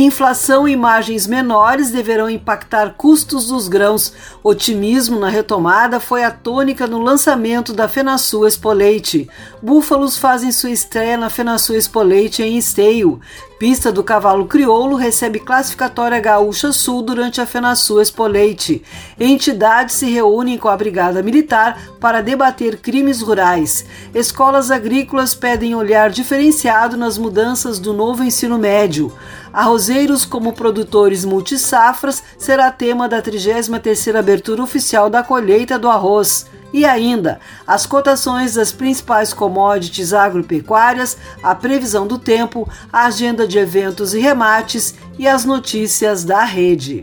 Inflação 0.00 0.68
e 0.68 0.76
margens 0.76 1.26
menores 1.26 1.90
deverão 1.90 2.30
impactar 2.30 2.94
custos 2.96 3.48
dos 3.48 3.66
grãos. 3.66 4.12
Otimismo 4.44 5.18
na 5.18 5.28
retomada 5.28 5.98
foi 5.98 6.22
a 6.22 6.30
tônica 6.30 6.86
no 6.86 7.02
lançamento 7.02 7.72
da 7.72 7.88
Fenasul 7.88 8.46
Expoleite. 8.46 9.28
Búfalos 9.60 10.16
fazem 10.16 10.52
sua 10.52 10.70
estreia 10.70 11.16
na 11.16 11.28
Fenasul 11.28 11.74
Expoleite 11.74 12.44
em 12.44 12.56
Esteio. 12.56 13.20
Pista 13.58 13.90
do 13.90 14.04
Cavalo 14.04 14.46
Crioulo 14.46 14.94
recebe 14.94 15.40
classificatória 15.40 16.20
Gaúcha 16.20 16.70
Sul 16.70 17.02
durante 17.02 17.40
a 17.40 17.46
FenaSul 17.46 18.00
Expoleite. 18.00 18.84
Entidades 19.18 19.96
se 19.96 20.06
reúnem 20.08 20.56
com 20.56 20.68
a 20.68 20.76
Brigada 20.76 21.24
Militar 21.24 21.76
para 21.98 22.22
debater 22.22 22.76
crimes 22.76 23.20
rurais. 23.20 23.84
Escolas 24.14 24.70
agrícolas 24.70 25.34
pedem 25.34 25.74
olhar 25.74 26.08
diferenciado 26.08 26.96
nas 26.96 27.18
mudanças 27.18 27.80
do 27.80 27.92
novo 27.92 28.22
ensino 28.22 28.56
médio. 28.56 29.12
Arrozeiros 29.52 30.24
como 30.24 30.52
produtores 30.52 31.24
multisafras 31.24 32.22
será 32.38 32.70
tema 32.70 33.08
da 33.08 33.20
33ª 33.20 34.20
abertura 34.20 34.62
oficial 34.62 35.10
da 35.10 35.24
colheita 35.24 35.76
do 35.76 35.88
arroz. 35.88 36.46
E 36.72 36.84
ainda, 36.84 37.40
as 37.66 37.86
cotações 37.86 38.54
das 38.54 38.72
principais 38.72 39.32
commodities 39.32 40.12
agropecuárias, 40.12 41.16
a 41.42 41.54
previsão 41.54 42.06
do 42.06 42.18
tempo, 42.18 42.68
a 42.92 43.06
agenda 43.06 43.46
de 43.46 43.58
eventos 43.58 44.14
e 44.14 44.20
remates 44.20 44.94
e 45.18 45.26
as 45.26 45.44
notícias 45.44 46.24
da 46.24 46.44
rede 46.44 47.02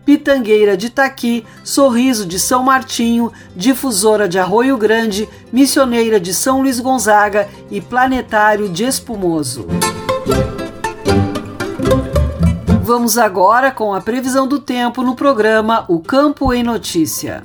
Pitangueira 0.11 0.75
de 0.75 0.89
Taqui, 0.89 1.45
Sorriso 1.63 2.25
de 2.25 2.37
São 2.37 2.63
Martinho, 2.63 3.31
Difusora 3.55 4.27
de 4.27 4.37
Arroio 4.37 4.75
Grande, 4.75 5.29
Missioneira 5.53 6.19
de 6.19 6.33
São 6.33 6.61
Luís 6.61 6.81
Gonzaga 6.81 7.47
e 7.69 7.79
Planetário 7.79 8.67
de 8.67 8.83
Espumoso. 8.83 9.65
Vamos 12.83 13.17
agora 13.17 13.71
com 13.71 13.93
a 13.93 14.01
previsão 14.01 14.45
do 14.45 14.59
tempo 14.59 15.01
no 15.01 15.15
programa 15.15 15.85
O 15.87 16.01
Campo 16.01 16.51
em 16.51 16.61
Notícia. 16.61 17.41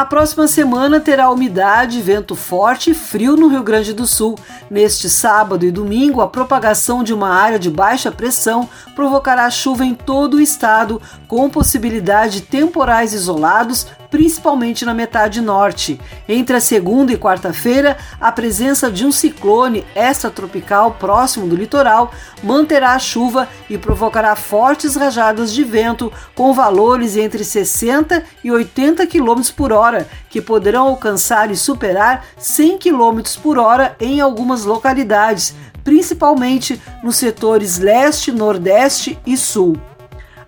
A 0.00 0.04
próxima 0.06 0.48
semana 0.48 0.98
terá 0.98 1.28
umidade, 1.28 2.00
vento 2.00 2.34
forte 2.34 2.92
e 2.92 2.94
frio 2.94 3.36
no 3.36 3.48
Rio 3.48 3.62
Grande 3.62 3.92
do 3.92 4.06
Sul. 4.06 4.34
Neste 4.70 5.10
sábado 5.10 5.66
e 5.66 5.70
domingo, 5.70 6.22
a 6.22 6.26
propagação 6.26 7.04
de 7.04 7.12
uma 7.12 7.28
área 7.28 7.58
de 7.58 7.68
baixa 7.68 8.10
pressão 8.10 8.66
provocará 8.96 9.50
chuva 9.50 9.84
em 9.84 9.94
todo 9.94 10.38
o 10.38 10.40
estado, 10.40 11.02
com 11.28 11.50
possibilidade 11.50 12.40
de 12.40 12.46
temporais 12.46 13.12
isolados 13.12 13.88
principalmente 14.10 14.84
na 14.84 14.92
metade 14.92 15.40
norte. 15.40 16.00
Entre 16.28 16.56
a 16.56 16.60
segunda 16.60 17.12
e 17.12 17.16
quarta-feira, 17.16 17.96
a 18.20 18.32
presença 18.32 18.90
de 18.90 19.06
um 19.06 19.12
ciclone 19.12 19.86
extratropical 19.94 20.92
próximo 20.92 21.46
do 21.46 21.56
litoral 21.56 22.12
manterá 22.42 22.92
a 22.92 22.98
chuva 22.98 23.48
e 23.68 23.78
provocará 23.78 24.34
fortes 24.34 24.96
rajadas 24.96 25.52
de 25.52 25.62
vento 25.62 26.12
com 26.34 26.52
valores 26.52 27.16
entre 27.16 27.44
60 27.44 28.24
e 28.42 28.50
80 28.50 29.06
km 29.06 29.40
por 29.56 29.72
hora, 29.72 30.08
que 30.28 30.40
poderão 30.40 30.88
alcançar 30.88 31.50
e 31.50 31.56
superar 31.56 32.24
100 32.36 32.78
km 32.78 33.20
por 33.42 33.58
hora 33.58 33.94
em 34.00 34.20
algumas 34.20 34.64
localidades, 34.64 35.54
principalmente 35.84 36.80
nos 37.02 37.16
setores 37.16 37.78
leste, 37.78 38.32
nordeste 38.32 39.18
e 39.26 39.36
sul. 39.36 39.89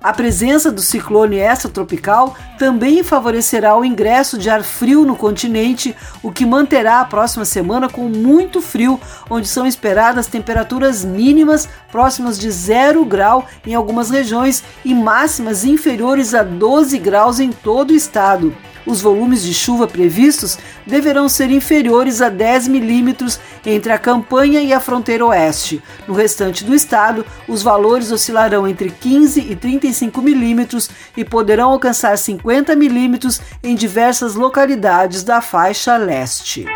A 0.02 0.12
presença 0.12 0.72
do 0.72 0.80
ciclone 0.80 1.36
extratropical 1.36 2.34
também 2.58 3.04
favorecerá 3.04 3.76
o 3.76 3.84
ingresso 3.84 4.36
de 4.36 4.50
ar 4.50 4.64
frio 4.64 5.04
no 5.04 5.14
continente, 5.14 5.94
o 6.24 6.32
que 6.32 6.44
manterá 6.44 7.00
a 7.00 7.04
próxima 7.04 7.44
semana 7.44 7.88
com 7.88 8.08
muito 8.08 8.60
frio, 8.60 9.00
onde 9.30 9.46
são 9.46 9.64
esperadas 9.64 10.26
temperaturas 10.26 11.04
mínimas 11.04 11.68
próximas 11.92 12.36
de 12.36 12.50
zero 12.50 13.04
grau 13.04 13.46
em 13.64 13.74
algumas 13.74 14.10
regiões 14.10 14.64
e 14.84 14.92
máximas 14.92 15.64
inferiores 15.64 16.34
a 16.34 16.42
12 16.42 16.98
graus 16.98 17.38
em 17.38 17.52
todo 17.52 17.92
o 17.92 17.96
estado 17.96 18.52
os 18.86 19.00
volumes 19.00 19.42
de 19.42 19.54
chuva 19.54 19.86
previstos 19.86 20.58
deverão 20.86 21.28
ser 21.28 21.50
inferiores 21.50 22.20
a 22.20 22.28
10 22.28 22.68
milímetros 22.68 23.38
entre 23.64 23.92
a 23.92 23.98
campanha 23.98 24.60
e 24.60 24.72
a 24.72 24.80
fronteira 24.80 25.26
oeste. 25.26 25.82
No 26.06 26.14
restante 26.14 26.64
do 26.64 26.74
estado, 26.74 27.24
os 27.46 27.62
valores 27.62 28.10
oscilarão 28.10 28.66
entre 28.66 28.90
15 28.90 29.40
e 29.40 29.56
35 29.56 30.20
milímetros 30.20 30.90
e 31.16 31.24
poderão 31.24 31.70
alcançar 31.70 32.16
50 32.16 32.74
milímetros 32.76 33.40
em 33.62 33.74
diversas 33.74 34.34
localidades 34.34 35.22
da 35.22 35.40
faixa 35.40 35.96
leste. 35.96 36.66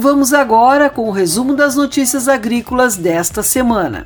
Vamos 0.00 0.32
agora 0.32 0.88
com 0.88 1.08
o 1.08 1.10
resumo 1.10 1.56
das 1.56 1.74
notícias 1.74 2.28
agrícolas 2.28 2.96
desta 2.96 3.42
semana. 3.42 4.04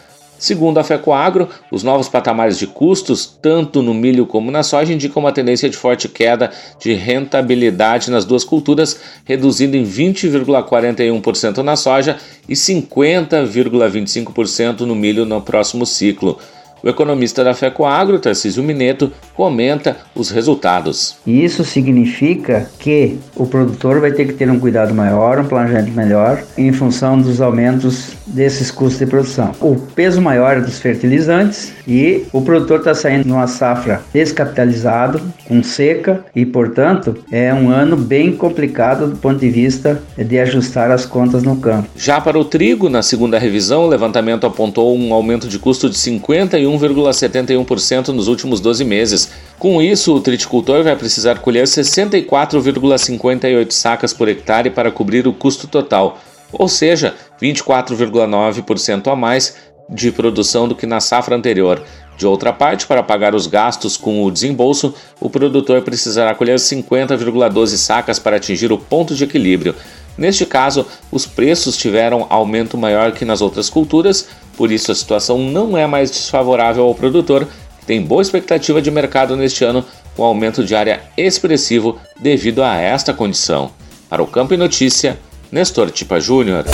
Segundo 0.43 0.77
a 0.77 0.83
FECOAGRO, 0.83 1.47
os 1.71 1.83
novos 1.83 2.09
patamares 2.09 2.59
de 2.59 2.67
custos, 2.67 3.25
tanto 3.25 3.81
no 3.81 3.93
milho 3.93 4.25
como 4.25 4.51
na 4.51 4.61
soja, 4.61 4.91
indicam 4.91 5.23
uma 5.23 5.31
tendência 5.31 5.69
de 5.69 5.77
forte 5.77 6.09
queda 6.09 6.51
de 6.81 6.93
rentabilidade 6.93 8.11
nas 8.11 8.25
duas 8.25 8.43
culturas, 8.43 8.99
reduzindo 9.23 9.77
em 9.77 9.85
20,41% 9.85 11.59
na 11.59 11.77
soja 11.77 12.17
e 12.49 12.55
50,25% 12.55 14.81
no 14.81 14.95
milho 14.95 15.25
no 15.25 15.41
próximo 15.41 15.85
ciclo. 15.85 16.37
O 16.83 16.89
economista 16.89 17.45
da 17.45 17.53
FECOAGRO, 17.53 18.19
Tarcísio 18.19 18.61
Mineto, 18.61 19.09
comenta 19.33 19.95
os 20.13 20.29
resultados. 20.29 21.15
Isso 21.25 21.63
significa 21.63 22.69
que 22.77 23.17
o 23.37 23.47
produtor 23.47 24.01
vai 24.01 24.11
ter 24.11 24.27
que 24.27 24.33
ter 24.33 24.51
um 24.51 24.59
cuidado 24.59 24.93
maior, 24.93 25.39
um 25.39 25.45
planejamento 25.45 25.95
melhor, 25.95 26.43
em 26.57 26.73
função 26.73 27.17
dos 27.17 27.39
aumentos 27.39 28.17
desses 28.27 28.69
custos 28.69 28.99
de 28.99 29.05
produção. 29.05 29.53
O 29.61 29.77
peso 29.77 30.21
maior 30.21 30.57
é 30.57 30.59
dos 30.59 30.77
fertilizantes 30.77 31.71
e 31.87 32.25
o 32.33 32.41
produtor 32.41 32.79
está 32.79 32.93
saindo 32.93 33.29
numa 33.29 33.47
safra 33.47 34.01
descapitalizado, 34.13 35.21
com 35.47 35.63
seca 35.63 36.25
e, 36.35 36.45
portanto, 36.45 37.15
é 37.31 37.53
um 37.53 37.69
ano 37.69 37.95
bem 37.95 38.35
complicado 38.35 39.07
do 39.07 39.15
ponto 39.15 39.39
de 39.39 39.49
vista 39.49 40.03
de 40.17 40.37
ajustar 40.37 40.91
as 40.91 41.05
contas 41.05 41.43
no 41.43 41.55
campo. 41.55 41.87
Já 41.95 42.19
para 42.19 42.37
o 42.37 42.43
trigo, 42.43 42.89
na 42.89 43.01
segunda 43.01 43.39
revisão, 43.39 43.85
o 43.85 43.87
levantamento 43.87 44.45
apontou 44.45 44.97
um 44.97 45.13
aumento 45.13 45.47
de 45.47 45.57
custo 45.57 45.89
de 45.89 45.97
51 45.97 46.72
1,71% 46.77 48.09
nos 48.09 48.27
últimos 48.27 48.59
12 48.59 48.83
meses. 48.83 49.31
Com 49.57 49.81
isso, 49.81 50.15
o 50.15 50.21
triticultor 50.21 50.83
vai 50.83 50.95
precisar 50.95 51.39
colher 51.39 51.65
64,58 51.65 53.71
sacas 53.71 54.13
por 54.13 54.27
hectare 54.27 54.69
para 54.69 54.91
cobrir 54.91 55.27
o 55.27 55.33
custo 55.33 55.67
total, 55.67 56.19
ou 56.51 56.67
seja, 56.67 57.15
24,9% 57.41 59.11
a 59.11 59.15
mais 59.15 59.72
de 59.89 60.11
produção 60.11 60.67
do 60.67 60.75
que 60.75 60.85
na 60.85 60.99
safra 60.99 61.35
anterior. 61.35 61.83
De 62.17 62.27
outra 62.27 62.53
parte, 62.53 62.85
para 62.85 63.01
pagar 63.01 63.33
os 63.33 63.47
gastos 63.47 63.97
com 63.97 64.23
o 64.23 64.31
desembolso, 64.31 64.93
o 65.19 65.29
produtor 65.29 65.81
precisará 65.81 66.35
colher 66.35 66.57
50,12 66.57 67.77
sacas 67.77 68.19
para 68.19 68.37
atingir 68.37 68.71
o 68.71 68.77
ponto 68.77 69.15
de 69.15 69.23
equilíbrio. 69.23 69.75
Neste 70.17 70.45
caso, 70.45 70.85
os 71.11 71.25
preços 71.25 71.75
tiveram 71.75 72.27
aumento 72.29 72.77
maior 72.77 73.11
que 73.13 73.25
nas 73.25 73.41
outras 73.41 73.69
culturas, 73.69 74.27
por 74.55 74.71
isso 74.71 74.91
a 74.91 74.95
situação 74.95 75.39
não 75.39 75.75
é 75.75 75.87
mais 75.87 76.11
desfavorável 76.11 76.83
ao 76.83 76.93
produtor, 76.93 77.47
que 77.79 77.85
tem 77.85 78.01
boa 78.01 78.21
expectativa 78.21 78.81
de 78.81 78.91
mercado 78.91 79.35
neste 79.35 79.65
ano, 79.65 79.83
com 80.15 80.23
aumento 80.23 80.63
de 80.63 80.75
área 80.75 81.01
expressivo 81.17 81.97
devido 82.19 82.61
a 82.61 82.77
esta 82.77 83.13
condição. 83.13 83.71
Para 84.07 84.21
o 84.21 84.27
Campo 84.27 84.53
e 84.53 84.57
Notícia, 84.57 85.19
Nestor 85.51 85.89
Tipa 85.89 86.19
Júnior. 86.19 86.65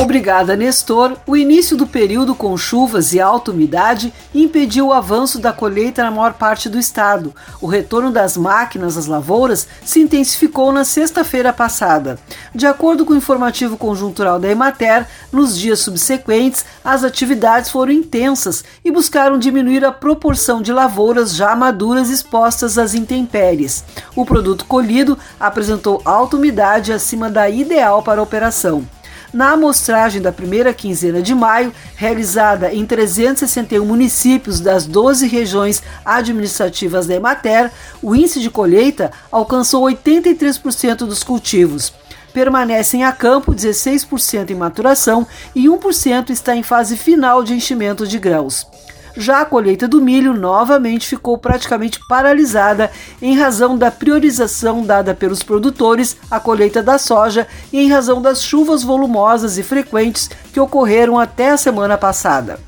Obrigada, 0.00 0.56
Nestor. 0.56 1.14
O 1.26 1.36
início 1.36 1.76
do 1.76 1.86
período 1.86 2.34
com 2.34 2.56
chuvas 2.56 3.12
e 3.12 3.20
alta 3.20 3.50
umidade 3.50 4.10
impediu 4.34 4.86
o 4.86 4.92
avanço 4.94 5.38
da 5.38 5.52
colheita 5.52 6.02
na 6.02 6.10
maior 6.10 6.32
parte 6.32 6.70
do 6.70 6.78
estado. 6.78 7.34
O 7.60 7.66
retorno 7.66 8.10
das 8.10 8.34
máquinas 8.34 8.96
às 8.96 9.04
lavouras 9.04 9.68
se 9.84 10.00
intensificou 10.00 10.72
na 10.72 10.84
sexta-feira 10.84 11.52
passada. 11.52 12.18
De 12.54 12.66
acordo 12.66 13.04
com 13.04 13.12
o 13.12 13.16
informativo 13.16 13.76
conjuntural 13.76 14.40
da 14.40 14.48
Emater, 14.48 15.06
nos 15.30 15.56
dias 15.56 15.80
subsequentes, 15.80 16.64
as 16.82 17.04
atividades 17.04 17.70
foram 17.70 17.92
intensas 17.92 18.64
e 18.82 18.90
buscaram 18.90 19.38
diminuir 19.38 19.84
a 19.84 19.92
proporção 19.92 20.62
de 20.62 20.72
lavouras 20.72 21.36
já 21.36 21.54
maduras 21.54 22.08
expostas 22.08 22.78
às 22.78 22.94
intempéries. 22.94 23.84
O 24.16 24.24
produto 24.24 24.64
colhido 24.64 25.18
apresentou 25.38 26.00
alta 26.06 26.36
umidade 26.36 26.90
acima 26.90 27.28
da 27.28 27.50
ideal 27.50 28.02
para 28.02 28.18
a 28.18 28.24
operação. 28.24 28.88
Na 29.32 29.52
amostragem 29.52 30.20
da 30.20 30.32
primeira 30.32 30.74
quinzena 30.74 31.22
de 31.22 31.34
maio, 31.34 31.72
realizada 31.94 32.74
em 32.74 32.84
361 32.84 33.84
municípios 33.84 34.60
das 34.60 34.86
12 34.86 35.28
regiões 35.28 35.82
administrativas 36.04 37.06
da 37.06 37.14
Emater, 37.14 37.70
o 38.02 38.14
índice 38.14 38.40
de 38.40 38.50
colheita 38.50 39.12
alcançou 39.30 39.84
83% 39.84 40.98
dos 41.06 41.22
cultivos. 41.22 41.92
Permanecem 42.32 43.04
a 43.04 43.12
campo 43.12 43.52
16% 43.52 44.50
em 44.50 44.54
maturação 44.54 45.26
e 45.54 45.66
1% 45.66 46.30
está 46.30 46.56
em 46.56 46.62
fase 46.62 46.96
final 46.96 47.44
de 47.44 47.54
enchimento 47.54 48.06
de 48.06 48.18
grãos. 48.18 48.66
Já 49.16 49.40
a 49.40 49.44
colheita 49.44 49.88
do 49.88 50.00
milho 50.00 50.32
novamente 50.32 51.06
ficou 51.06 51.36
praticamente 51.36 52.00
paralisada 52.08 52.90
em 53.20 53.36
razão 53.36 53.76
da 53.76 53.90
priorização 53.90 54.84
dada 54.84 55.14
pelos 55.14 55.42
produtores 55.42 56.16
à 56.30 56.38
colheita 56.38 56.82
da 56.82 56.98
soja 56.98 57.46
e 57.72 57.80
em 57.80 57.90
razão 57.90 58.22
das 58.22 58.42
chuvas 58.42 58.82
volumosas 58.82 59.58
e 59.58 59.62
frequentes 59.62 60.30
que 60.52 60.60
ocorreram 60.60 61.18
até 61.18 61.50
a 61.50 61.56
semana 61.56 61.98
passada. 61.98 62.60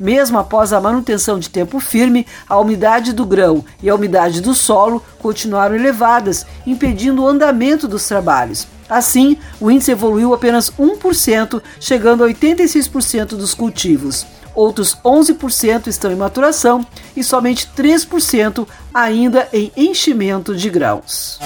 Mesmo 0.00 0.38
após 0.38 0.72
a 0.72 0.80
manutenção 0.80 1.38
de 1.38 1.50
tempo 1.50 1.78
firme, 1.78 2.26
a 2.48 2.58
umidade 2.58 3.12
do 3.12 3.26
grão 3.26 3.62
e 3.82 3.90
a 3.90 3.94
umidade 3.94 4.40
do 4.40 4.54
solo 4.54 5.04
continuaram 5.18 5.74
elevadas, 5.74 6.46
impedindo 6.66 7.22
o 7.22 7.28
andamento 7.28 7.86
dos 7.86 8.08
trabalhos. 8.08 8.66
Assim, 8.88 9.36
o 9.60 9.70
índice 9.70 9.92
evoluiu 9.92 10.32
apenas 10.32 10.70
1%, 10.70 11.62
chegando 11.78 12.24
a 12.24 12.28
86% 12.28 13.36
dos 13.36 13.52
cultivos. 13.52 14.26
Outros 14.60 14.94
11% 15.02 15.86
estão 15.86 16.12
em 16.12 16.16
maturação 16.16 16.84
e 17.16 17.24
somente 17.24 17.66
3% 17.74 18.68
ainda 18.92 19.48
em 19.54 19.72
enchimento 19.74 20.54
de 20.54 20.68
grãos. 20.68 21.40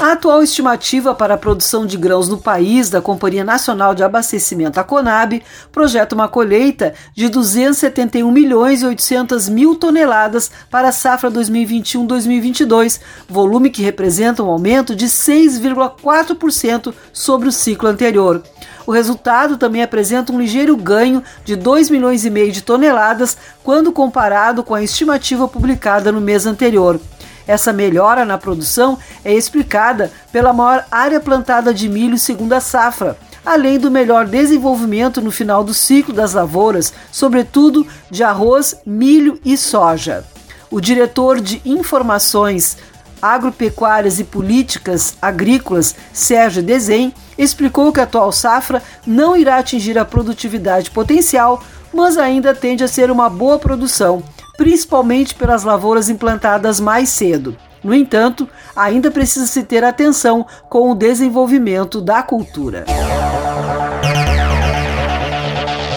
A 0.00 0.10
atual 0.14 0.42
estimativa 0.42 1.14
para 1.14 1.34
a 1.34 1.38
produção 1.38 1.86
de 1.86 1.96
grãos 1.96 2.28
no 2.28 2.36
país 2.36 2.90
da 2.90 3.00
Companhia 3.00 3.44
Nacional 3.44 3.94
de 3.94 4.02
Abastecimento, 4.02 4.80
a 4.80 4.82
Conab, 4.82 5.40
projeta 5.70 6.16
uma 6.16 6.26
colheita 6.26 6.94
de 7.14 7.28
271 7.28 8.28
milhões 8.28 8.82
e 8.82 8.86
800 8.86 9.48
mil 9.48 9.76
toneladas 9.76 10.50
para 10.68 10.88
a 10.88 10.92
safra 10.92 11.30
2021-2022, 11.30 13.00
volume 13.28 13.70
que 13.70 13.82
representa 13.82 14.42
um 14.42 14.50
aumento 14.50 14.96
de 14.96 15.06
6,4% 15.06 16.92
sobre 17.12 17.48
o 17.48 17.52
ciclo 17.52 17.88
anterior. 17.88 18.42
O 18.86 18.92
resultado 18.92 19.56
também 19.56 19.82
apresenta 19.82 20.32
um 20.32 20.40
ligeiro 20.40 20.76
ganho 20.76 21.22
de 21.44 21.54
2 21.56 21.90
milhões 21.90 22.24
e 22.24 22.30
meio 22.30 22.52
de 22.52 22.62
toneladas 22.62 23.36
quando 23.62 23.92
comparado 23.92 24.62
com 24.62 24.74
a 24.74 24.82
estimativa 24.82 25.46
publicada 25.46 26.10
no 26.10 26.20
mês 26.20 26.46
anterior. 26.46 27.00
Essa 27.46 27.72
melhora 27.72 28.24
na 28.24 28.38
produção 28.38 28.98
é 29.24 29.32
explicada 29.32 30.12
pela 30.30 30.52
maior 30.52 30.84
área 30.90 31.20
plantada 31.20 31.74
de 31.74 31.88
milho 31.88 32.18
segundo 32.18 32.52
a 32.52 32.60
safra, 32.60 33.16
além 33.44 33.78
do 33.78 33.90
melhor 33.90 34.26
desenvolvimento 34.26 35.20
no 35.20 35.30
final 35.30 35.64
do 35.64 35.74
ciclo 35.74 36.14
das 36.14 36.34
lavouras, 36.34 36.92
sobretudo 37.10 37.86
de 38.10 38.22
arroz, 38.22 38.76
milho 38.86 39.40
e 39.44 39.56
soja. 39.56 40.24
O 40.70 40.80
diretor 40.80 41.40
de 41.40 41.60
Informações 41.64 42.78
Agropecuárias 43.22 44.18
e 44.18 44.24
Políticas 44.24 45.16
Agrícolas, 45.22 45.94
Sérgio 46.12 46.62
Desen, 46.62 47.14
explicou 47.38 47.92
que 47.92 48.00
a 48.00 48.02
atual 48.02 48.32
safra 48.32 48.82
não 49.06 49.36
irá 49.36 49.58
atingir 49.58 49.96
a 49.96 50.04
produtividade 50.04 50.90
potencial, 50.90 51.62
mas 51.94 52.18
ainda 52.18 52.54
tende 52.54 52.82
a 52.82 52.88
ser 52.88 53.10
uma 53.10 53.30
boa 53.30 53.58
produção 53.58 54.22
principalmente 54.56 55.34
pelas 55.34 55.64
lavouras 55.64 56.08
implantadas 56.08 56.78
mais 56.78 57.08
cedo. 57.08 57.56
No 57.82 57.92
entanto, 57.92 58.48
ainda 58.76 59.10
precisa 59.10 59.46
se 59.46 59.64
ter 59.64 59.82
atenção 59.82 60.46
com 60.68 60.90
o 60.90 60.94
desenvolvimento 60.94 62.00
da 62.00 62.22
cultura. 62.22 62.84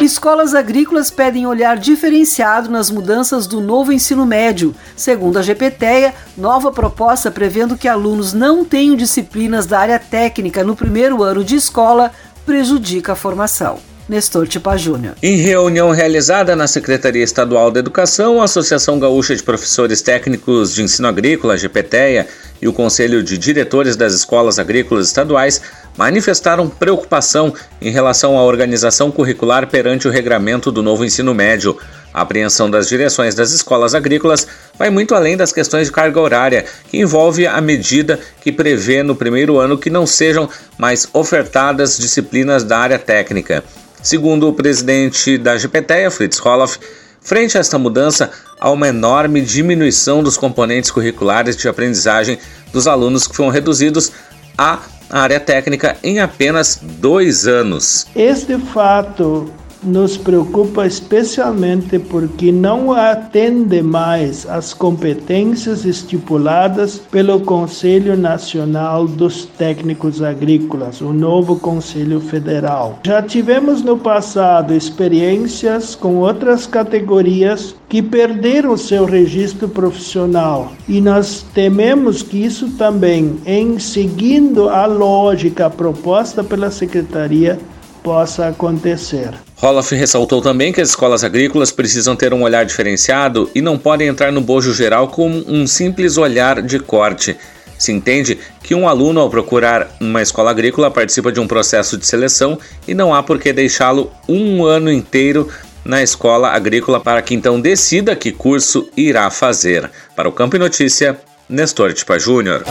Escolas 0.05 0.53
agrícolas 0.53 1.09
pedem 1.09 1.47
olhar 1.47 1.77
diferenciado 1.77 2.69
nas 2.69 2.91
mudanças 2.91 3.47
do 3.47 3.59
novo 3.59 3.91
ensino 3.91 4.23
médio. 4.23 4.75
Segundo 4.95 5.39
a 5.39 5.41
GPTEA, 5.41 6.13
nova 6.37 6.71
proposta 6.71 7.31
prevendo 7.31 7.75
que 7.75 7.87
alunos 7.87 8.31
não 8.31 8.63
tenham 8.63 8.95
disciplinas 8.95 9.65
da 9.65 9.79
área 9.79 9.97
técnica 9.97 10.63
no 10.63 10.75
primeiro 10.75 11.23
ano 11.23 11.43
de 11.43 11.55
escola 11.55 12.11
prejudica 12.45 13.13
a 13.13 13.15
formação. 13.15 13.79
Nestor 14.07 14.47
Tipa 14.47 14.77
Júnior. 14.77 15.15
Em 15.23 15.37
reunião 15.37 15.89
realizada 15.89 16.55
na 16.55 16.67
Secretaria 16.67 17.23
Estadual 17.23 17.71
da 17.71 17.79
Educação, 17.79 18.39
a 18.39 18.45
Associação 18.45 18.99
Gaúcha 18.99 19.35
de 19.35 19.41
Professores 19.41 20.03
Técnicos 20.03 20.75
de 20.75 20.83
Ensino 20.83 21.07
Agrícola, 21.07 21.57
GPTEA, 21.57 22.27
e 22.61 22.67
o 22.67 22.73
Conselho 22.73 23.23
de 23.23 23.37
Diretores 23.37 23.95
das 23.95 24.13
Escolas 24.13 24.59
Agrícolas 24.59 25.07
Estaduais 25.07 25.61
manifestaram 25.97 26.69
preocupação 26.69 27.53
em 27.81 27.89
relação 27.89 28.37
à 28.37 28.43
organização 28.43 29.11
curricular 29.11 29.67
perante 29.67 30.07
o 30.07 30.11
regramento 30.11 30.71
do 30.71 30.83
novo 30.83 31.05
ensino 31.05 31.33
médio. 31.33 31.77
A 32.13 32.21
apreensão 32.21 32.69
das 32.69 32.87
direções 32.87 33.35
das 33.35 33.51
escolas 33.51 33.93
agrícolas 33.93 34.47
vai 34.77 34.89
muito 34.89 35.13
além 35.13 35.35
das 35.35 35.51
questões 35.51 35.87
de 35.87 35.93
carga 35.93 36.19
horária, 36.19 36.65
que 36.89 36.97
envolve 36.97 37.45
a 37.45 37.59
medida 37.59 38.19
que 38.41 38.51
prevê 38.51 39.03
no 39.03 39.15
primeiro 39.15 39.57
ano 39.57 39.77
que 39.77 39.89
não 39.89 40.05
sejam 40.05 40.49
mais 40.77 41.07
ofertadas 41.13 41.97
disciplinas 41.97 42.63
da 42.63 42.77
área 42.77 42.99
técnica. 42.99 43.63
Segundo 44.01 44.47
o 44.47 44.53
presidente 44.53 45.37
da 45.37 45.57
GPTEA, 45.57 46.11
Fritz 46.11 46.37
Roloff, 46.37 46.79
frente 47.25 47.57
a 47.57 47.59
esta 47.59 47.77
mudança, 47.77 48.31
há 48.59 48.69
uma 48.69 48.87
enorme 48.87 49.41
diminuição 49.41 50.23
dos 50.23 50.37
componentes 50.37 50.91
curriculares 50.91 51.57
de 51.57 51.67
aprendizagem 51.67 52.37
dos 52.71 52.87
alunos 52.87 53.27
que 53.27 53.35
foram 53.35 53.49
reduzidos 53.49 54.11
à 54.57 54.79
área 55.09 55.39
técnica 55.39 55.97
em 56.03 56.19
apenas 56.19 56.79
dois 56.81 57.47
anos. 57.47 58.07
Este 58.15 58.57
fato 58.57 59.51
nos 59.85 60.17
preocupa 60.17 60.85
especialmente 60.85 61.99
porque 61.99 62.51
não 62.51 62.91
atende 62.91 63.81
mais 63.81 64.45
às 64.47 64.73
competências 64.73 65.85
estipuladas 65.85 66.97
pelo 67.11 67.39
Conselho 67.41 68.17
Nacional 68.17 69.07
dos 69.07 69.45
Técnicos 69.45 70.21
Agrícolas, 70.21 71.01
o 71.01 71.13
novo 71.13 71.57
Conselho 71.57 72.19
Federal. 72.19 72.99
Já 73.05 73.21
tivemos 73.21 73.81
no 73.81 73.97
passado 73.97 74.73
experiências 74.73 75.95
com 75.95 76.15
outras 76.17 76.65
categorias 76.65 77.75
que 77.87 78.01
perderam 78.01 78.75
seu 78.75 79.05
registro 79.05 79.69
profissional 79.69 80.73
e 80.87 80.99
nós 80.99 81.45
tememos 81.53 82.21
que 82.21 82.43
isso 82.43 82.71
também, 82.71 83.37
em 83.45 83.79
seguindo 83.79 84.69
a 84.69 84.85
lógica 84.85 85.69
proposta 85.69 86.43
pela 86.43 86.71
Secretaria, 86.71 87.59
possa 88.03 88.49
acontecer. 88.49 89.33
Roloff 89.65 89.95
ressaltou 89.95 90.43
também 90.43 90.71
que 90.71 90.79
as 90.79 90.89
escolas 90.89 91.23
agrícolas 91.23 91.71
precisam 91.71 92.15
ter 92.15 92.31
um 92.35 92.43
olhar 92.43 92.63
diferenciado 92.63 93.49
e 93.55 93.63
não 93.63 93.79
podem 93.79 94.07
entrar 94.07 94.31
no 94.31 94.39
bojo 94.39 94.71
geral 94.71 95.07
com 95.07 95.27
um 95.27 95.65
simples 95.65 96.17
olhar 96.17 96.61
de 96.61 96.77
corte. 96.77 97.35
Se 97.75 97.91
entende 97.91 98.37
que 98.61 98.75
um 98.75 98.87
aluno, 98.87 99.19
ao 99.19 99.27
procurar 99.27 99.89
uma 99.99 100.21
escola 100.21 100.51
agrícola, 100.51 100.91
participa 100.91 101.31
de 101.31 101.39
um 101.39 101.47
processo 101.47 101.97
de 101.97 102.05
seleção 102.05 102.59
e 102.87 102.93
não 102.93 103.11
há 103.11 103.23
por 103.23 103.39
que 103.39 103.51
deixá-lo 103.51 104.11
um 104.29 104.63
ano 104.63 104.91
inteiro 104.91 105.49
na 105.83 106.03
escola 106.03 106.49
agrícola 106.49 106.99
para 106.99 107.23
que 107.23 107.33
então 107.33 107.59
decida 107.59 108.15
que 108.15 108.31
curso 108.31 108.87
irá 108.95 109.31
fazer. 109.31 109.89
Para 110.15 110.29
o 110.29 110.31
Campo 110.31 110.57
e 110.57 110.59
Notícia, 110.59 111.19
Nestor 111.49 111.91
Tipa 111.91 112.19
Júnior. 112.19 112.63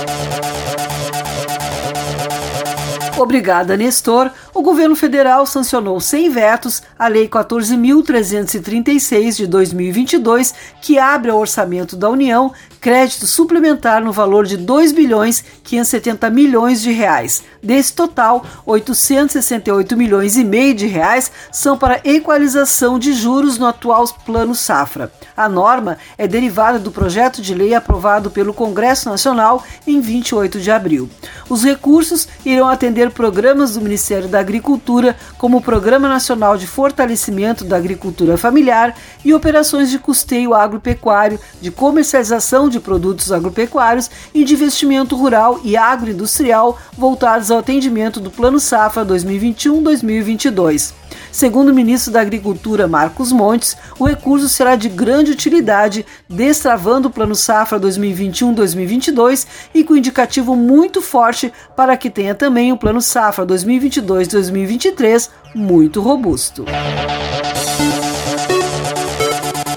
Obrigada, 3.19 3.77
Nestor. 3.77 4.31
O 4.55 4.63
governo 4.63 4.95
federal 4.95 5.45
sancionou 5.47 5.99
sem 5.99 6.31
vetos 6.31 6.81
a 6.97 7.09
Lei 7.09 7.29
14.336 7.29 9.35
de 9.35 9.49
2022, 9.49 10.55
que 10.81 10.97
abre 10.97 11.33
ao 11.33 11.41
orçamento 11.41 11.97
da 11.97 12.09
União 12.09 12.53
crédito 12.85 13.27
suplementar 13.27 14.05
no 14.05 14.13
valor 14.13 14.45
de 14.45 14.59
2 14.59 14.93
bilhões 14.93 15.43
570 15.65 16.29
milhões 16.29 16.83
de 16.83 16.93
reais. 16.93 17.43
Desse 17.63 17.95
total, 17.95 18.45
868 18.67 19.97
milhões 19.97 20.37
e 20.37 20.45
meio 20.45 20.75
de 20.75 20.87
reais 20.87 21.33
são 21.51 21.79
para 21.79 22.03
equalização 22.05 22.99
de 22.99 23.15
juros 23.15 23.57
no 23.57 23.67
atual 23.67 24.07
Plano 24.27 24.55
Safra. 24.55 25.11
A 25.35 25.49
norma 25.49 25.97
é 26.19 26.29
derivada 26.29 26.79
do 26.79 26.91
projeto 26.91 27.41
de 27.41 27.55
lei 27.55 27.75
aprovado 27.75 28.31
pelo 28.31 28.53
Congresso 28.53 29.09
Nacional 29.09 29.65
em 29.87 30.03
28 30.03 30.61
de 30.61 30.71
abril. 30.71 31.09
Os 31.49 31.65
recursos 31.65 32.29
irão 32.45 32.69
atender 32.69 33.11
programas 33.11 33.73
do 33.73 33.81
Ministério 33.81 34.29
da 34.29 34.43
Agricultura, 34.45 35.17
como 35.37 35.57
o 35.57 35.61
Programa 35.61 36.09
Nacional 36.09 36.57
de 36.57 36.67
Fortalecimento 36.67 37.65
da 37.65 37.77
Agricultura 37.77 38.39
Familiar 38.39 38.95
e 39.25 39.35
operações 39.35 39.91
de 39.91 39.99
custeio 39.99 40.55
agropecuário, 40.55 41.41
de 41.61 41.71
comercialização 41.71 42.69
de 42.69 42.79
produtos 42.79 43.33
agropecuários 43.33 44.09
e 44.33 44.45
de 44.45 44.55
investimento 44.55 45.17
rural 45.17 45.61
e 45.65 45.77
agroindustrial 45.77 46.79
voltados 46.97 47.51
ao 47.51 47.59
atendimento 47.59 48.21
do 48.21 48.31
Plano 48.31 48.61
Safra 48.61 49.05
2021-2022. 49.05 50.93
Segundo 51.31 51.71
o 51.71 51.75
ministro 51.75 52.13
da 52.13 52.21
Agricultura, 52.21 52.89
Marcos 52.89 53.33
Montes, 53.33 53.77
o 53.99 54.05
recurso 54.05 54.49
será 54.49 54.77
de 54.77 54.89
grande 54.89 55.31
utilidade, 55.31 56.07
destravando 56.29 57.09
o 57.09 57.11
Plano 57.11 57.35
Safra 57.35 57.79
2021-2022 57.81 59.47
e 59.75 59.85
com 59.85 59.97
indicativo 59.97 60.55
muito 60.55 61.03
forte 61.03 61.53
para 61.77 61.97
que 61.97 62.11
tenha 62.11 62.35
também 62.35 62.73
o 62.73 62.77
Plano 62.77 63.01
Safra 63.01 63.47
2022-2023 63.47 65.31
muito 65.55 66.01
robusto. 66.01 66.65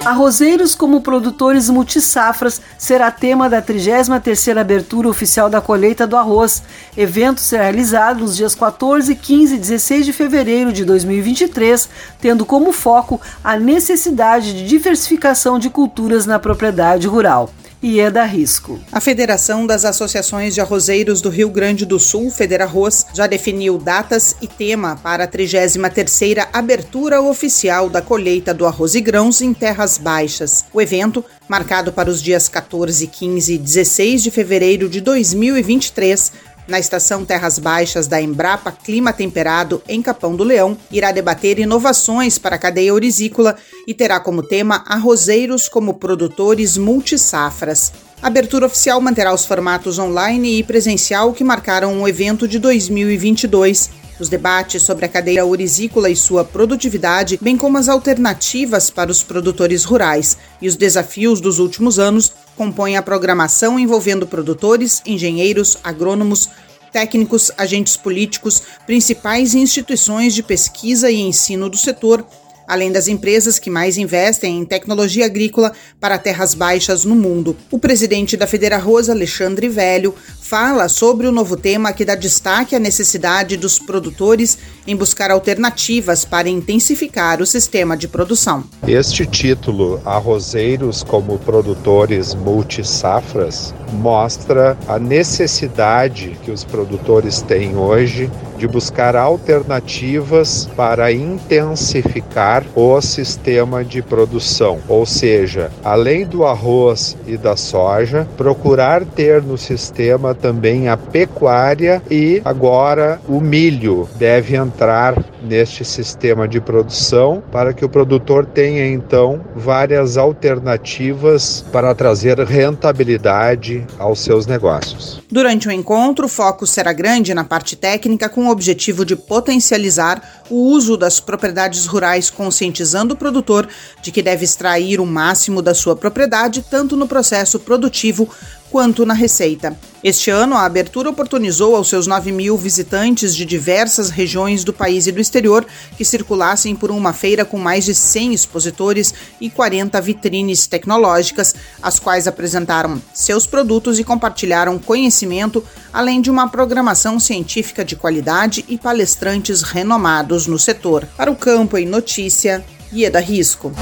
Arrozeiros 0.07 0.73
como 0.73 1.01
produtores 1.01 1.69
multisafras 1.69 2.61
será 2.77 3.11
tema 3.11 3.49
da 3.49 3.61
33ª 3.61 4.57
abertura 4.57 5.09
oficial 5.09 5.49
da 5.49 5.59
colheita 5.59 6.07
do 6.07 6.15
arroz. 6.15 6.63
Evento 6.95 7.41
será 7.41 7.63
realizado 7.63 8.21
nos 8.21 8.37
dias 8.37 8.55
14, 8.55 9.13
15 9.13 9.55
e 9.55 9.57
16 9.57 10.05
de 10.05 10.13
fevereiro 10.13 10.71
de 10.71 10.85
2023, 10.85 11.89
tendo 12.21 12.45
como 12.45 12.71
foco 12.71 13.19
a 13.43 13.57
necessidade 13.57 14.53
de 14.53 14.65
diversificação 14.65 15.59
de 15.59 15.69
culturas 15.69 16.25
na 16.25 16.39
propriedade 16.39 17.05
rural 17.05 17.49
e 17.81 17.99
é 17.99 18.09
da 18.09 18.23
risco. 18.25 18.79
A 18.91 18.99
Federação 18.99 19.65
das 19.67 19.85
Associações 19.85 20.53
de 20.53 20.61
Arrozeiros 20.61 21.21
do 21.21 21.29
Rio 21.29 21.49
Grande 21.49 21.85
do 21.85 21.99
Sul, 21.99 22.31
Federarroz, 22.31 23.05
já 23.13 23.27
definiu 23.27 23.77
datas 23.77 24.35
e 24.41 24.47
tema 24.47 24.95
para 24.95 25.25
a 25.25 25.27
33ª 25.27 26.47
abertura 26.51 27.21
oficial 27.21 27.89
da 27.89 28.01
colheita 28.01 28.53
do 28.53 28.65
arroz 28.65 28.95
e 28.95 29.01
grãos 29.01 29.41
em 29.41 29.53
terras 29.53 29.97
baixas. 29.97 30.65
O 30.73 30.81
evento, 30.81 31.23
marcado 31.47 31.91
para 31.91 32.09
os 32.09 32.21
dias 32.21 32.49
14, 32.49 33.05
15 33.07 33.53
e 33.53 33.57
16 33.57 34.23
de 34.23 34.31
fevereiro 34.31 34.89
de 34.89 35.01
2023, 35.01 36.31
na 36.67 36.79
estação 36.79 37.23
Terras 37.23 37.57
Baixas 37.57 38.07
da 38.07 38.21
Embrapa 38.21 38.71
Clima 38.71 39.13
Temperado, 39.13 39.81
em 39.87 40.01
Capão 40.01 40.35
do 40.35 40.43
Leão, 40.43 40.77
irá 40.91 41.11
debater 41.11 41.59
inovações 41.59 42.37
para 42.37 42.55
a 42.55 42.59
cadeia 42.59 42.93
orizícola 42.93 43.55
e 43.87 43.93
terá 43.93 44.19
como 44.19 44.43
tema 44.43 44.83
arrozeiros 44.87 45.69
como 45.69 45.93
produtores 45.93 46.77
multisafras. 46.77 47.93
A 48.21 48.27
abertura 48.27 48.65
oficial 48.65 48.99
manterá 48.99 49.33
os 49.33 49.45
formatos 49.45 49.99
online 49.99 50.59
e 50.59 50.63
presencial 50.63 51.33
que 51.33 51.43
marcaram 51.43 52.01
o 52.01 52.07
evento 52.07 52.47
de 52.47 52.59
2022. 52.59 53.91
Os 54.19 54.29
debates 54.29 54.81
sobre 54.81 55.05
a 55.05 55.09
cadeia 55.09 55.45
orizícola 55.45 56.09
e 56.09 56.15
sua 56.15 56.43
produtividade, 56.43 57.37
bem 57.39 57.55
como 57.55 57.77
as 57.77 57.87
alternativas 57.87 58.89
para 58.89 59.11
os 59.11 59.21
produtores 59.21 59.83
rurais 59.83 60.35
e 60.59 60.67
os 60.67 60.75
desafios 60.75 61.39
dos 61.39 61.59
últimos 61.59 61.99
anos, 61.99 62.33
compõem 62.57 62.97
a 62.97 63.01
programação 63.01 63.79
envolvendo 63.79 64.25
produtores, 64.25 65.01
engenheiros, 65.05 65.77
agrônomos, 65.83 66.49
técnicos, 66.91 67.51
agentes 67.57 67.95
políticos, 67.95 68.63
principais 68.85 69.53
instituições 69.53 70.33
de 70.33 70.41
pesquisa 70.41 71.11
e 71.11 71.21
ensino 71.21 71.69
do 71.69 71.77
setor 71.77 72.25
além 72.67 72.91
das 72.91 73.07
empresas 73.07 73.57
que 73.57 73.69
mais 73.69 73.97
investem 73.97 74.59
em 74.59 74.65
tecnologia 74.65 75.25
agrícola 75.25 75.71
para 75.99 76.17
terras 76.17 76.53
baixas 76.53 77.05
no 77.05 77.15
mundo. 77.15 77.55
O 77.71 77.79
presidente 77.79 78.35
da 78.35 78.45
Federa 78.45 78.77
Rosa, 78.77 79.13
Alexandre 79.13 79.69
Velho, 79.69 80.13
fala 80.41 80.87
sobre 80.87 81.27
o 81.27 81.31
novo 81.31 81.57
tema 81.57 81.93
que 81.93 82.05
dá 82.05 82.15
destaque 82.15 82.75
à 82.75 82.79
necessidade 82.79 83.57
dos 83.57 83.79
produtores 83.79 84.57
em 84.85 84.95
buscar 84.95 85.31
alternativas 85.31 86.23
para 86.23 86.49
intensificar 86.49 87.41
o 87.41 87.45
sistema 87.45 87.97
de 87.97 88.07
produção. 88.07 88.63
Este 88.87 89.25
título, 89.25 90.01
Arrozeiros 90.05 91.03
como 91.03 91.37
Produtores 91.39 92.33
Multisafras, 92.33 93.73
mostra 93.93 94.77
a 94.87 94.97
necessidade 94.97 96.37
que 96.43 96.51
os 96.51 96.63
produtores 96.63 97.41
têm 97.41 97.75
hoje 97.75 98.29
de 98.57 98.67
buscar 98.67 99.15
alternativas 99.15 100.67
para 100.75 101.11
intensificar 101.11 102.56
o 102.75 102.99
sistema 103.01 103.83
de 103.83 104.01
produção, 104.01 104.79
ou 104.87 105.05
seja, 105.05 105.71
além 105.83 106.25
do 106.25 106.45
arroz 106.45 107.17
e 107.25 107.37
da 107.37 107.55
soja, 107.55 108.27
procurar 108.37 109.05
ter 109.05 109.41
no 109.41 109.57
sistema 109.57 110.33
também 110.33 110.89
a 110.89 110.97
pecuária 110.97 112.01
e 112.09 112.41
agora 112.43 113.19
o 113.27 113.39
milho 113.39 114.07
deve 114.15 114.55
entrar 114.55 115.15
neste 115.41 115.85
sistema 115.85 116.47
de 116.47 116.59
produção 116.59 117.41
para 117.51 117.73
que 117.73 117.85
o 117.85 117.89
produtor 117.89 118.45
tenha 118.45 118.87
então 118.87 119.41
várias 119.55 120.17
alternativas 120.17 121.63
para 121.71 121.93
trazer 121.95 122.39
rentabilidade 122.39 123.85
aos 123.97 124.19
seus 124.19 124.45
negócios. 124.45 125.21
Durante 125.29 125.67
o 125.67 125.71
encontro, 125.71 126.25
o 126.25 126.29
foco 126.29 126.65
será 126.65 126.93
grande 126.93 127.33
na 127.33 127.43
parte 127.43 127.75
técnica 127.75 128.29
com 128.29 128.47
o 128.47 128.51
objetivo 128.51 129.05
de 129.05 129.15
potencializar 129.15 130.36
o 130.49 130.71
uso 130.71 130.97
das 130.97 131.19
propriedades 131.19 131.85
rurais, 131.85 132.29
conscientizando 132.29 133.13
o 133.13 133.17
produtor 133.17 133.67
de 134.01 134.11
que 134.11 134.21
deve 134.21 134.45
extrair 134.45 134.99
o 134.99 135.05
máximo 135.05 135.61
da 135.61 135.73
sua 135.73 135.95
propriedade 135.95 136.61
tanto 136.61 136.95
no 136.95 137.07
processo 137.07 137.59
produtivo 137.59 138.29
quanto 138.69 139.05
na 139.05 139.13
receita. 139.13 139.77
Este 140.03 140.29
ano, 140.29 140.55
a 140.55 140.63
abertura 140.63 141.09
oportunizou 141.09 141.75
aos 141.75 141.89
seus 141.89 142.05
9 142.05 142.31
mil 142.31 142.55
visitantes 142.57 143.35
de 143.35 143.45
diversas 143.45 144.09
regiões 144.09 144.63
do 144.63 144.71
país 144.71 145.07
e 145.07 145.11
do 145.11 145.19
exterior 145.19 145.65
que 145.97 146.05
circulassem 146.05 146.75
por 146.75 146.91
uma 146.91 147.13
feira 147.13 147.43
com 147.43 147.57
mais 147.57 147.85
de 147.85 147.95
100 147.95 148.33
expositores 148.33 149.13
e 149.41 149.49
40 149.49 149.99
vitrines 149.99 150.67
tecnológicas, 150.67 151.55
as 151.81 151.99
quais 151.99 152.27
apresentaram 152.27 153.01
seus 153.13 153.47
produtos 153.47 153.99
e 153.99 154.03
compartilharam 154.03 154.77
conhecimento, 154.77 155.63
além 155.91 156.21
de 156.21 156.29
uma 156.29 156.47
programação 156.47 157.19
científica 157.19 157.83
de 157.83 157.95
qualidade 157.95 158.63
e 158.67 158.77
palestrantes 158.77 159.61
renomados 159.61 160.45
no 160.45 160.59
setor. 160.59 161.07
Para 161.17 161.31
o 161.31 161.35
Campo 161.35 161.77
em 161.77 161.85
Notícia, 161.85 162.63
Ieda 162.93 163.19
Risco. 163.19 163.73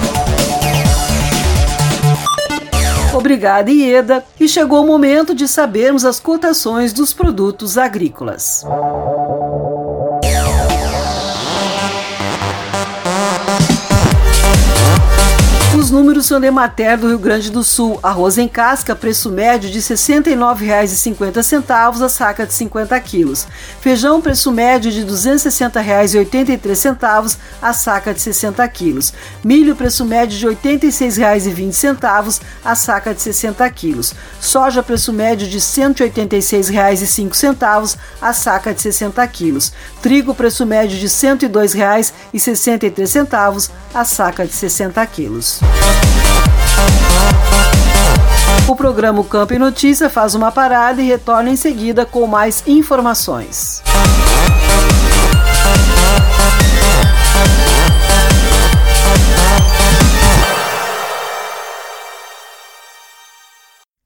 Obrigada, 3.18 3.72
Ieda. 3.72 4.24
E 4.40 4.48
chegou 4.48 4.84
o 4.84 4.88
momento 4.88 5.34
de 5.34 5.48
sabermos 5.48 6.04
as 6.04 6.20
cotações 6.20 6.92
dos 6.92 7.14
produtos 7.14 7.78
agrícolas. 7.78 8.66
Números 15.96 16.26
são 16.26 16.42
do 16.42 17.08
Rio 17.08 17.18
Grande 17.18 17.50
do 17.50 17.64
Sul. 17.64 17.98
Arroz 18.04 18.38
em 18.38 18.50
casca, 18.50 18.94
preço 18.94 19.32
médio 19.32 19.70
de 19.70 19.80
R$ 19.80 19.86
69,50 19.86 22.04
a 22.04 22.10
saca 22.10 22.46
de 22.46 22.54
50 22.54 23.00
quilos. 23.00 23.48
Feijão, 23.80 24.20
preço 24.20 24.52
médio 24.52 24.92
de 24.92 25.00
R$ 25.00 25.08
260,83 25.08 27.38
a 27.62 27.72
saca 27.72 28.14
de 28.14 28.20
60 28.20 28.68
quilos. 28.68 29.14
Milho, 29.42 29.74
preço 29.74 30.04
médio 30.04 30.38
de 30.38 30.46
R$ 30.46 30.56
86,20 30.56 32.42
a 32.66 32.76
saca 32.76 33.14
de 33.14 33.22
60 33.22 33.70
quilos. 33.70 34.14
Soja, 34.42 34.84
preço 34.84 35.14
médio 35.14 35.48
de 35.48 35.60
R$ 35.60 35.64
186,05 35.64 37.98
a 38.22 38.34
saca 38.34 38.74
de 38.74 38.82
60 38.82 39.26
quilos. 39.28 39.72
Trigo, 40.02 40.36
preço 40.36 40.66
médio 40.66 40.98
de 40.98 41.06
R$ 41.06 41.12
102,63 41.12 43.70
a 43.94 44.04
saca 44.04 44.46
de 44.46 44.52
60 44.52 45.08
quilos. 45.08 45.62
O 48.68 48.76
programa 48.76 49.24
Campo 49.24 49.54
e 49.54 49.60
Notícia 49.60 50.10
faz 50.10 50.36
uma 50.36 50.52
parada 50.52 51.02
e 51.02 51.06
retorna 51.06 51.50
em 51.50 51.56
seguida 51.56 52.06
com 52.06 52.28
mais 52.28 52.64
informações. 52.68 53.84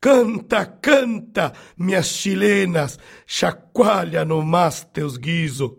Canta, 0.02 0.66
canta, 0.66 1.54
minhas 1.78 2.08
chilenas, 2.08 3.00
chacoalha 3.26 4.24
no 4.24 4.44
mas 4.44 4.86
teus 4.94 5.18
guiso 5.18 5.79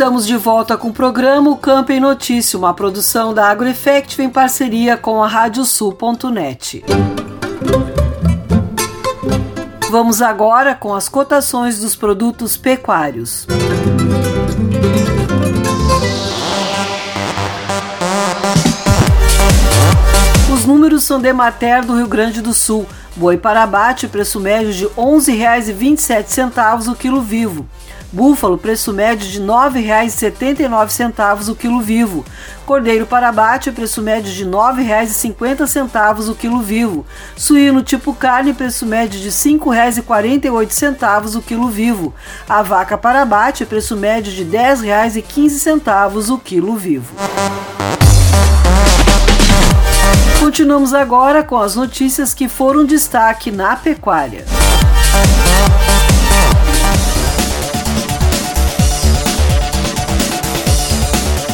Estamos 0.00 0.26
de 0.26 0.34
volta 0.34 0.78
com 0.78 0.88
o 0.88 0.92
programa 0.94 1.50
o 1.50 1.58
Campo 1.58 1.92
em 1.92 2.00
Notícia, 2.00 2.58
uma 2.58 2.72
produção 2.72 3.34
da 3.34 3.50
AgroEffect 3.50 4.22
em 4.22 4.30
parceria 4.30 4.96
com 4.96 5.22
a 5.22 5.28
Radiosul.net. 5.28 6.82
Vamos 9.90 10.22
agora 10.22 10.74
com 10.74 10.94
as 10.94 11.06
cotações 11.06 11.80
dos 11.80 11.94
produtos 11.94 12.56
pecuários. 12.56 13.46
Os 20.50 20.64
números 20.64 21.02
são 21.02 21.20
de 21.20 21.30
Mater 21.34 21.84
do 21.84 21.94
Rio 21.98 22.08
Grande 22.08 22.40
do 22.40 22.54
Sul. 22.54 22.86
Boi 23.14 23.36
para 23.36 23.62
abate, 23.62 24.08
preço 24.08 24.40
médio 24.40 24.72
de 24.72 24.84
R$ 24.84 24.92
11,27 24.96 26.88
o 26.88 26.94
quilo 26.94 27.20
vivo. 27.20 27.68
Búfalo, 28.12 28.58
preço 28.58 28.92
médio 28.92 29.28
de 29.28 29.38
R$ 29.38 29.46
9,79 29.46 31.48
o 31.48 31.54
quilo 31.54 31.80
vivo. 31.80 32.24
Cordeiro 32.66 33.06
para 33.06 33.28
abate, 33.28 33.70
preço 33.70 34.02
médio 34.02 34.32
de 34.32 34.42
R$ 34.42 34.50
9,50 34.50 36.28
o 36.28 36.34
quilo 36.34 36.60
vivo. 36.60 37.06
Suíno 37.36 37.82
tipo 37.82 38.12
carne, 38.12 38.52
preço 38.52 38.84
médio 38.84 39.20
de 39.20 39.28
R$ 39.28 39.30
5,48 39.30 41.36
o 41.36 41.42
quilo 41.42 41.68
vivo. 41.68 42.12
A 42.48 42.62
vaca 42.62 42.98
para 42.98 43.22
abate, 43.22 43.64
preço 43.64 43.96
médio 43.96 44.32
de 44.32 44.42
R$ 44.42 44.74
10,15 44.74 46.34
o 46.34 46.38
quilo 46.38 46.74
vivo. 46.76 47.14
Continuamos 50.40 50.92
agora 50.92 51.44
com 51.44 51.56
as 51.56 51.76
notícias 51.76 52.34
que 52.34 52.48
foram 52.48 52.84
destaque 52.84 53.52
na 53.52 53.76
pecuária. 53.76 54.44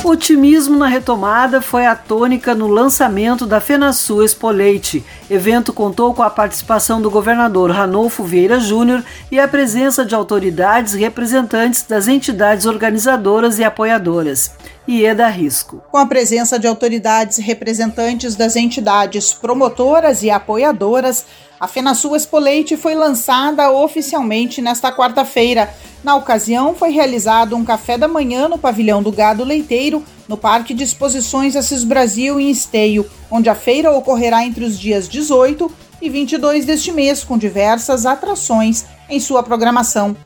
Otimismo 0.09 0.79
na 0.79 0.87
retomada 0.87 1.61
foi 1.61 1.85
a 1.85 1.97
tônica 1.97 2.55
no 2.55 2.69
lançamento 2.69 3.45
da 3.45 3.61
FenaSul 3.61 4.23
Expo 4.23 4.49
Leite. 4.51 5.05
Evento 5.29 5.73
contou 5.73 6.15
com 6.15 6.23
a 6.23 6.31
participação 6.31 7.03
do 7.03 7.11
governador 7.11 7.73
Ranolfo 7.73 8.23
Vieira 8.23 8.61
Júnior 8.61 9.05
e 9.31 9.41
a 9.41 9.49
presença 9.49 10.05
de 10.05 10.15
autoridades 10.15 10.95
representantes 10.95 11.83
das 11.83 12.07
entidades 12.07 12.65
organizadoras 12.65 13.59
e 13.59 13.65
apoiadoras. 13.65 14.53
Ieda 14.89 15.27
Risco. 15.27 15.83
Com 15.91 15.99
a 15.99 16.07
presença 16.07 16.61
de 16.61 16.69
autoridades 16.69 17.39
representantes 17.39 18.37
das 18.37 18.55
entidades 18.55 19.33
promotoras 19.33 20.23
e 20.23 20.31
apoiadoras, 20.31 21.27
a 21.59 21.67
FenaSul 21.67 22.15
Expo 22.15 22.39
Leite 22.39 22.77
foi 22.77 22.95
lançada 22.95 23.69
oficialmente 23.73 24.63
nesta 24.63 24.93
quarta-feira. 24.93 25.69
Na 26.05 26.15
ocasião, 26.15 26.73
foi 26.73 26.91
realizado 26.91 27.57
um 27.57 27.65
café 27.65 27.99
da 27.99 28.07
manhã 28.07 28.47
no 28.47 28.59
pavilhão 28.59 29.03
do 29.03 29.11
Gado 29.11 29.43
Leiteiro, 29.43 30.05
no 30.29 30.37
Parque 30.37 30.75
de 30.75 30.85
Exposições 30.85 31.57
Assis 31.57 31.85
Brasil, 31.85 32.41
em 32.41 32.51
Esteio, 32.51 33.07
onde 33.31 33.49
a 33.49 33.55
feira 33.55 33.91
ocorrerá 33.91 34.45
entre 34.45 34.65
os 34.65 34.79
dias 34.79 35.09
18 35.09 35.71
e 36.01 36.11
22 36.11 36.65
deste 36.65 36.93
mês, 36.93 37.25
com 37.25 37.39
diversas 37.39 38.05
atrações 38.07 38.85
em 39.09 39.21
sua 39.21 39.43
programação. 39.43 40.17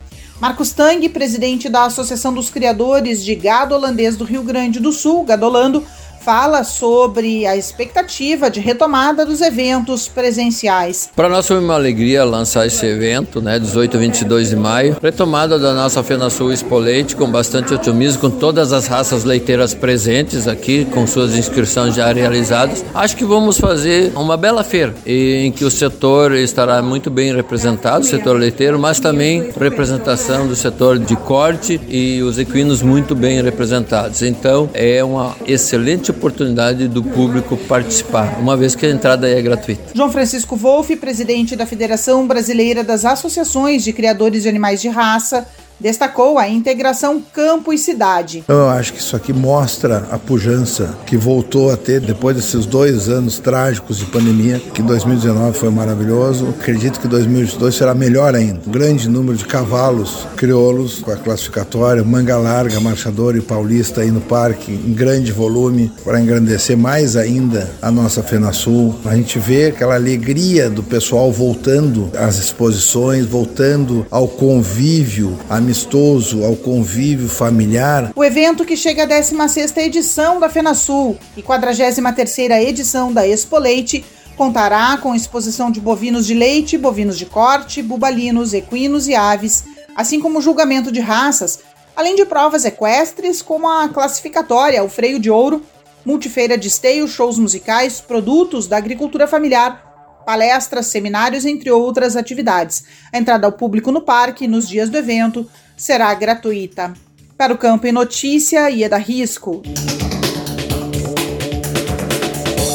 Marcos 0.41 0.73
Tang, 0.73 1.07
presidente 1.11 1.69
da 1.69 1.85
Associação 1.85 2.33
dos 2.33 2.49
Criadores 2.49 3.23
de 3.23 3.35
Gado 3.35 3.75
Holandês 3.75 4.17
do 4.17 4.25
Rio 4.25 4.43
Grande 4.43 4.81
do 4.81 4.91
Sul, 4.91 5.23
Gadolando, 5.23 5.85
fala 6.21 6.63
sobre 6.65 7.47
a 7.47 7.57
expectativa 7.57 8.51
de 8.51 8.61
retomada 8.61 9.25
dos 9.25 9.41
eventos 9.41 10.07
presenciais. 10.07 11.11
Para 11.17 11.29
nós 11.29 11.47
foi 11.47 11.59
uma 11.59 11.75
alegria 11.75 12.25
lançar 12.25 12.67
esse 12.67 12.85
evento, 12.85 13.41
né, 13.41 13.59
18 13.59 13.97
a 13.97 14.01
22 14.01 14.51
de 14.51 14.57
maio, 14.57 14.97
retomada 15.03 15.59
da 15.59 15.73
nossa 15.73 16.03
Fena 16.03 16.29
Sul 16.29 16.53
Expo 16.53 16.79
Leite 16.79 17.17
com 17.17 17.31
bastante 17.31 17.73
otimismo, 17.73 18.21
com 18.21 18.31
todas 18.31 18.73
as 18.73 18.87
raças 18.87 19.25
leiteiras 19.25 19.73
presentes 19.73 20.47
aqui, 20.47 20.85
com 20.85 21.07
suas 21.07 21.35
inscrições 21.35 21.95
já 21.95 22.13
realizadas. 22.13 22.85
Acho 22.95 23.17
que 23.17 23.25
vamos 23.25 23.59
fazer 23.59 24.13
uma 24.15 24.37
bela 24.37 24.63
feira 24.63 24.95
em 25.07 25.51
que 25.51 25.65
o 25.65 25.71
setor 25.71 26.33
estará 26.33 26.83
muito 26.83 27.11
bem 27.11 27.35
representado, 27.35 28.05
o 28.05 28.09
setor 28.09 28.37
leiteiro, 28.37 28.79
mas 28.79 29.01
também 29.01 29.51
representação 29.59 30.47
do 30.47 30.55
setor 30.55 30.99
de 30.99 31.17
corte 31.17 31.81
e 31.89 32.23
os 32.23 32.39
equinos 32.39 32.83
muito 32.83 33.15
bem 33.15 33.43
representados. 33.43 34.23
Então 34.23 34.69
é 34.75 35.03
uma 35.03 35.35
excelente 35.47 36.10
oportunidade 36.11 36.89
do 36.89 37.03
público 37.03 37.57
participar, 37.57 38.39
uma 38.39 38.57
vez 38.57 38.75
que 38.75 38.87
a 38.87 38.91
entrada 38.91 39.29
é 39.29 39.41
gratuita. 39.41 39.93
João 39.95 40.11
Francisco 40.11 40.57
Wolff, 40.57 40.95
presidente 40.97 41.57
da 41.57 41.67
Federação 41.67 42.27
Brasileira 42.27 42.85
das 42.85 43.05
Associações 43.05 43.85
de 43.85 43.93
Criadores 43.93 44.43
de 44.43 44.49
Animais 44.49 44.81
de 44.81 44.89
Raça, 44.89 45.47
destacou 45.81 46.39
a 46.39 46.49
integração 46.49 47.23
campo 47.33 47.73
e 47.73 47.79
cidade. 47.79 48.45
Eu 48.47 48.69
acho 48.69 48.93
que 48.93 49.01
isso 49.01 49.17
aqui 49.17 49.33
mostra 49.33 50.07
a 50.11 50.19
pujança 50.19 50.95
que 51.07 51.17
voltou 51.17 51.73
a 51.73 51.77
ter 51.77 52.01
depois 52.01 52.37
desses 52.37 52.67
dois 52.67 53.09
anos 53.09 53.39
trágicos 53.39 53.99
de 53.99 54.07
pandemia, 54.07 54.61
que 54.75 54.83
2019 54.83 55.59
foi 55.59 55.71
maravilhoso. 55.71 56.49
Acredito 56.61 57.01
que 57.01 57.09
2022 57.09 57.75
será 57.75 57.95
melhor 57.95 58.35
ainda. 58.35 58.61
Um 58.67 58.71
grande 58.71 59.09
número 59.09 59.37
de 59.37 59.45
cavalos 59.45 60.27
crioulos 60.37 61.01
com 61.01 61.11
a 61.11 61.17
classificatória, 61.17 62.05
manga 62.05 62.37
larga, 62.37 62.81
marchador 62.81 63.37
e 63.37 63.41
paulista 63.41 64.03
aí 64.03 64.11
no 64.11 64.21
parque, 64.21 64.73
em 64.73 64.93
grande 64.93 65.33
volume, 65.33 65.91
para 66.05 66.21
engrandecer 66.21 66.77
mais 66.77 67.17
ainda 67.17 67.71
a 67.81 67.91
nossa 67.91 68.23
FenaSul. 68.23 68.95
A 69.05 69.15
gente 69.15 69.39
vê 69.39 69.67
aquela 69.67 69.95
alegria 69.95 70.69
do 70.69 70.83
pessoal 70.83 71.33
voltando 71.33 72.11
às 72.17 72.39
exposições, 72.39 73.27
voltando 73.27 74.07
ao 74.11 74.29
convívio, 74.29 75.39
à 75.49 75.61
amistoso, 75.71 76.45
ao 76.45 76.57
convívio 76.57 77.29
familiar. 77.29 78.11
O 78.17 78.25
evento 78.25 78.65
que 78.65 78.77
chega 78.77 79.05
à 79.05 79.07
16ª 79.07 79.79
edição 79.79 80.41
da 80.41 80.49
FenaSul 80.49 81.17
e 81.37 81.43
43ª 81.43 82.61
edição 82.61 83.13
da 83.13 83.27
Expo 83.27 83.57
Leite 83.57 84.05
contará 84.37 84.97
com 84.97 85.15
exposição 85.15 85.71
de 85.71 85.81
bovinos 85.81 86.27
de 86.27 86.35
leite, 86.35 86.77
bovinos 86.77 87.17
de 87.17 87.25
corte, 87.25 87.83
bubalinos, 87.83 88.53
equinos 88.53 89.07
e 89.07 89.15
aves, 89.15 89.63
assim 89.95 90.19
como 90.19 90.41
julgamento 90.41 90.91
de 90.91 90.99
raças, 90.99 91.61
além 91.95 92.17
de 92.17 92.25
provas 92.25 92.65
equestres 92.65 93.41
como 93.41 93.69
a 93.69 93.89
classificatória, 93.89 94.83
o 94.83 94.89
freio 94.89 95.21
de 95.21 95.31
ouro, 95.31 95.63
multifeira 96.05 96.59
de 96.59 96.67
esteio, 96.67 97.07
shows 97.07 97.39
musicais, 97.39 98.01
produtos 98.01 98.67
da 98.67 98.77
agricultura 98.77 99.29
familiar, 99.29 99.90
palestras, 100.25 100.87
seminários, 100.87 101.45
entre 101.45 101.71
outras 101.71 102.17
atividades. 102.17 102.85
A 103.13 103.19
entrada 103.19 103.47
ao 103.47 103.53
público 103.53 103.91
no 103.93 104.01
parque 104.01 104.47
nos 104.47 104.69
dias 104.69 104.91
do 104.91 104.99
evento 104.99 105.49
será 105.77 106.13
gratuita. 106.15 106.93
Para 107.37 107.55
o 107.55 107.59
Campo 107.59 107.87
em 107.87 107.93
Notícia, 107.93 108.69
Ieda 108.69 108.99
Risco. 108.99 109.63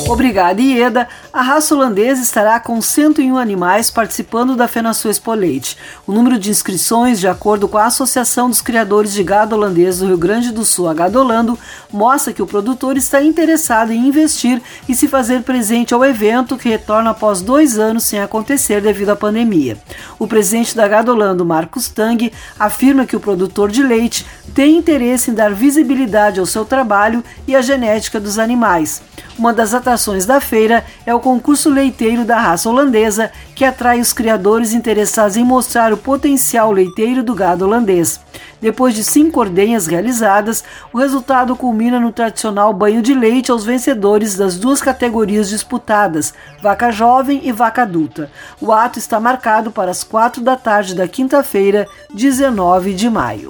Obrigada, 0.08 0.62
Ieda. 0.62 1.08
A 1.34 1.42
raça 1.42 1.74
holandesa 1.74 2.22
estará 2.22 2.60
com 2.60 2.80
101 2.80 3.38
animais 3.38 3.90
participando 3.90 4.56
da 4.56 4.68
FenaSul 4.68 5.10
Expo 5.10 5.34
Leite. 5.34 5.76
O 6.06 6.12
número 6.12 6.38
de 6.38 6.52
inscrições, 6.52 7.20
de 7.20 7.28
acordo 7.28 7.68
com 7.68 7.80
a 7.80 7.86
Associação 7.86 8.48
dos 8.48 8.62
Criadores 8.62 9.14
de 9.14 9.24
Gado 9.24 9.56
Holandês 9.56 9.98
do 9.98 10.06
Rio 10.06 10.18
Grande 10.18 10.52
do 10.52 10.64
Sul, 10.64 10.88
a 10.88 10.94
Gadolando, 10.94 11.58
mostra 11.92 12.32
que 12.32 12.42
o 12.42 12.46
produtor 12.46 12.98
está 12.98 13.20
interessado 13.22 13.92
em 13.92 14.08
investir 14.08 14.62
e 14.88 14.94
se 14.94 15.08
fazer 15.08 15.42
presente 15.42 15.92
ao 15.92 16.06
evento 16.06 16.56
que 16.56 16.70
retorna 16.70 17.10
após 17.10 17.42
dois 17.42 17.80
anos 17.80 18.04
sem 18.04 18.20
acontecer 18.20 18.82
devido 18.82 19.10
à 19.10 19.16
pandemia. 19.16 19.76
O 20.20 20.28
presidente 20.28 20.76
da 20.76 20.88
Gadolando, 20.88 21.44
Marcos 21.44 21.90
Tang, 21.90 22.32
afirma 22.60 23.08
que 23.08 23.16
o 23.16 23.20
produtor 23.20 23.72
de 23.72 23.82
leite 23.82 24.24
tem 24.54 24.78
interesse 24.78 25.32
em 25.32 25.34
dar 25.34 25.52
visibilidade 25.52 26.40
ao 26.40 26.46
seu 26.46 26.64
trabalho 26.64 27.24
e 27.48 27.56
à 27.56 27.62
genética 27.62 28.20
dos 28.20 28.38
animais. 28.38 29.02
Uma 29.38 29.52
das 29.52 29.74
atrações 29.74 29.95
da 30.26 30.42
feira 30.42 30.86
é 31.06 31.14
o 31.16 31.20
concurso 31.20 31.70
leiteiro 31.70 32.26
da 32.26 32.38
raça 32.38 32.70
holandesa, 32.70 33.32
que 33.56 33.64
atrai 33.64 34.02
os 34.02 34.12
criadores 34.12 34.74
interessados 34.74 35.38
em 35.38 35.44
mostrar 35.44 35.94
o 35.94 35.98
potencial 35.98 36.72
leiteiro 36.72 37.24
do 37.24 37.34
gado 37.34 37.64
holandês. 37.64 38.20
Depois 38.60 38.94
de 38.94 39.04
cinco 39.04 39.40
ordenhas 39.40 39.88
realizadas, 39.88 40.64
o 40.92 40.98
resultado 40.98 41.56
culmina 41.56 42.00
no 42.00 42.12
tradicional 42.12 42.74
banho 42.74 43.02
de 43.02 43.14
leite 43.14 43.52
aos 43.52 43.64
vencedores 43.64 44.36
das 44.36 44.58
duas 44.58 44.82
categorias 44.82 45.50
disputadas, 45.50 46.34
vaca 46.62 46.92
jovem 46.92 47.42
e 47.44 47.52
vaca 47.52 47.84
adulta. 47.84 48.30
O 48.60 48.74
ato 48.74 49.00
está 49.00 49.20
marcado 49.20 49.72
para 49.72 49.92
as 49.92 50.04
quatro 50.04 50.42
da 50.42 50.56
tarde 50.56 50.94
da 50.94 51.08
quinta-feira, 51.08 51.88
19 52.14 52.94
de 52.94 53.10
maio. 53.10 53.48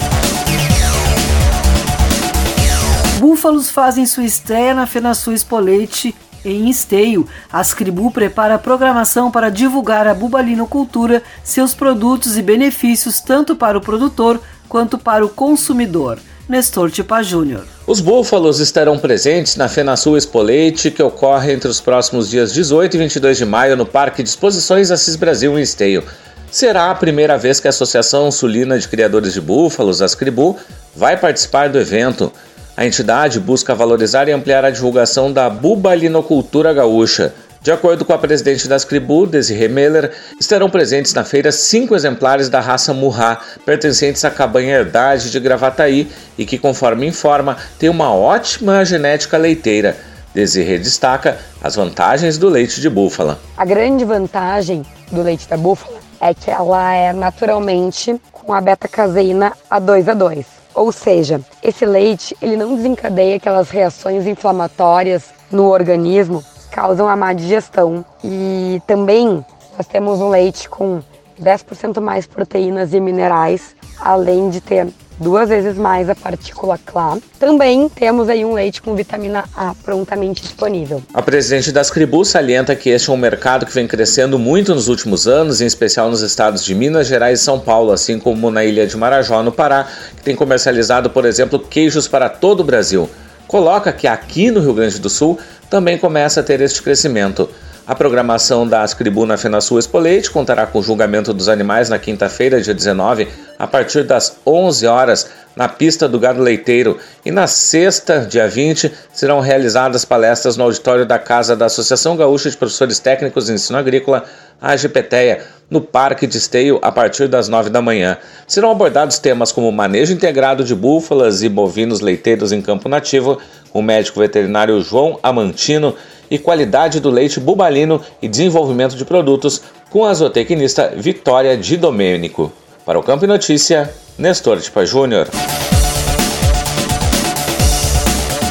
Búfalos 3.19 3.71
fazem 3.71 4.05
sua 4.05 4.25
estreia 4.25 4.73
na 4.73 4.86
FenaSul 4.86 5.34
Espolete 5.34 6.13
em 6.45 6.69
Esteio. 6.69 7.27
A 7.51 7.60
Ascribu 7.60 8.12
prepara 8.12 8.58
programação 8.58 9.31
para 9.31 9.49
divulgar 9.49 10.08
a 10.08 10.13
bubalinocultura, 10.13 11.23
seus 11.43 11.73
produtos 11.73 12.38
e 12.38 12.41
benefícios 12.41 13.19
tanto 13.19 13.55
para 13.55 13.77
o 13.77 13.81
produtor 13.81 14.39
quanto 14.69 14.97
para 14.97 15.25
o 15.25 15.29
consumidor. 15.29 16.19
Nestor 16.47 16.91
Tipa 16.91 17.23
Júnior. 17.23 17.65
Os 17.88 17.99
búfalos 17.99 18.60
estarão 18.60 18.99
presentes 18.99 19.55
na 19.55 19.67
FenaSul 19.67 20.15
Espolete, 20.15 20.91
que 20.91 21.01
ocorre 21.01 21.51
entre 21.51 21.67
os 21.67 21.81
próximos 21.81 22.29
dias 22.29 22.53
18 22.53 22.95
e 22.95 22.99
22 22.99 23.38
de 23.38 23.45
maio 23.45 23.75
no 23.75 23.86
Parque 23.86 24.21
de 24.21 24.29
Exposições 24.29 24.91
Assis 24.91 25.15
Brasil 25.15 25.58
em 25.58 25.62
Esteio. 25.63 26.03
será 26.51 26.91
a 26.91 26.95
primeira 26.95 27.38
vez 27.38 27.60
que 27.60 27.67
a 27.67 27.69
Associação 27.71 28.31
Sulina 28.31 28.77
de 28.77 28.88
Criadores 28.88 29.34
de 29.34 29.41
Búfalos, 29.41 30.01
Ascribu, 30.01 30.55
vai 30.95 31.17
participar 31.17 31.67
do 31.67 31.79
evento. 31.79 32.31
A 32.78 32.86
entidade 32.86 33.40
busca 33.40 33.74
valorizar 33.74 34.28
e 34.28 34.34
ampliar 34.34 34.66
a 34.66 34.70
divulgação 34.70 35.32
da 35.32 35.50
bubalinocultura 35.50 36.74
gaúcha. 36.74 37.34
De 37.62 37.72
acordo 37.72 38.04
com 38.04 38.12
a 38.12 38.18
presidente 38.18 38.68
das 38.68 38.84
Cribu, 38.84 39.26
Desiree 39.26 39.70
Meller, 39.70 40.12
estarão 40.38 40.70
presentes 40.70 41.14
na 41.14 41.24
feira 41.24 41.54
cinco 41.54 41.96
exemplares 41.96 42.50
da 42.50 42.60
raça 42.60 42.94
Murrá, 42.94 43.40
pertencentes 43.66 44.26
à 44.26 44.30
cabanha 44.30 44.76
Herdade 44.76 45.32
de 45.32 45.40
Gravataí 45.40 46.12
e 46.38 46.46
que, 46.46 46.58
conforme 46.58 47.08
informa, 47.08 47.56
tem 47.80 47.90
uma 47.90 48.14
ótima 48.14 48.84
genética 48.84 49.38
leiteira. 49.38 49.96
Desiree 50.34 50.78
destaca 50.78 51.38
as 51.64 51.76
vantagens 51.76 52.38
do 52.38 52.50
leite 52.50 52.82
de 52.82 52.90
búfala. 52.90 53.40
A 53.56 53.64
grande 53.64 54.04
vantagem 54.04 54.86
do 55.10 55.22
leite 55.24 55.48
da 55.48 55.56
búfala 55.56 55.98
é 56.20 56.34
que 56.34 56.52
ela 56.52 56.94
é 56.94 57.14
naturalmente 57.14 58.20
com 58.34 58.54
a 58.54 58.60
beta-caseína 58.60 59.54
A2 59.72 60.10
a 60.10 60.14
2. 60.14 60.55
Ou 60.76 60.92
seja, 60.92 61.40
esse 61.64 61.86
leite 61.86 62.36
ele 62.42 62.58
não 62.58 62.76
desencadeia 62.76 63.38
aquelas 63.38 63.70
reações 63.70 64.28
inflamatórias 64.28 65.30
no 65.50 65.70
organismo 65.72 66.44
que 66.44 66.76
causam 66.76 67.08
a 67.08 67.16
má 67.16 67.32
digestão. 67.32 68.04
E 68.22 68.82
também 68.86 69.44
nós 69.78 69.88
temos 69.88 70.20
um 70.20 70.28
leite 70.28 70.68
com 70.68 71.02
10% 71.42 72.02
mais 72.02 72.28
proteínas 72.28 72.94
e 72.94 73.00
minerais, 73.00 73.74
além 74.00 74.50
de 74.50 74.60
ter 74.60 74.88
duas 75.19 75.49
vezes 75.49 75.78
mais 75.78 76.10
a 76.10 76.15
partícula 76.15 76.78
clá. 76.78 77.17
Também 77.39 77.89
temos 77.89 78.30
aí 78.30 78.43
um 78.43 78.54
leite 78.54 78.82
com 78.82 78.95
vitamina 78.95 79.45
A 79.56 79.73
prontamente 79.84 80.41
disponível. 80.41 81.01
A 81.13 81.21
presidente 81.21 81.71
das 81.71 81.89
Cribu 81.89 82.25
salienta 82.25 82.75
que 82.75 82.89
este 82.89 83.10
é 83.10 83.13
um 83.13 83.17
mercado 83.17 83.65
que 83.65 83.73
vem 83.73 83.88
crescendo 83.88 84.38
muito 84.38 84.73
nos 84.73 84.88
últimos 84.88 85.28
anos, 85.28 85.62
em 85.62 85.65
especial 85.65 86.10
nos 86.10 86.21
estados 86.21 86.63
de 86.63 86.73
Minas 86.75 87.08
Gerais 87.08 87.39
e 87.39 87.43
São 87.43 87.60
Paulo, 87.60 87.91
assim 87.91 88.19
como 88.19 88.49
na 88.51 88.63
ilha 88.63 88.88
de 88.88 88.97
Marajó, 88.97 89.41
no 89.43 89.51
Pará, 89.51 89.88
que 90.15 90.23
tem 90.23 90.36
comercializado, 90.36 91.10
por 91.10 91.25
exemplo, 91.25 91.60
queijos 91.60 92.08
para 92.08 92.30
todo 92.30 92.62
o 92.62 92.63
Brasil. 92.63 93.10
Coloca 93.47 93.93
que 93.93 94.08
aqui 94.08 94.49
no 94.49 94.60
Rio 94.60 94.73
Grande 94.73 94.99
do 94.99 95.10
Sul 95.10 95.38
também 95.69 95.97
começa 95.97 96.39
a 96.39 96.43
ter 96.43 96.62
este 96.62 96.82
crescimento. 96.82 97.49
A 97.88 97.93
programação 97.93 98.67
da 98.67 98.82
Ascribu 98.82 99.28
na 99.28 99.38
FenaSul 99.38 99.78
Expoleite 99.78 100.32
contará 100.32 100.65
com 100.65 100.80
o 100.80 100.84
julgamento 100.84 101.32
dos 101.32 101.48
animais 101.48 101.88
na 101.88 102.00
quinta-feira, 102.00 102.60
dia 102.60 102.74
19, 102.74 103.28
a 103.60 103.67
partir 103.67 104.04
das 104.04 104.39
11 104.43 104.88
horas, 104.88 105.30
na 105.56 105.69
pista 105.69 106.10
do 106.10 106.19
Gado 106.19 106.41
Leiteiro. 106.41 106.98
E 107.24 107.30
na 107.30 107.45
sexta, 107.45 108.21
dia 108.21 108.48
20, 108.48 108.91
serão 109.13 109.39
realizadas 109.39 110.04
palestras 110.04 110.58
no 110.58 110.63
auditório 110.63 111.06
da 111.06 111.19
Casa 111.19 111.56
da 111.56 111.67
Associação 111.67 112.17
Gaúcha 112.17 112.50
de 112.50 112.58
Professores 112.58 112.98
Técnicos 112.98 113.45
de 113.45 113.54
Ensino 113.54 113.78
Agrícola, 113.78 114.26
a 114.60 114.71
AGPTEA, 114.71 115.45
no 115.69 115.80
Parque 115.80 116.26
de 116.26 116.39
Esteio, 116.39 116.80
a 116.82 116.91
partir 116.91 117.28
das 117.28 117.48
9 117.48 117.69
da 117.69 117.84
manhã. 117.84 118.17
Serão 118.48 118.71
abordados 118.71 119.19
temas 119.19 119.52
como 119.52 119.71
manejo 119.71 120.12
integrado 120.12 120.63
de 120.63 120.74
búfalas 120.74 121.43
e 121.43 121.50
bovinos 121.50 122.02
leiteiros 122.02 122.52
em 122.52 122.63
campo 122.63 122.89
nativo, 122.89 123.39
com 123.71 123.80
o 123.80 123.84
médico 123.84 124.19
veterinário 124.19 124.82
João 124.82 125.19
Amantino 125.21 125.95
e 126.30 126.38
qualidade 126.38 127.00
do 127.00 127.10
leite 127.10 127.40
bubalino 127.40 128.02
e 128.22 128.28
desenvolvimento 128.28 128.96
de 128.96 129.06
produtos 129.06 129.62
com 129.90 130.06
a 130.06 130.14
zootecnista 130.14 130.94
Vitória 130.96 131.56
Di 131.58 131.78
Domênico. 131.78 132.52
Para 132.86 133.00
o 133.00 133.04
Campo 133.04 133.26
Notícia, 133.26 133.94
Nestor 134.18 134.60
Tipa 134.60 134.86
Júnior. 134.86 135.28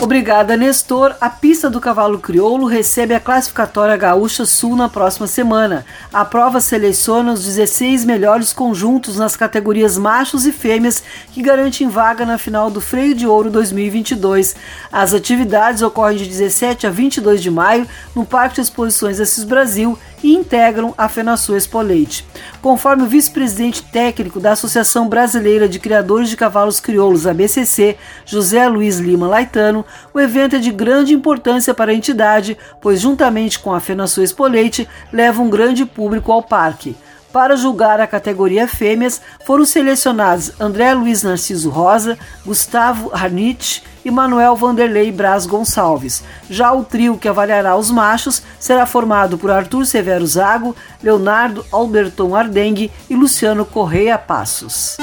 Obrigada, 0.04 0.54
Nestor. 0.54 1.16
A 1.18 1.30
pista 1.30 1.70
do 1.70 1.80
cavalo 1.80 2.18
crioulo 2.18 2.66
recebe 2.66 3.14
a 3.14 3.20
classificatória 3.20 3.96
Gaúcha 3.96 4.44
Sul 4.44 4.76
na 4.76 4.86
próxima 4.86 5.26
semana. 5.26 5.86
A 6.12 6.26
prova 6.26 6.60
seleciona 6.60 7.32
os 7.32 7.42
16 7.42 8.04
melhores 8.04 8.52
conjuntos 8.52 9.16
nas 9.16 9.34
categorias 9.34 9.96
machos 9.96 10.44
e 10.44 10.52
fêmeas 10.52 11.02
que 11.32 11.40
garantem 11.40 11.88
vaga 11.88 12.26
na 12.26 12.36
final 12.36 12.70
do 12.70 12.82
Freio 12.82 13.14
de 13.14 13.26
Ouro 13.26 13.50
2022. 13.50 14.54
As 14.92 15.14
atividades 15.14 15.80
ocorrem 15.80 16.18
de 16.18 16.26
17 16.26 16.86
a 16.86 16.90
22 16.90 17.42
de 17.42 17.50
maio 17.50 17.88
no 18.14 18.26
Parque 18.26 18.56
de 18.56 18.60
Exposições 18.60 19.18
Assis 19.18 19.42
Brasil 19.42 19.98
e 20.24 20.34
integram 20.34 20.94
a 20.96 21.06
FenaSul 21.06 21.54
Expoleite. 21.54 22.26
Conforme 22.62 23.02
o 23.02 23.06
vice-presidente 23.06 23.82
técnico 23.82 24.40
da 24.40 24.52
Associação 24.52 25.06
Brasileira 25.06 25.68
de 25.68 25.78
Criadores 25.78 26.30
de 26.30 26.36
Cavalos 26.36 26.80
Crioulos, 26.80 27.26
ABCC, 27.26 27.98
José 28.24 28.66
Luiz 28.66 28.98
Lima 28.98 29.28
Laitano, 29.28 29.84
o 30.14 30.18
evento 30.18 30.56
é 30.56 30.58
de 30.58 30.72
grande 30.72 31.12
importância 31.12 31.74
para 31.74 31.92
a 31.92 31.94
entidade, 31.94 32.56
pois 32.80 33.02
juntamente 33.02 33.58
com 33.58 33.74
a 33.74 33.80
FenaSul 33.80 34.24
Expoleite 34.24 34.88
leva 35.12 35.42
um 35.42 35.50
grande 35.50 35.84
público 35.84 36.32
ao 36.32 36.42
parque. 36.42 36.96
Para 37.30 37.54
julgar 37.54 38.00
a 38.00 38.06
categoria 38.06 38.66
fêmeas, 38.66 39.20
foram 39.44 39.66
selecionados 39.66 40.52
André 40.58 40.94
Luiz 40.94 41.22
Narciso 41.22 41.68
Rosa, 41.68 42.16
Gustavo 42.46 43.10
Harnich 43.12 43.82
e 44.04 44.10
Manuel 44.10 44.56
Vanderlei 44.56 45.10
Braz 45.10 45.46
Gonçalves. 45.46 46.22
Já 46.48 46.72
o 46.72 46.84
trio 46.84 47.16
que 47.16 47.28
avaliará 47.28 47.76
os 47.76 47.90
machos 47.90 48.42
será 48.58 48.86
formado 48.86 49.38
por 49.38 49.50
Arthur 49.50 49.86
Severo 49.86 50.26
Zago, 50.26 50.76
Leonardo 51.02 51.64
Alberton 51.72 52.34
Ardengue 52.34 52.90
e 53.08 53.14
Luciano 53.14 53.64
Correia 53.64 54.18
Passos. 54.18 54.96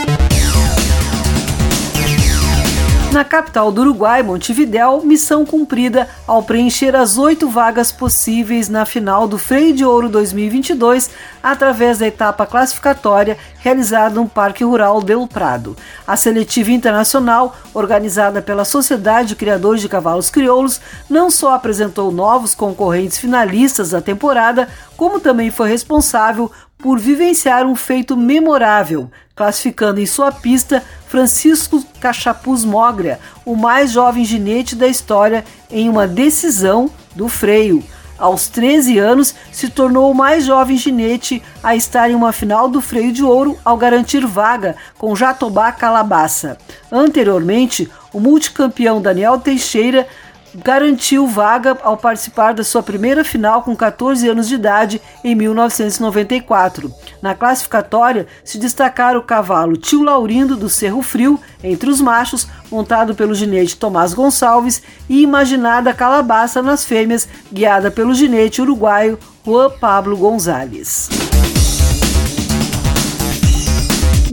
Na 3.12 3.26
capital 3.26 3.74
do 3.74 3.82
Uruguai, 3.82 4.24
Montevidéu, 4.24 5.02
missão 5.04 5.46
cumprida 5.46 6.08
ao 6.26 6.42
preencher 6.42 6.96
as 6.96 7.18
oito 7.18 7.50
vagas 7.50 7.92
possíveis 7.92 8.70
na 8.70 8.86
final 8.86 9.28
do 9.28 9.38
Freio 9.38 9.76
de 9.76 9.84
Ouro 9.84 10.08
2022 10.08 11.10
através 11.44 11.98
da 11.98 12.08
etapa 12.08 12.46
classificatória 12.46 13.38
realizada 13.60 14.16
no 14.16 14.30
Parque 14.30 14.64
Rural 14.64 15.02
Del 15.02 15.28
Prado. 15.28 15.76
A 16.08 16.16
seletiva 16.16 16.72
internacional, 16.72 17.54
organizada 17.74 18.42
pela 18.42 18.64
Sociedade 18.64 19.30
de 19.30 19.36
Criadores 19.36 19.82
de 19.82 19.90
Cavalos 19.90 20.30
Crioulos, 20.30 20.80
não 21.10 21.30
só 21.30 21.54
apresentou 21.54 22.14
novos 22.14 22.56
concorrentes 22.56 23.18
finalistas 23.18 23.90
da 23.90 24.00
temporada, 24.00 24.70
como 24.96 25.20
também 25.20 25.52
foi 25.52 25.68
responsável 25.68 26.50
por 26.82 27.00
vivenciar 27.00 27.66
um 27.66 27.76
feito 27.76 28.18
memorável, 28.18 29.10
classificando 29.36 30.00
em 30.00 30.06
sua 30.06 30.32
pista 30.32 30.84
Francisco 31.08 31.84
Cachapuz 32.00 32.64
Mogria, 32.64 33.20
o 33.46 33.56
mais 33.56 33.92
jovem 33.92 34.26
ginete 34.26 34.76
da 34.76 34.88
história, 34.88 35.44
em 35.70 35.88
uma 35.90 36.08
decisão 36.08 36.90
do 37.16 37.28
freio. 37.28 37.84
Aos 38.18 38.48
13 38.48 39.00
anos, 39.00 39.34
se 39.52 39.68
tornou 39.68 40.12
o 40.12 40.14
mais 40.14 40.46
jovem 40.46 40.78
ginete 40.78 41.42
a 41.64 41.76
estar 41.76 42.10
em 42.10 42.14
uma 42.14 42.32
final 42.32 42.70
do 42.70 42.80
freio 42.80 43.12
de 43.12 43.24
ouro 43.24 43.58
ao 43.66 43.76
garantir 43.76 44.26
vaga 44.28 44.76
com 44.96 45.16
Jatobá 45.16 45.72
Calabaça. 45.72 46.56
Anteriormente, 46.92 47.90
o 48.14 48.20
multicampeão 48.20 49.02
Daniel 49.02 49.40
Teixeira 49.40 50.08
garantiu 50.56 51.28
vaga 51.28 51.78
ao 51.84 51.98
participar 51.98 52.54
da 52.54 52.64
sua 52.64 52.84
primeira 52.84 53.24
final 53.24 53.64
com 53.64 53.76
14 53.76 54.28
anos 54.28 54.48
de 54.48 54.56
idade 54.56 55.02
em 55.24 55.36
1994. 55.36 56.94
Na 57.22 57.34
classificatória 57.34 58.28
se 58.44 58.58
destacaram 58.58 59.20
o 59.20 59.24
cavalo 59.24 59.78
Tio 59.78 60.04
Laurindo 60.04 60.56
do 60.56 60.70
Cerro 60.70 61.02
Frio, 61.02 61.40
entre 61.64 61.90
os 61.90 62.02
machos, 62.02 62.48
montado 62.70 63.16
pelo 63.16 63.36
ginete 63.36 63.78
Tomás 63.78 64.14
Gonçalves, 64.14 64.82
e 65.10 65.22
Imaginada 65.22 65.94
Calabaça 65.94 66.62
nas 66.62 66.84
fêmeas, 66.84 67.28
guiada 67.52 67.92
pelo 67.92 68.14
ginete 68.14 68.62
uruguaio 68.62 69.18
Juan 69.46 69.70
Pablo 69.80 70.18
Gonzalez 70.18 71.31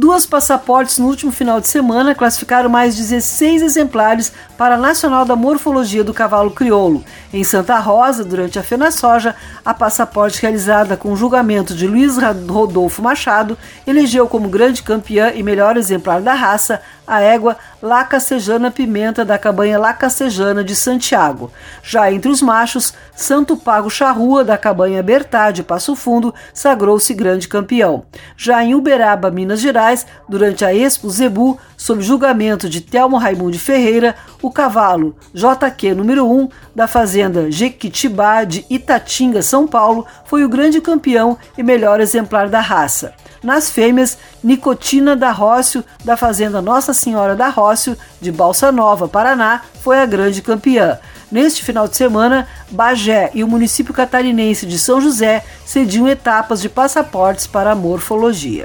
duas 0.08 0.24
passaportes 0.24 0.98
no 0.98 1.06
último 1.06 1.30
final 1.30 1.60
de 1.60 1.68
semana 1.68 2.14
classificaram 2.14 2.70
mais 2.70 2.96
16 2.96 3.60
exemplares 3.60 4.32
para 4.56 4.76
a 4.76 4.78
Nacional 4.78 5.26
da 5.26 5.36
Morfologia 5.36 6.02
do 6.02 6.14
Cavalo 6.14 6.50
Crioulo. 6.50 7.04
Em 7.30 7.44
Santa 7.44 7.78
Rosa, 7.78 8.24
durante 8.24 8.58
a 8.58 8.62
Fena 8.62 8.90
Soja, 8.90 9.36
a 9.62 9.74
passaporte 9.74 10.40
realizada 10.40 10.96
com 10.96 11.14
julgamento 11.14 11.74
de 11.74 11.86
Luiz 11.86 12.16
Rodolfo 12.48 13.02
Machado 13.02 13.58
elegeu 13.86 14.26
como 14.26 14.48
grande 14.48 14.82
campeã 14.82 15.32
e 15.34 15.42
melhor 15.42 15.76
exemplar 15.76 16.22
da 16.22 16.32
raça 16.32 16.80
a 17.06 17.20
égua 17.20 17.56
La 17.82 18.04
Castejana 18.04 18.70
Pimenta 18.70 19.24
da 19.24 19.38
cabanha 19.38 19.78
La 19.78 19.92
Castejana 19.92 20.64
de 20.64 20.74
Santiago. 20.74 21.50
Já 21.82 22.10
entre 22.10 22.30
os 22.30 22.40
machos, 22.40 22.94
Santo 23.14 23.56
Pago 23.56 23.90
Charrua 23.90 24.42
da 24.42 24.56
cabanha 24.58 25.02
Bertá 25.02 25.50
de 25.50 25.62
Passo 25.62 25.94
Fundo 25.96 26.34
sagrou-se 26.52 27.12
grande 27.14 27.48
campeão. 27.48 28.04
Já 28.36 28.62
em 28.62 28.74
Uberaba, 28.74 29.30
Minas 29.30 29.60
Gerais, 29.60 30.06
durante 30.28 30.64
a 30.64 30.74
Expo 30.74 31.08
Zebu, 31.10 31.58
sob 31.76 32.02
julgamento 32.02 32.68
de 32.68 32.80
Telmo 32.80 33.16
Raimundo 33.16 33.58
Ferreira, 33.58 34.14
o 34.42 34.50
cavalo 34.50 35.16
JQ 35.32 35.94
número 35.94 36.30
1 36.30 36.48
da 36.74 36.86
fazenda 36.86 37.17
Jequitibá 37.50 38.44
de 38.44 38.64
Itatinga, 38.70 39.42
São 39.42 39.66
Paulo, 39.66 40.06
foi 40.24 40.44
o 40.44 40.48
grande 40.48 40.80
campeão 40.80 41.36
e 41.56 41.62
melhor 41.62 42.00
exemplar 42.00 42.48
da 42.48 42.60
raça. 42.60 43.12
Nas 43.42 43.70
fêmeas, 43.70 44.18
Nicotina 44.42 45.14
da 45.14 45.30
Rócio, 45.30 45.84
da 46.04 46.16
fazenda 46.16 46.60
Nossa 46.60 46.92
Senhora 46.92 47.36
da 47.36 47.48
Rócio, 47.48 47.96
de 48.20 48.32
Balsa 48.32 48.72
Nova, 48.72 49.08
Paraná, 49.08 49.62
foi 49.80 49.98
a 49.98 50.06
grande 50.06 50.42
campeã. 50.42 50.98
Neste 51.30 51.62
final 51.62 51.86
de 51.86 51.96
semana, 51.96 52.48
Bagé 52.70 53.30
e 53.34 53.44
o 53.44 53.48
município 53.48 53.92
catarinense 53.92 54.66
de 54.66 54.78
São 54.78 55.00
José 55.00 55.44
cediam 55.64 56.08
etapas 56.08 56.60
de 56.60 56.68
passaportes 56.68 57.46
para 57.46 57.72
a 57.72 57.74
morfologia. 57.74 58.64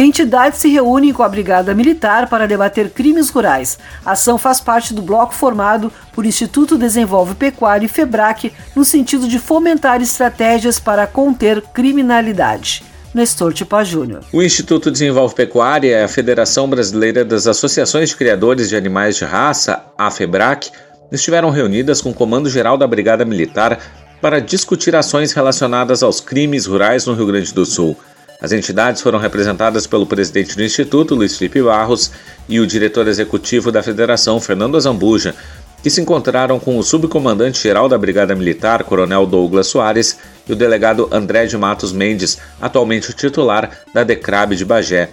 Entidades 0.00 0.60
se 0.60 0.68
reúnem 0.70 1.12
com 1.12 1.22
a 1.22 1.28
Brigada 1.28 1.74
Militar 1.74 2.26
para 2.26 2.48
debater 2.48 2.88
crimes 2.88 3.28
rurais. 3.28 3.78
A 4.02 4.12
ação 4.12 4.38
faz 4.38 4.58
parte 4.58 4.94
do 4.94 5.02
bloco 5.02 5.34
formado 5.34 5.92
por 6.14 6.24
Instituto 6.24 6.78
Desenvolve 6.78 7.34
Pecuária 7.34 7.84
e 7.84 7.88
FEBRAC 7.88 8.50
no 8.74 8.82
sentido 8.82 9.28
de 9.28 9.38
fomentar 9.38 10.00
estratégias 10.00 10.80
para 10.80 11.06
conter 11.06 11.60
criminalidade. 11.74 12.82
Nestor 13.12 13.52
Tipa 13.52 13.84
Júnior. 13.84 14.24
O 14.32 14.42
Instituto 14.42 14.90
Desenvolve 14.90 15.34
Pecuária 15.34 15.90
e 15.90 16.02
a 16.02 16.08
Federação 16.08 16.66
Brasileira 16.66 17.22
das 17.22 17.46
Associações 17.46 18.08
de 18.08 18.16
Criadores 18.16 18.70
de 18.70 18.76
Animais 18.76 19.16
de 19.16 19.26
Raça, 19.26 19.84
a 19.98 20.10
FEBRAC, 20.10 20.70
estiveram 21.12 21.50
reunidas 21.50 22.00
com 22.00 22.08
o 22.08 22.14
Comando 22.14 22.48
Geral 22.48 22.78
da 22.78 22.86
Brigada 22.86 23.26
Militar 23.26 23.78
para 24.18 24.40
discutir 24.40 24.96
ações 24.96 25.34
relacionadas 25.34 26.02
aos 26.02 26.22
crimes 26.22 26.64
rurais 26.64 27.04
no 27.04 27.12
Rio 27.12 27.26
Grande 27.26 27.52
do 27.52 27.66
Sul. 27.66 27.94
As 28.40 28.52
entidades 28.52 29.02
foram 29.02 29.18
representadas 29.18 29.86
pelo 29.86 30.06
presidente 30.06 30.56
do 30.56 30.62
Instituto, 30.62 31.14
Luiz 31.14 31.36
Felipe 31.36 31.62
Barros, 31.62 32.10
e 32.48 32.58
o 32.58 32.66
diretor 32.66 33.06
executivo 33.06 33.70
da 33.70 33.82
federação, 33.82 34.40
Fernando 34.40 34.76
Azambuja, 34.76 35.34
que 35.82 35.90
se 35.90 36.00
encontraram 36.00 36.58
com 36.58 36.78
o 36.78 36.82
subcomandante-geral 36.82 37.88
da 37.88 37.98
Brigada 37.98 38.34
Militar, 38.34 38.84
Coronel 38.84 39.26
Douglas 39.26 39.66
Soares, 39.66 40.18
e 40.48 40.52
o 40.52 40.56
delegado 40.56 41.08
André 41.12 41.46
de 41.46 41.56
Matos 41.58 41.92
Mendes, 41.92 42.38
atualmente 42.60 43.12
titular 43.12 43.70
da 43.92 44.04
DECRAB 44.04 44.56
de 44.56 44.64
Bagé. 44.64 45.10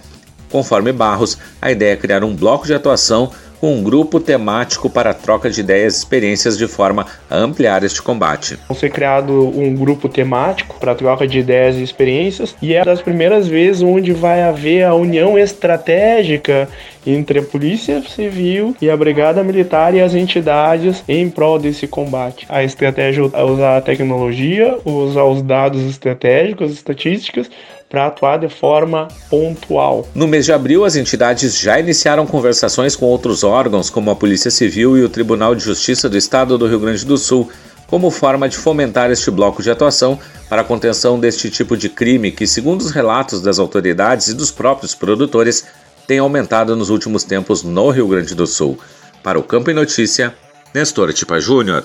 Conforme 0.50 0.92
Barros, 0.92 1.36
a 1.60 1.70
ideia 1.70 1.92
é 1.92 1.96
criar 1.96 2.24
um 2.24 2.34
bloco 2.34 2.66
de 2.66 2.72
atuação 2.72 3.30
com 3.60 3.74
um 3.74 3.82
grupo 3.82 4.20
temático 4.20 4.88
para 4.88 5.14
troca 5.14 5.50
de 5.50 5.60
ideias 5.60 5.94
e 5.94 5.98
experiências 5.98 6.56
de 6.56 6.66
forma 6.66 7.06
a 7.28 7.36
ampliar 7.36 7.82
este 7.82 8.00
combate. 8.00 8.58
Vai 8.68 8.76
ser 8.76 8.90
criado 8.90 9.32
um 9.32 9.74
grupo 9.74 10.08
temático 10.08 10.78
para 10.78 10.94
troca 10.94 11.26
de 11.26 11.38
ideias 11.38 11.76
e 11.76 11.82
experiências 11.82 12.54
e 12.62 12.74
é 12.74 12.84
das 12.84 13.02
primeiras 13.02 13.48
vezes 13.48 13.82
onde 13.82 14.12
vai 14.12 14.42
haver 14.42 14.84
a 14.84 14.94
união 14.94 15.38
estratégica 15.38 16.68
entre 17.06 17.38
a 17.38 17.42
Polícia 17.42 18.02
Civil 18.02 18.76
e 18.80 18.90
a 18.90 18.96
Brigada 18.96 19.42
Militar 19.42 19.94
e 19.94 20.00
as 20.00 20.14
entidades 20.14 21.02
em 21.08 21.30
prol 21.30 21.58
desse 21.58 21.86
combate. 21.86 22.46
A 22.48 22.62
estratégia 22.62 23.22
é 23.32 23.42
usar 23.42 23.78
a 23.78 23.80
tecnologia, 23.80 24.78
usar 24.84 25.24
os 25.24 25.40
dados 25.42 25.82
estratégicos, 25.82 26.72
estatísticas, 26.72 27.50
para 27.88 28.06
atuar 28.06 28.38
de 28.38 28.48
forma 28.48 29.08
pontual. 29.30 30.06
No 30.14 30.28
mês 30.28 30.44
de 30.44 30.52
abril, 30.52 30.84
as 30.84 30.96
entidades 30.96 31.58
já 31.58 31.80
iniciaram 31.80 32.26
conversações 32.26 32.94
com 32.94 33.06
outros 33.06 33.42
órgãos, 33.42 33.88
como 33.88 34.10
a 34.10 34.16
Polícia 34.16 34.50
Civil 34.50 34.98
e 34.98 35.02
o 35.02 35.08
Tribunal 35.08 35.54
de 35.54 35.64
Justiça 35.64 36.08
do 36.08 36.16
Estado 36.16 36.58
do 36.58 36.66
Rio 36.66 36.80
Grande 36.80 37.04
do 37.04 37.16
Sul, 37.16 37.50
como 37.86 38.10
forma 38.10 38.48
de 38.48 38.56
fomentar 38.58 39.10
este 39.10 39.30
bloco 39.30 39.62
de 39.62 39.70
atuação 39.70 40.18
para 40.48 40.60
a 40.60 40.64
contenção 40.64 41.18
deste 41.18 41.50
tipo 41.50 41.76
de 41.76 41.88
crime 41.88 42.30
que, 42.30 42.46
segundo 42.46 42.82
os 42.82 42.90
relatos 42.90 43.40
das 43.40 43.58
autoridades 43.58 44.28
e 44.28 44.34
dos 44.34 44.50
próprios 44.50 44.94
produtores, 44.94 45.64
tem 46.06 46.18
aumentado 46.18 46.76
nos 46.76 46.90
últimos 46.90 47.24
tempos 47.24 47.62
no 47.62 47.90
Rio 47.90 48.08
Grande 48.08 48.34
do 48.34 48.46
Sul. 48.46 48.78
Para 49.22 49.38
o 49.38 49.42
Campo 49.42 49.70
e 49.70 49.74
Notícia, 49.74 50.34
Nestor 50.74 51.12
Tipa 51.12 51.40
Júnior. 51.40 51.82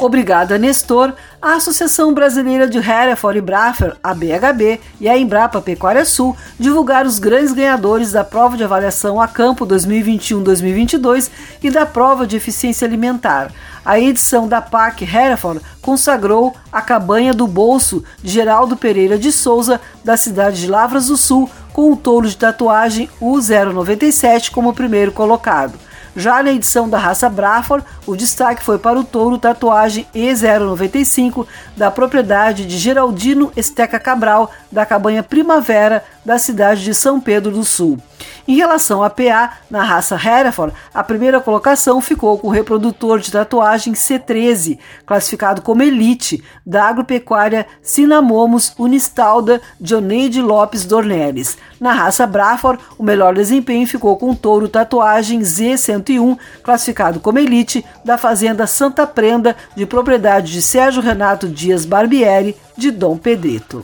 Obrigada, 0.00 0.58
Nestor. 0.58 1.12
A 1.42 1.54
Associação 1.54 2.12
Brasileira 2.12 2.68
de 2.68 2.76
Hereford 2.76 3.38
e 3.38 3.40
Braffer, 3.40 3.96
a 4.02 4.12
BHB, 4.12 4.78
e 5.00 5.08
a 5.08 5.16
Embrapa 5.16 5.58
Pecuária 5.62 6.04
Sul 6.04 6.36
divulgaram 6.58 7.08
os 7.08 7.18
grandes 7.18 7.54
ganhadores 7.54 8.12
da 8.12 8.22
prova 8.22 8.58
de 8.58 8.64
avaliação 8.64 9.18
a 9.18 9.26
campo 9.26 9.66
2021-2022 9.66 11.30
e 11.62 11.70
da 11.70 11.86
prova 11.86 12.26
de 12.26 12.36
eficiência 12.36 12.86
alimentar. 12.86 13.50
A 13.82 13.98
edição 13.98 14.46
da 14.46 14.60
PAC 14.60 15.02
Hereford 15.02 15.62
consagrou 15.80 16.54
a 16.70 16.82
cabanha 16.82 17.32
do 17.32 17.46
bolso 17.46 18.04
de 18.22 18.30
Geraldo 18.30 18.76
Pereira 18.76 19.18
de 19.18 19.32
Souza, 19.32 19.80
da 20.04 20.18
cidade 20.18 20.60
de 20.60 20.66
Lavras 20.66 21.06
do 21.06 21.16
Sul, 21.16 21.48
com 21.72 21.90
o 21.90 21.96
touro 21.96 22.28
de 22.28 22.36
tatuagem 22.36 23.08
U097 23.18 24.50
como 24.50 24.74
primeiro 24.74 25.10
colocado. 25.10 25.72
Já 26.16 26.42
na 26.42 26.50
edição 26.50 26.88
da 26.88 26.98
raça 26.98 27.28
Braford, 27.28 27.84
o 28.06 28.16
destaque 28.16 28.62
foi 28.62 28.78
para 28.78 28.98
o 28.98 29.04
touro 29.04 29.38
tatuagem 29.38 30.06
E095 30.14 31.46
da 31.76 31.90
propriedade 31.90 32.66
de 32.66 32.78
Geraldino 32.78 33.52
Esteca 33.56 33.98
Cabral, 33.98 34.50
da 34.70 34.84
cabanha 34.84 35.22
Primavera, 35.22 36.04
da 36.24 36.38
cidade 36.38 36.84
de 36.84 36.94
São 36.94 37.20
Pedro 37.20 37.52
do 37.52 37.64
Sul. 37.64 37.98
Em 38.46 38.56
relação 38.56 39.02
à 39.02 39.08
PA, 39.08 39.58
na 39.70 39.82
raça 39.82 40.16
Hereford, 40.16 40.74
a 40.92 41.04
primeira 41.04 41.40
colocação 41.40 42.00
ficou 42.00 42.38
com 42.38 42.48
o 42.48 42.50
reprodutor 42.50 43.20
de 43.20 43.30
tatuagem 43.30 43.92
C13, 43.92 44.78
classificado 45.06 45.62
como 45.62 45.82
Elite, 45.82 46.42
da 46.66 46.84
agropecuária 46.84 47.66
Sinamomos 47.82 48.74
Unistalda 48.78 49.60
Dioneide 49.80 50.42
Lopes 50.42 50.84
Dornelles. 50.84 51.56
Na 51.80 51.92
raça 51.92 52.26
Braford, 52.26 52.82
o 52.98 53.02
melhor 53.02 53.34
desempenho 53.34 53.86
ficou 53.86 54.16
com 54.16 54.30
o 54.30 54.36
touro 54.36 54.68
tatuagem 54.68 55.40
Z101, 55.40 56.36
classificado 56.62 57.20
como 57.20 57.38
Elite, 57.38 57.84
da 58.04 58.18
fazenda 58.18 58.66
Santa 58.66 59.06
Prenda, 59.06 59.56
de 59.76 59.86
propriedade 59.86 60.52
de 60.52 60.60
Sérgio 60.60 61.02
Renato 61.02 61.48
Dias 61.48 61.84
Barbieri, 61.84 62.56
de 62.76 62.90
Dom 62.90 63.16
Pedrito. 63.16 63.82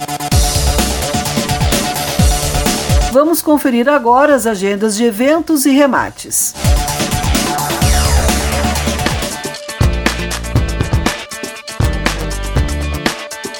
Vamos 3.18 3.40
conferir 3.40 3.88
agora 3.88 4.34
as 4.34 4.46
agendas 4.46 4.94
de 4.94 5.02
eventos 5.02 5.64
e 5.64 5.70
remates. 5.70 6.52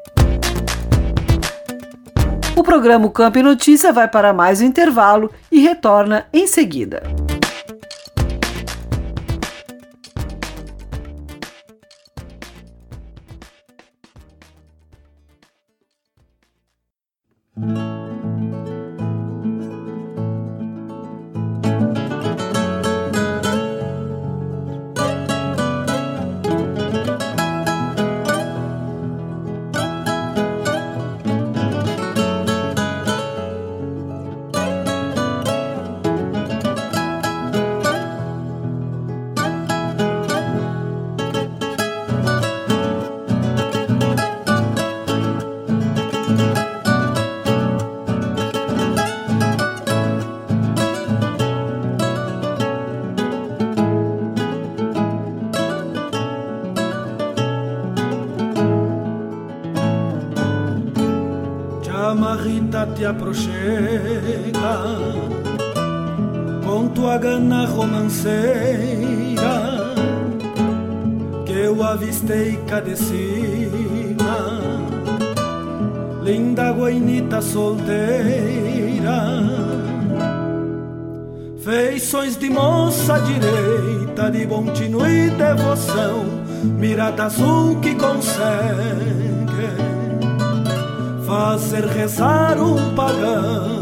O 2.62 2.64
programa 2.64 3.10
Campo 3.10 3.40
e 3.40 3.42
Notícia 3.42 3.92
vai 3.92 4.08
para 4.08 4.32
mais 4.34 4.62
um 4.62 4.66
intervalo 4.66 5.32
e 5.52 5.62
retorna 5.62 6.28
em 6.32 6.46
seguida. 6.46 7.02
Gana 68.12 68.32
romanceira 69.32 69.96
que 71.46 71.54
eu 71.54 71.82
avistei 71.84 72.58
cá 72.68 72.80
de 72.82 72.96
cima, 72.96 74.60
linda 76.24 76.72
guainita 76.72 77.42
solteira, 77.42 79.22
feições 81.64 82.38
de 82.38 82.50
moça 82.50 83.20
direita, 83.20 84.30
de 84.30 84.46
bom 84.46 84.66
tino 84.74 85.08
e 85.08 85.30
devoção, 85.30 86.26
mirada 86.64 87.26
azul 87.26 87.80
que 87.80 87.96
consegue 87.96 89.22
fazer 91.26 91.86
rezar 91.86 92.60
um 92.62 92.94
pagão. 92.94 93.81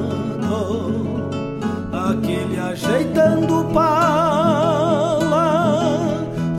aquele 1.92 2.60
ajeitando 2.60 3.66
pala 3.74 5.48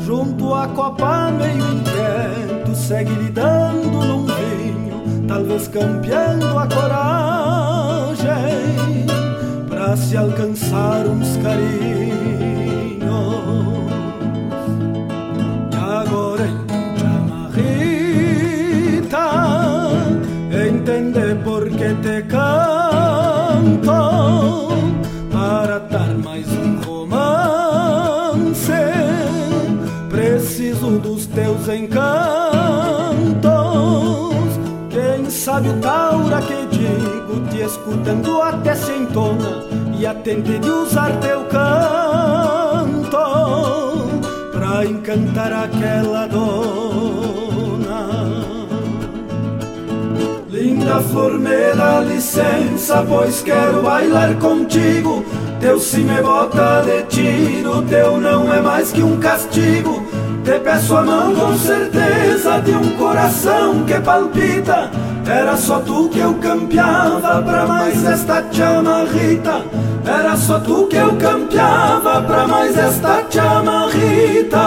junto 0.05 0.55
à 0.55 0.69
copa 0.69 1.31
meio 1.31 1.65
inquieto 1.75 2.75
segue 2.75 3.13
lhe 3.13 3.31
dando 3.31 4.05
num 4.05 4.27
talvez 5.37 5.69
campeando 5.69 6.59
a 6.59 6.67
coragem 6.67 8.27
para 9.69 9.95
se 9.97 10.17
alcançar 10.17 11.07
uns 11.07 11.37
carinhos. 11.43 12.06
Encantos 31.69 33.47
sabe 35.47 35.69
o 35.69 35.75
taura 35.75 36.41
que 36.41 36.67
digo, 36.77 37.41
te 37.49 37.63
escutando 37.63 38.43
até 38.43 38.75
se 38.75 38.91
entona 38.91 39.65
e 39.97 40.05
atende 40.05 40.59
de 40.59 40.69
usar 40.69 41.13
teu 41.21 41.45
canto 41.45 43.17
pra 44.51 44.85
encantar 44.85 45.53
aquela 45.53 46.27
dona. 46.27 47.57
Linda 50.51 51.01
flor, 51.01 51.39
me 51.39 51.73
dá 51.77 52.01
licença, 52.01 53.05
pois 53.09 53.43
quero 53.43 53.83
bailar 53.83 54.35
contigo. 54.41 55.25
Teu 55.61 55.79
sim 55.79 56.03
me 56.05 56.21
bota 56.23 56.83
de 56.83 57.03
tiro, 57.05 57.83
teu 57.83 58.21
não 58.21 58.53
é 58.53 58.61
mais 58.61 58.91
que 58.91 59.03
um 59.03 59.19
castigo. 59.21 60.05
Te 60.47 60.61
peço 60.61 60.97
a 60.97 61.03
mão 61.03 61.35
com 61.35 61.59
certeza 61.59 62.61
de 62.61 62.71
um 62.71 62.97
coração 62.97 63.85
que 63.85 63.99
palpita 63.99 64.89
era 65.29 65.57
só 65.57 65.81
tu 65.81 66.09
que 66.09 66.21
eu 66.21 66.35
campeava 66.35 67.43
pra 67.43 67.67
mais 67.67 68.05
esta 68.05 68.45
chamarrita. 68.53 69.65
Era 70.07 70.37
só 70.37 70.61
tu 70.61 70.87
que 70.87 70.95
eu 70.95 71.17
campeava 71.17 72.23
pra 72.23 72.47
mais 72.47 72.79
esta 72.79 73.25
chamarrita. 73.29 74.61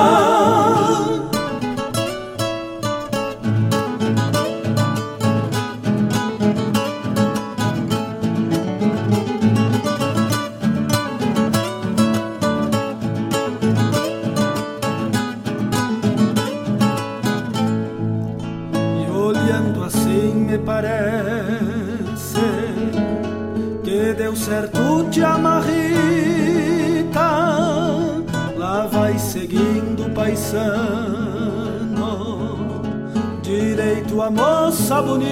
Moça 34.31 35.01
bonita, 35.01 35.23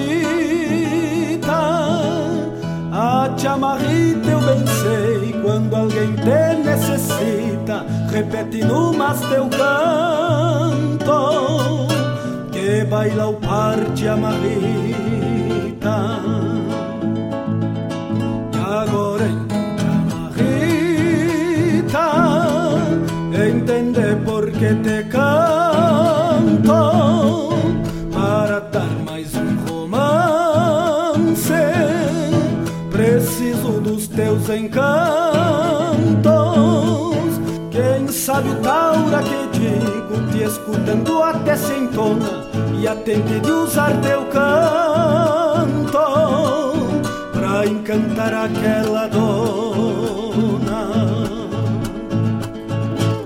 a 2.91 3.29
te 3.37 3.47
amarrita 3.47 4.29
eu 4.29 4.39
bem 4.39 4.65
sei, 4.65 5.33
quando 5.41 5.75
alguém 5.75 6.15
te 6.15 6.55
necessita, 6.63 7.85
repete 8.11 8.63
no 8.63 8.93
mas 8.93 9.19
teu 9.21 9.47
canto, 9.49 11.07
que 12.51 12.83
baila 12.85 13.27
o 13.27 13.33
par 13.35 13.77
te 13.93 14.07
amarrita. 14.07 14.97
E 18.53 18.57
agora 18.57 19.27
te 19.77 19.85
amarrita, 21.83 22.05
entende 23.47 24.15
por 24.25 24.51
que 24.51 24.73
te 24.75 25.03
canto 25.09 25.46
Quem 37.69 38.07
sabe 38.07 38.49
o 38.49 38.55
taura 38.61 39.21
que 39.21 39.59
digo, 39.59 40.31
te 40.31 40.43
escutando 40.43 41.21
até 41.21 41.57
se 41.57 41.73
entona 41.73 42.45
e 42.79 42.87
atende 42.87 43.41
de 43.41 43.51
usar 43.51 43.91
teu 44.01 44.23
canto 44.27 45.97
pra 47.33 47.65
encantar 47.65 48.33
aquela 48.33 49.07
dona. 49.07 50.87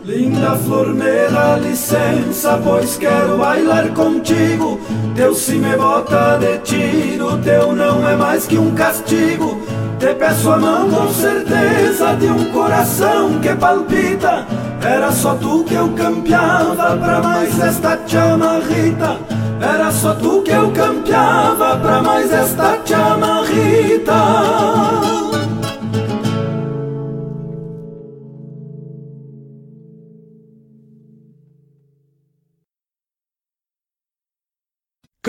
Linda 0.04 0.56
flor, 0.56 0.88
me 0.88 1.28
dá 1.32 1.56
licença, 1.58 2.60
pois 2.64 2.98
quero 2.98 3.38
bailar 3.38 3.90
contigo. 3.90 4.80
Teu 5.16 5.36
sim 5.36 5.60
me 5.60 5.78
bota 5.78 6.40
de 6.40 6.58
tiro, 6.60 7.38
teu 7.44 7.76
não 7.76 8.10
é 8.10 8.16
mais 8.16 8.48
que 8.48 8.58
um 8.58 8.74
castigo. 8.74 9.62
Te 10.02 10.16
peço 10.16 10.52
a 10.52 10.58
mão 10.58 10.90
com 10.90 11.14
certeza 11.14 12.16
de 12.16 12.26
um 12.26 12.46
coração 12.46 13.40
que 13.40 13.54
palpita. 13.54 14.48
Era 14.82 15.12
só 15.12 15.36
tu 15.36 15.64
que 15.64 15.76
eu 15.76 15.90
campeava 15.90 16.98
pra 16.98 17.22
mais 17.22 17.60
esta 17.60 18.00
chamarrita. 18.08 19.20
Era 19.62 19.92
só 19.92 20.16
tu 20.16 20.42
que 20.42 20.50
eu 20.50 20.72
campeava 20.72 21.78
pra 21.78 22.02
mais 22.02 22.34
esta 22.34 22.80
chamarrita. 22.84 24.16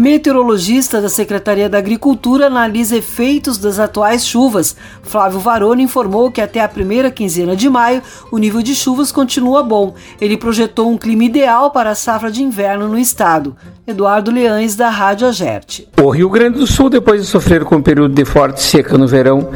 Meteorologista 0.00 0.98
da 0.98 1.10
Secretaria 1.10 1.68
da 1.68 1.76
Agricultura 1.76 2.46
analisa 2.46 2.96
efeitos 2.96 3.58
das 3.58 3.78
atuais 3.78 4.24
chuvas. 4.24 4.74
Flávio 5.02 5.38
Varone 5.38 5.82
informou 5.82 6.30
que 6.30 6.40
até 6.40 6.62
a 6.62 6.68
primeira 6.68 7.10
quinzena 7.10 7.54
de 7.54 7.68
maio 7.68 8.00
o 8.32 8.38
nível 8.38 8.62
de 8.62 8.74
chuvas 8.74 9.12
continua 9.12 9.62
bom. 9.62 9.94
Ele 10.18 10.38
projetou 10.38 10.90
um 10.90 10.96
clima 10.96 11.24
ideal 11.24 11.70
para 11.70 11.90
a 11.90 11.94
safra 11.94 12.30
de 12.30 12.42
inverno 12.42 12.88
no 12.88 12.98
estado. 12.98 13.54
Eduardo 13.86 14.30
Leães, 14.30 14.76
da 14.76 14.88
Rádio 14.88 15.26
Agerte. 15.26 15.88
O 16.00 16.10
Rio 16.10 16.30
Grande 16.30 16.58
do 16.58 16.66
Sul, 16.66 16.88
depois 16.88 17.20
de 17.20 17.26
sofrer 17.26 17.64
com 17.64 17.76
um 17.76 17.82
período 17.82 18.14
de 18.14 18.24
forte 18.24 18.62
seca 18.62 18.96
no 18.96 19.06
verão, 19.06 19.50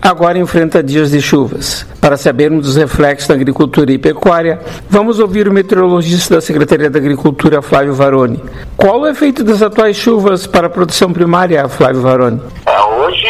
agora 0.00 0.38
enfrenta 0.38 0.82
dias 0.82 1.10
de 1.10 1.20
chuvas. 1.20 1.84
Para 2.00 2.16
sabermos 2.16 2.66
dos 2.66 2.76
reflexos 2.76 3.28
da 3.28 3.34
agricultura 3.34 3.90
e 3.90 3.98
pecuária, 3.98 4.60
vamos 4.88 5.18
ouvir 5.18 5.48
o 5.48 5.52
meteorologista 5.52 6.36
da 6.36 6.40
Secretaria 6.40 6.88
da 6.88 6.98
Agricultura, 6.98 7.60
Flávio 7.60 7.92
Varone. 7.92 8.40
Qual 8.76 9.00
o 9.00 9.06
efeito 9.08 9.42
das 9.42 9.60
atuais 9.60 9.89
chuvas 9.94 10.46
para 10.46 10.66
a 10.66 10.70
produção 10.70 11.12
primária, 11.12 11.68
Flávio 11.68 12.02
Varone? 12.02 12.40
É, 12.66 12.80
hoje, 12.80 13.26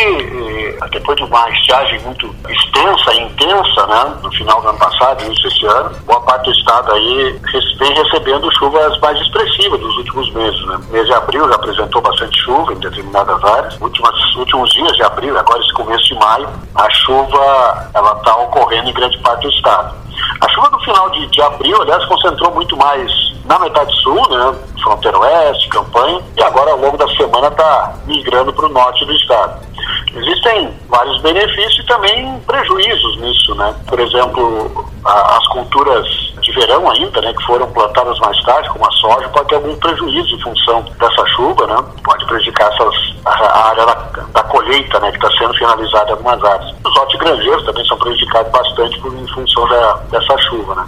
depois 0.88 1.16
de 1.16 1.24
uma 1.24 1.50
estiagem 1.50 2.00
muito 2.00 2.34
extensa 2.48 3.14
e 3.14 3.20
intensa, 3.22 3.86
né, 3.86 4.16
no 4.22 4.30
final 4.32 4.60
do 4.62 4.68
ano 4.68 4.78
passado, 4.78 5.22
início 5.24 5.48
desse 5.48 5.66
ano, 5.66 5.90
boa 6.06 6.20
parte 6.22 6.44
do 6.44 6.52
estado 6.52 6.92
aí 6.92 7.40
vem 7.80 7.94
recebendo 7.94 8.50
chuvas 8.58 8.98
mais 9.00 9.18
expressivas 9.20 9.80
nos 9.80 9.96
últimos 9.96 10.32
meses. 10.34 10.66
Né? 10.66 10.78
Mês 10.90 11.06
de 11.06 11.14
abril 11.14 11.48
já 11.48 11.54
apresentou 11.54 12.02
bastante 12.02 12.38
chuva 12.40 12.72
em 12.74 12.78
determinadas 12.78 13.42
áreas. 13.42 13.80
Últimos, 13.80 14.36
últimos 14.36 14.70
dias 14.70 14.92
de 14.92 15.02
abril, 15.02 15.38
agora 15.38 15.60
esse 15.60 15.72
começo 15.72 16.04
de 16.04 16.14
maio, 16.14 16.48
a 16.74 16.90
chuva 16.90 17.90
ela 17.94 18.12
está 18.12 18.36
ocorrendo 18.36 18.90
em 18.90 18.92
grande 18.92 19.18
parte 19.18 19.42
do 19.42 19.50
estado. 19.50 19.94
A 20.40 20.48
chuva 20.50 20.70
no 20.70 20.80
final 20.80 21.10
de, 21.10 21.26
de 21.28 21.42
abril, 21.42 21.80
aliás, 21.80 22.04
concentrou 22.06 22.52
muito 22.54 22.76
mais 22.76 23.10
na 23.44 23.58
metade 23.58 23.92
sul, 24.02 24.28
né? 24.28 24.54
Fronteira 24.82 25.18
Oeste, 25.18 25.68
Campanha, 25.68 26.20
e 26.36 26.42
agora 26.42 26.70
ao 26.70 26.78
longo 26.78 26.96
da 26.96 27.08
semana 27.16 27.48
está 27.48 27.94
migrando 28.06 28.52
para 28.52 28.66
o 28.66 28.68
norte 28.68 29.04
do 29.04 29.12
estado. 29.12 29.60
Existem 30.14 30.74
vários 30.88 31.20
benefícios 31.22 31.78
e 31.78 31.86
também 31.86 32.40
prejuízos 32.40 33.16
nisso, 33.18 33.54
né? 33.54 33.74
Por 33.86 34.00
exemplo, 34.00 34.90
a, 35.04 35.36
as 35.36 35.46
culturas 35.48 36.06
de 36.40 36.52
verão 36.52 36.90
ainda, 36.90 37.20
né, 37.20 37.32
que 37.32 37.44
foram 37.44 37.70
plantadas 37.70 38.18
mais 38.18 38.42
tarde, 38.42 38.68
como 38.70 38.86
a 38.86 38.90
soja, 38.92 39.28
pode 39.28 39.48
ter 39.48 39.54
algum 39.54 39.76
prejuízo 39.76 40.34
em 40.34 40.40
função 40.40 40.82
dessa 40.98 41.26
chuva, 41.28 41.66
né? 41.66 41.76
Pode 42.02 42.24
prejudicar 42.26 42.72
essas, 42.72 43.14
a, 43.24 43.30
a 43.30 43.68
área 43.68 43.86
da, 43.86 43.94
da, 44.32 44.42
colheita, 44.44 44.98
né, 44.98 45.10
que 45.12 45.24
está 45.24 45.30
sendo 45.38 45.54
finalizada 45.54 46.10
em 46.10 46.12
algumas 46.12 46.42
áreas. 46.42 46.74
Os 46.84 46.96
hortigranjeiros 46.96 47.64
também 47.64 47.84
são 47.84 47.96
prejudicados 47.98 48.50
bastante 48.50 48.98
por, 49.00 49.14
em 49.14 49.26
função 49.28 49.68
da, 49.68 49.92
dessa 50.10 50.36
chuva, 50.38 50.74
né? 50.74 50.86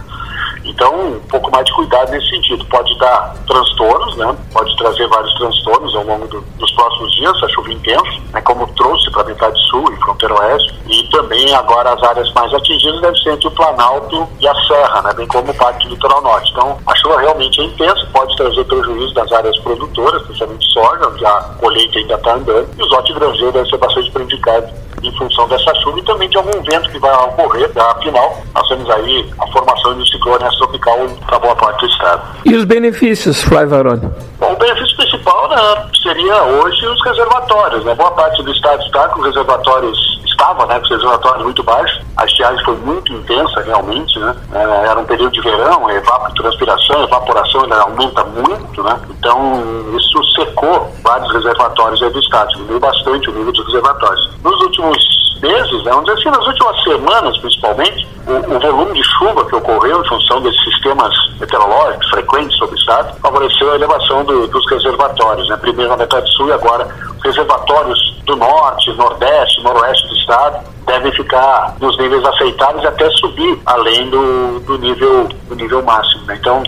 Então, 0.65 1.07
um 1.07 1.19
pouco 1.29 1.51
mais 1.51 1.65
de 1.65 1.73
cuidado 1.73 2.11
nesse 2.11 2.29
sentido. 2.29 2.65
Pode 2.65 2.97
dar 2.97 3.35
transtornos, 3.47 4.15
né? 4.17 4.35
Pode 4.51 4.75
trazer 4.77 5.07
vários 5.07 5.33
transtornos 5.35 5.95
ao 5.95 6.03
longo 6.03 6.27
do, 6.27 6.41
dos 6.57 6.71
próximos 6.71 7.13
dias, 7.15 7.43
a 7.43 7.49
chuva 7.49 7.71
intensa, 7.71 8.21
né? 8.31 8.41
como 8.41 8.67
trouxe 8.73 9.11
para 9.11 9.21
a 9.21 9.25
metade 9.25 9.59
sul 9.69 9.91
e 9.91 9.97
fronteira 9.97 10.33
oeste. 10.33 10.73
E 10.87 11.03
também 11.09 11.53
agora 11.53 11.93
as 11.93 12.03
áreas 12.03 12.31
mais 12.33 12.53
atingidas 12.53 13.01
devem 13.01 13.23
ser 13.23 13.33
entre 13.33 13.47
o 13.47 13.51
Planalto 13.51 14.27
e 14.39 14.47
a 14.47 14.55
Serra, 14.67 15.01
né? 15.01 15.13
bem 15.13 15.27
como 15.27 15.53
parte 15.53 15.87
do 15.87 15.93
litoral 15.93 16.21
norte. 16.21 16.51
Então, 16.51 16.77
a 16.87 16.95
chuva 16.95 17.19
realmente 17.19 17.59
é 17.61 17.65
intensa, 17.65 18.07
pode 18.13 18.35
trazer 18.37 18.63
prejuízo 18.65 19.13
das 19.13 19.31
áreas 19.31 19.57
produtoras, 19.59 20.21
principalmente 20.23 20.71
soja, 20.71 21.07
onde 21.07 21.25
a 21.25 21.41
colheita 21.59 21.99
ainda 21.99 22.15
está 22.15 22.33
andando, 22.33 22.69
e 22.77 22.81
os 22.81 22.91
hortigranjeiros 22.91 23.53
devem 23.53 23.69
ser 23.69 23.77
bastante 23.77 24.11
prejudicados 24.11 24.82
em 25.01 25.11
função 25.17 25.47
dessa 25.47 25.73
chuva 25.75 25.99
e 25.99 26.03
também 26.03 26.29
de 26.29 26.37
algum 26.37 26.61
vento 26.63 26.89
que 26.89 26.99
vai 26.99 27.13
ocorrer. 27.13 27.71
Afinal, 27.75 28.37
nós 28.53 28.67
temos 28.67 28.89
aí 28.89 29.29
a 29.39 29.47
formação 29.47 29.93
de 29.93 30.01
um 30.01 30.05
ciclone 30.05 30.57
tropical 30.57 30.97
para 31.25 31.39
boa 31.39 31.55
parte 31.55 31.85
do 31.85 31.91
estado. 31.91 32.21
E 32.45 32.55
os 32.55 32.65
benefícios, 32.65 33.41
Flávio 33.41 33.69
Varone? 33.69 34.11
Bom, 34.39 34.53
o 34.53 34.55
benefício 34.55 34.95
principal 34.97 35.49
né, 35.49 35.89
seria 36.01 36.43
hoje 36.43 36.85
os 36.85 37.03
reservatórios. 37.05 37.83
Né? 37.85 37.95
Boa 37.95 38.11
parte 38.11 38.41
do 38.43 38.51
estado 38.51 38.81
está 38.83 39.07
com 39.09 39.21
reservatórios 39.21 40.13
estava, 40.33 40.65
né, 40.65 40.79
com 40.79 40.85
os 40.85 40.89
reservatórios 40.89 41.43
muito 41.43 41.63
baixos. 41.63 42.01
A 42.17 42.25
estiagem 42.25 42.63
foi 42.65 42.75
muito 42.77 43.13
intensa, 43.13 43.61
realmente, 43.61 44.19
né? 44.19 44.35
É, 44.53 44.87
era 44.87 44.99
um 44.99 45.05
período 45.05 45.31
de 45.31 45.41
verão, 45.41 45.89
evapotranspiração, 45.89 47.03
evaporação 47.03 47.61
ainda 47.61 47.81
aumenta 47.81 48.23
muito, 48.25 48.83
né? 48.83 48.99
Então, 49.09 49.63
isso 49.97 50.23
secou 50.35 50.91
vários 51.01 51.31
reservatórios 51.33 52.01
aí 52.03 52.09
do 52.09 52.19
estado, 52.19 52.49
diminuiu 52.53 52.79
bastante 52.79 53.29
o 53.29 53.33
nível 53.33 53.51
dos 53.51 53.65
reservatórios. 53.67 54.31
Nos 54.43 54.61
últimos 54.61 54.82
últimos 54.83 55.32
meses, 55.43 55.83
né, 55.83 55.91
vamos 55.91 56.05
dizer 56.05 56.19
assim, 56.19 56.37
nas 56.37 56.47
últimas 56.47 56.83
semanas, 56.83 57.37
principalmente, 57.39 58.07
o, 58.25 58.55
o, 58.55 58.59
volume 58.59 58.93
de 58.93 59.03
chuva 59.03 59.45
que 59.45 59.55
ocorreu 59.55 60.01
em 60.01 60.07
função 60.07 60.41
desses 60.41 60.63
sistemas 60.63 61.13
meteorológicos 61.37 62.09
frequentes 62.09 62.57
sobre 62.57 62.75
o 62.75 62.79
estado 62.79 63.19
favoreceu 63.19 63.71
a 63.73 63.75
elevação 63.75 64.23
do, 64.23 64.47
dos 64.47 64.71
reservatórios, 64.71 65.49
né? 65.49 65.57
primeiro 65.57 65.91
na 65.91 65.97
metade 65.97 66.31
sul 66.31 66.47
e 66.47 66.53
agora 66.53 66.87
reservatórios 67.21 67.99
do 68.25 68.37
norte, 68.37 68.93
nordeste, 68.93 69.61
noroeste 69.61 70.07
do 70.07 70.15
estado 70.15 70.63
devem 70.85 71.11
ficar 71.11 71.75
nos 71.79 71.97
níveis 71.97 72.23
aceitáveis 72.25 72.85
até 72.85 73.09
subir 73.11 73.59
além 73.65 74.09
do, 74.09 74.59
do 74.61 74.77
nível 74.77 75.27
do 75.47 75.55
nível 75.55 75.83
máximo. 75.83 76.25
Né? 76.25 76.37
Então 76.39 76.63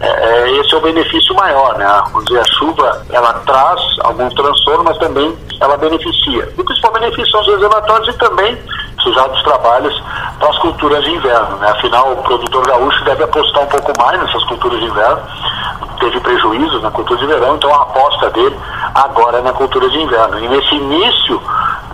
é, 0.00 0.06
é, 0.06 0.56
esse 0.58 0.74
é 0.74 0.76
o 0.76 0.80
benefício 0.80 1.34
maior, 1.34 1.76
né? 1.76 1.86
Vamos 2.12 2.24
dizer, 2.26 2.40
a 2.40 2.44
chuva 2.56 3.02
ela 3.10 3.32
traz 3.40 3.80
algum 4.00 4.28
transtorno, 4.30 4.84
mas 4.84 4.96
também 4.98 5.36
ela 5.60 5.76
beneficia. 5.76 6.48
E 6.56 6.60
o 6.60 6.64
principal 6.64 6.92
benefício 6.92 7.30
são 7.30 7.40
os 7.40 7.48
reservatórios 7.48 8.08
também 8.18 8.58
dos 9.26 9.42
trabalhos 9.42 10.02
para 10.38 10.50
as 10.50 10.58
culturas 10.58 11.02
de 11.04 11.10
inverno. 11.10 11.56
Né? 11.56 11.68
Afinal, 11.70 12.12
o 12.12 12.16
produtor 12.22 12.66
gaúcho 12.66 13.04
deve 13.04 13.24
apostar 13.24 13.62
um 13.62 13.66
pouco 13.66 13.92
mais 13.98 14.20
nessas 14.20 14.44
culturas 14.44 14.78
de 14.78 14.86
inverno. 14.86 15.20
Teve 15.98 16.20
prejuízos 16.20 16.82
na 16.82 16.90
cultura 16.90 17.18
de 17.18 17.26
verão, 17.26 17.56
então 17.56 17.72
a 17.74 17.82
aposta 17.82 18.30
dele 18.30 18.56
agora 18.94 19.38
é 19.38 19.42
na 19.42 19.52
cultura 19.52 19.88
de 19.88 19.98
inverno. 19.98 20.38
E 20.38 20.48
nesse 20.48 20.74
início 20.74 21.42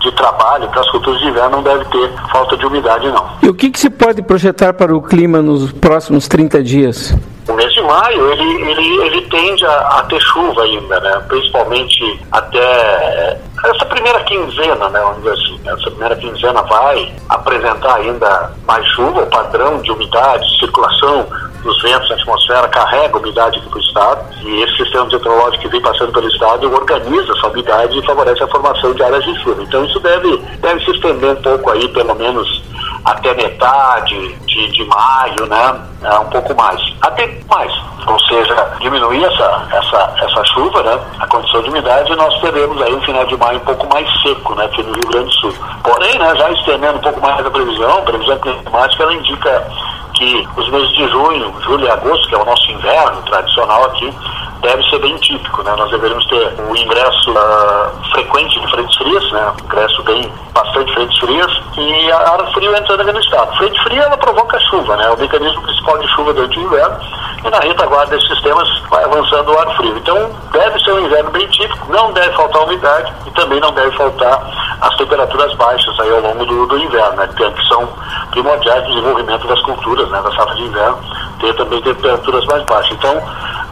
de 0.01 0.11
trabalho 0.11 0.67
para 0.69 0.81
as 0.81 0.89
culturas 0.91 1.19
de 1.19 1.27
inverno 1.27 1.57
não 1.57 1.63
deve 1.63 1.85
ter 1.85 2.11
falta 2.31 2.55
de 2.55 2.65
umidade, 2.65 3.07
não. 3.07 3.25
E 3.41 3.49
o 3.49 3.53
que, 3.53 3.71
que 3.71 3.79
se 3.79 3.89
pode 3.89 4.21
projetar 4.21 4.73
para 4.73 4.95
o 4.95 5.01
clima 5.01 5.41
nos 5.41 5.71
próximos 5.71 6.27
30 6.27 6.61
dias? 6.61 7.15
O 7.47 7.53
mês 7.53 7.71
de 7.73 7.81
maio 7.81 8.31
ele, 8.31 8.71
ele, 8.71 9.05
ele 9.05 9.21
tende 9.23 9.65
a, 9.65 9.99
a 9.99 10.03
ter 10.03 10.19
chuva 10.19 10.63
ainda, 10.63 10.99
né? 10.99 11.23
principalmente 11.27 12.19
até 12.31 13.39
essa 13.63 13.85
primeira 13.85 14.19
quinzena, 14.23 14.89
né, 14.89 14.99
vamos 14.99 15.27
assim, 15.27 15.59
essa 15.65 15.89
primeira 15.89 16.15
quinzena 16.15 16.61
vai 16.63 17.11
apresentar 17.29 17.95
ainda 17.95 18.51
mais 18.67 18.85
chuva, 18.89 19.23
o 19.23 19.27
padrão 19.27 19.81
de 19.81 19.91
umidade, 19.91 20.59
circulação 20.59 21.25
dos 21.63 21.81
ventos 21.81 22.07
na 22.09 22.15
atmosfera 22.15 22.67
carrega 22.67 23.17
umidade 23.17 23.59
para 23.59 23.77
o 23.77 23.81
estado 23.81 24.25
e 24.43 24.61
esse 24.61 24.77
sistema 24.77 25.05
meteorológico 25.05 25.63
que 25.63 25.69
vem 25.69 25.81
passando 25.81 26.11
pelo 26.11 26.27
estado 26.27 26.71
organiza 26.71 27.33
essa 27.33 27.47
umidade 27.47 27.97
e 27.97 28.05
favorece 28.05 28.43
a 28.43 28.47
formação 28.47 28.93
de 28.93 29.01
áreas 29.01 29.23
de 29.23 29.35
chuva. 29.41 29.63
Então 29.63 29.83
isso 29.83 29.99
deve, 29.99 30.37
deve 30.59 30.85
se 30.85 30.91
estender 30.91 31.31
um 31.31 31.41
pouco 31.41 31.71
aí, 31.71 31.87
pelo 31.89 32.13
menos 32.13 32.63
até 33.05 33.33
metade 33.35 34.33
de, 34.45 34.71
de 34.71 34.83
maio, 34.85 35.45
né? 35.45 35.79
É, 36.03 36.19
um 36.19 36.25
pouco 36.25 36.55
mais. 36.55 36.81
Até 37.01 37.27
mais. 37.47 37.71
Ou 38.07 38.19
seja, 38.21 38.55
diminuir 38.79 39.23
essa, 39.23 39.67
essa, 39.71 40.13
essa 40.17 40.43
chuva, 40.45 40.81
né? 40.83 40.99
A 41.19 41.27
condição 41.27 41.61
de 41.61 41.69
umidade 41.69 42.11
e 42.11 42.15
nós 42.15 42.39
teremos 42.41 42.81
aí 42.81 42.93
um 42.93 43.01
final 43.01 43.25
de 43.25 43.37
maio 43.37 43.57
um 43.57 43.65
pouco 43.65 43.87
mais 43.93 44.07
seco, 44.21 44.55
né? 44.55 44.65
Aqui 44.65 44.81
no 44.81 44.93
Rio 44.93 45.07
Grande 45.07 45.27
do 45.27 45.33
Sul. 45.33 45.53
Porém, 45.83 46.17
né, 46.17 46.35
já 46.35 46.49
estendendo 46.51 46.97
um 46.97 47.01
pouco 47.01 47.21
mais 47.21 47.45
a 47.45 47.51
previsão, 47.51 47.97
a 47.99 48.01
previsão 48.01 48.37
climática, 48.39 49.03
ela 49.03 49.13
indica 49.13 49.67
que 50.15 50.47
os 50.55 50.69
meses 50.69 50.89
de 50.89 51.07
junho, 51.09 51.53
julho 51.61 51.85
e 51.85 51.89
agosto, 51.89 52.27
que 52.27 52.35
é 52.35 52.37
o 52.37 52.45
nosso 52.45 52.71
inverno 52.71 53.21
tradicional 53.23 53.83
aqui, 53.85 54.13
deve 54.61 54.83
ser 54.89 54.99
bem 54.99 55.15
típico, 55.17 55.63
né? 55.63 55.73
Nós 55.77 55.89
deveríamos 55.91 56.25
ter 56.27 56.53
o 56.59 56.75
ingresso 56.75 57.31
uh, 57.31 58.11
frequente 58.11 58.59
de 58.59 58.67
frentes 58.67 58.95
frias, 58.97 59.31
né? 59.31 59.53
Ingresso 59.63 60.03
bem 60.03 60.31
bastante 60.53 60.93
frentes 60.93 61.17
frias 61.19 61.51
e 61.77 62.11
a 62.11 62.17
ar 62.17 62.53
frio 62.53 62.75
entrando 62.75 63.01
aqui 63.01 63.11
no 63.11 63.19
estado. 63.19 63.57
Frente 63.57 63.83
fria 63.83 64.03
ela 64.03 64.17
provoca 64.17 64.59
chuva, 64.61 64.95
né? 64.97 65.05
É 65.05 65.11
o 65.11 65.17
mecanismo 65.17 65.61
principal 65.61 65.97
de 65.99 66.07
chuva 66.09 66.33
durante 66.33 66.59
o 66.59 66.61
inverno 66.61 66.97
e 67.45 67.49
na 67.49 67.59
retaguarda 67.59 68.15
desses 68.15 68.27
sistemas 68.29 68.67
vai 68.89 69.03
avançando 69.03 69.51
o 69.51 69.59
ar 69.59 69.75
frio. 69.75 69.97
Então 69.97 70.31
deve 70.51 70.79
ser 70.79 70.93
um 70.93 70.99
inverno 70.99 71.29
bem 71.31 71.47
típico, 71.47 71.91
não 71.91 72.11
deve 72.13 72.33
faltar 72.35 72.63
umidade 72.63 73.13
e 73.27 73.31
também 73.31 73.59
não 73.59 73.71
deve 73.71 73.91
faltar 73.95 74.41
as 74.81 74.95
temperaturas 74.97 75.53
baixas 75.55 75.99
aí 75.99 76.09
ao 76.09 76.21
longo 76.21 76.45
do, 76.45 76.65
do 76.67 76.77
inverno, 76.77 77.17
né? 77.17 77.29
Que 77.35 77.67
são 77.67 77.87
primordiais 78.31 78.83
do 78.83 78.89
desenvolvimento 78.89 79.47
das 79.47 79.61
culturas, 79.61 80.09
né? 80.09 80.21
Da 80.21 80.31
safra 80.31 80.55
de 80.55 80.63
inverno, 80.63 80.99
ter 81.39 81.53
também 81.55 81.81
temperaturas 81.81 82.45
mais 82.45 82.63
baixas. 82.63 82.91
Então, 82.93 83.21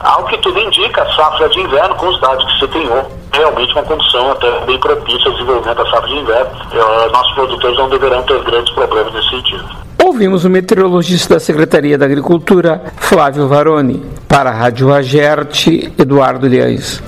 ao 0.04 0.26
que 0.26 0.38
tudo 0.40 0.60
indica, 0.74 1.04
a 1.04 1.16
safra 1.16 1.48
de 1.50 1.60
inverno, 1.60 1.96
com 1.96 2.08
os 2.08 2.20
dados 2.20 2.44
que 2.46 2.60
você 2.60 2.68
tem 2.68 2.90
realmente 3.34 3.74
uma 3.74 3.84
condição 3.84 4.32
até 4.32 4.66
bem 4.66 4.80
propícia 4.80 5.28
ao 5.28 5.34
desenvolvimento 5.34 5.78
da 5.78 5.90
safra 5.90 6.08
de 6.08 6.16
inverno. 6.16 6.52
Uh, 6.72 7.12
nossos 7.12 7.34
produtores 7.34 7.78
não 7.78 7.90
deverão 7.90 8.24
ter 8.24 8.44
grandes 8.44 8.74
problemas 8.74 9.14
nesse 9.14 9.30
sentido. 9.30 9.84
Ouvimos 10.04 10.44
o 10.44 10.50
meteorologista 10.50 11.36
da 11.36 11.40
Secretaria 11.40 11.98
da 11.98 12.06
Agricultura, 12.06 12.84
Flávio 12.98 13.48
Varoni. 13.48 14.04
Para 14.28 14.50
a 14.50 14.54
Rádio 14.54 14.94
Agerte, 14.94 15.94
Eduardo 15.98 16.48
Liães. 16.48 17.02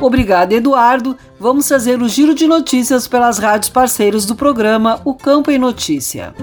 Obrigado, 0.00 0.52
Eduardo. 0.52 1.16
Vamos 1.40 1.68
fazer 1.68 2.00
o 2.00 2.08
giro 2.08 2.34
de 2.34 2.46
notícias 2.46 3.08
pelas 3.08 3.38
rádios 3.38 3.68
parceiros 3.68 4.26
do 4.26 4.34
programa 4.34 5.00
O 5.04 5.14
Campo 5.14 5.50
em 5.50 5.58
Notícia. 5.58 6.34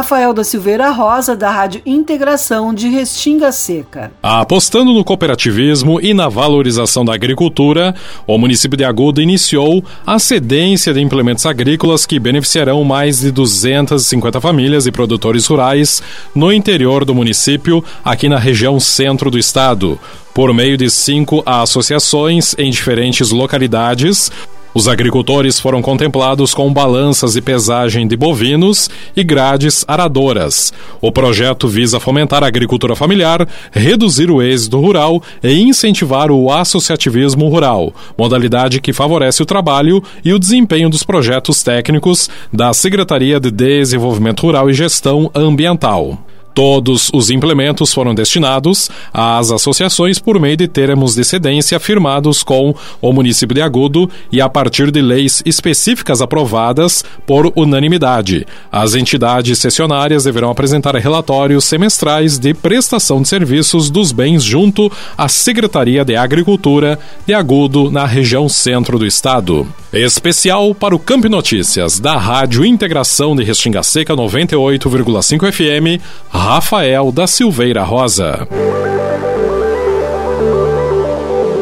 Rafael 0.00 0.32
da 0.32 0.42
Silveira 0.42 0.88
Rosa, 0.88 1.36
da 1.36 1.50
Rádio 1.50 1.82
Integração 1.84 2.72
de 2.72 2.88
Restinga 2.88 3.52
Seca. 3.52 4.10
Apostando 4.22 4.94
no 4.94 5.04
cooperativismo 5.04 6.00
e 6.00 6.14
na 6.14 6.26
valorização 6.26 7.04
da 7.04 7.12
agricultura, 7.12 7.94
o 8.26 8.38
município 8.38 8.78
de 8.78 8.84
Agudo 8.84 9.20
iniciou 9.20 9.84
a 10.06 10.18
cedência 10.18 10.94
de 10.94 11.02
implementos 11.02 11.44
agrícolas 11.44 12.06
que 12.06 12.18
beneficiarão 12.18 12.82
mais 12.82 13.20
de 13.20 13.30
250 13.30 14.40
famílias 14.40 14.86
e 14.86 14.90
produtores 14.90 15.46
rurais 15.46 16.02
no 16.34 16.50
interior 16.50 17.04
do 17.04 17.14
município, 17.14 17.84
aqui 18.02 18.26
na 18.26 18.38
região 18.38 18.80
centro 18.80 19.30
do 19.30 19.38
estado 19.38 20.00
por 20.32 20.54
meio 20.54 20.78
de 20.78 20.88
cinco 20.88 21.42
associações 21.44 22.54
em 22.56 22.70
diferentes 22.70 23.30
localidades, 23.30 24.30
os 24.72 24.86
agricultores 24.86 25.58
foram 25.58 25.82
contemplados 25.82 26.54
com 26.54 26.72
balanças 26.72 27.34
e 27.34 27.40
pesagem 27.40 28.06
de 28.06 28.16
bovinos 28.16 28.88
e 29.16 29.24
grades 29.24 29.84
aradoras. 29.88 30.72
O 31.00 31.10
projeto 31.10 31.66
visa 31.66 31.98
fomentar 31.98 32.44
a 32.44 32.46
agricultura 32.46 32.94
familiar, 32.94 33.48
reduzir 33.72 34.30
o 34.30 34.40
êxito 34.40 34.78
rural 34.78 35.22
e 35.42 35.60
incentivar 35.60 36.30
o 36.30 36.52
associativismo 36.52 37.48
rural, 37.48 37.92
modalidade 38.16 38.80
que 38.80 38.92
favorece 38.92 39.42
o 39.42 39.46
trabalho 39.46 40.02
e 40.24 40.32
o 40.32 40.38
desempenho 40.38 40.88
dos 40.88 41.02
projetos 41.02 41.62
técnicos 41.62 42.30
da 42.52 42.72
Secretaria 42.72 43.40
de 43.40 43.50
Desenvolvimento 43.50 44.42
Rural 44.42 44.70
e 44.70 44.74
Gestão 44.74 45.30
Ambiental. 45.34 46.18
Todos 46.54 47.10
os 47.12 47.30
implementos 47.30 47.92
foram 47.92 48.14
destinados 48.14 48.90
às 49.12 49.50
associações 49.50 50.18
por 50.18 50.38
meio 50.40 50.56
de 50.56 50.66
termos 50.66 51.14
de 51.14 51.24
cedência 51.24 51.78
firmados 51.78 52.42
com 52.42 52.74
o 53.00 53.12
município 53.12 53.54
de 53.54 53.62
Agudo 53.62 54.10
e 54.32 54.40
a 54.40 54.48
partir 54.48 54.90
de 54.90 55.00
leis 55.00 55.42
específicas 55.46 56.20
aprovadas 56.20 57.04
por 57.26 57.52
unanimidade. 57.54 58.46
As 58.70 58.94
entidades 58.94 59.58
cessionárias 59.58 60.24
deverão 60.24 60.50
apresentar 60.50 60.94
relatórios 60.96 61.64
semestrais 61.64 62.38
de 62.38 62.52
prestação 62.52 63.22
de 63.22 63.28
serviços 63.28 63.90
dos 63.90 64.12
bens 64.12 64.42
junto 64.42 64.90
à 65.16 65.28
Secretaria 65.28 66.04
de 66.04 66.16
Agricultura 66.16 66.98
de 67.26 67.32
Agudo, 67.32 67.90
na 67.90 68.04
região 68.06 68.48
centro 68.48 68.98
do 68.98 69.06
estado. 69.06 69.66
Especial 69.92 70.72
para 70.72 70.94
o 70.94 70.98
Campo 71.00 71.28
Notícias, 71.28 71.98
da 71.98 72.16
Rádio 72.16 72.64
Integração 72.64 73.34
de 73.34 73.42
Restinga 73.42 73.82
Seca 73.82 74.14
98,5 74.14 75.50
FM. 75.50 76.00
Rafael 76.42 77.12
da 77.12 77.26
Silveira 77.26 77.84
Rosa. 77.84 78.48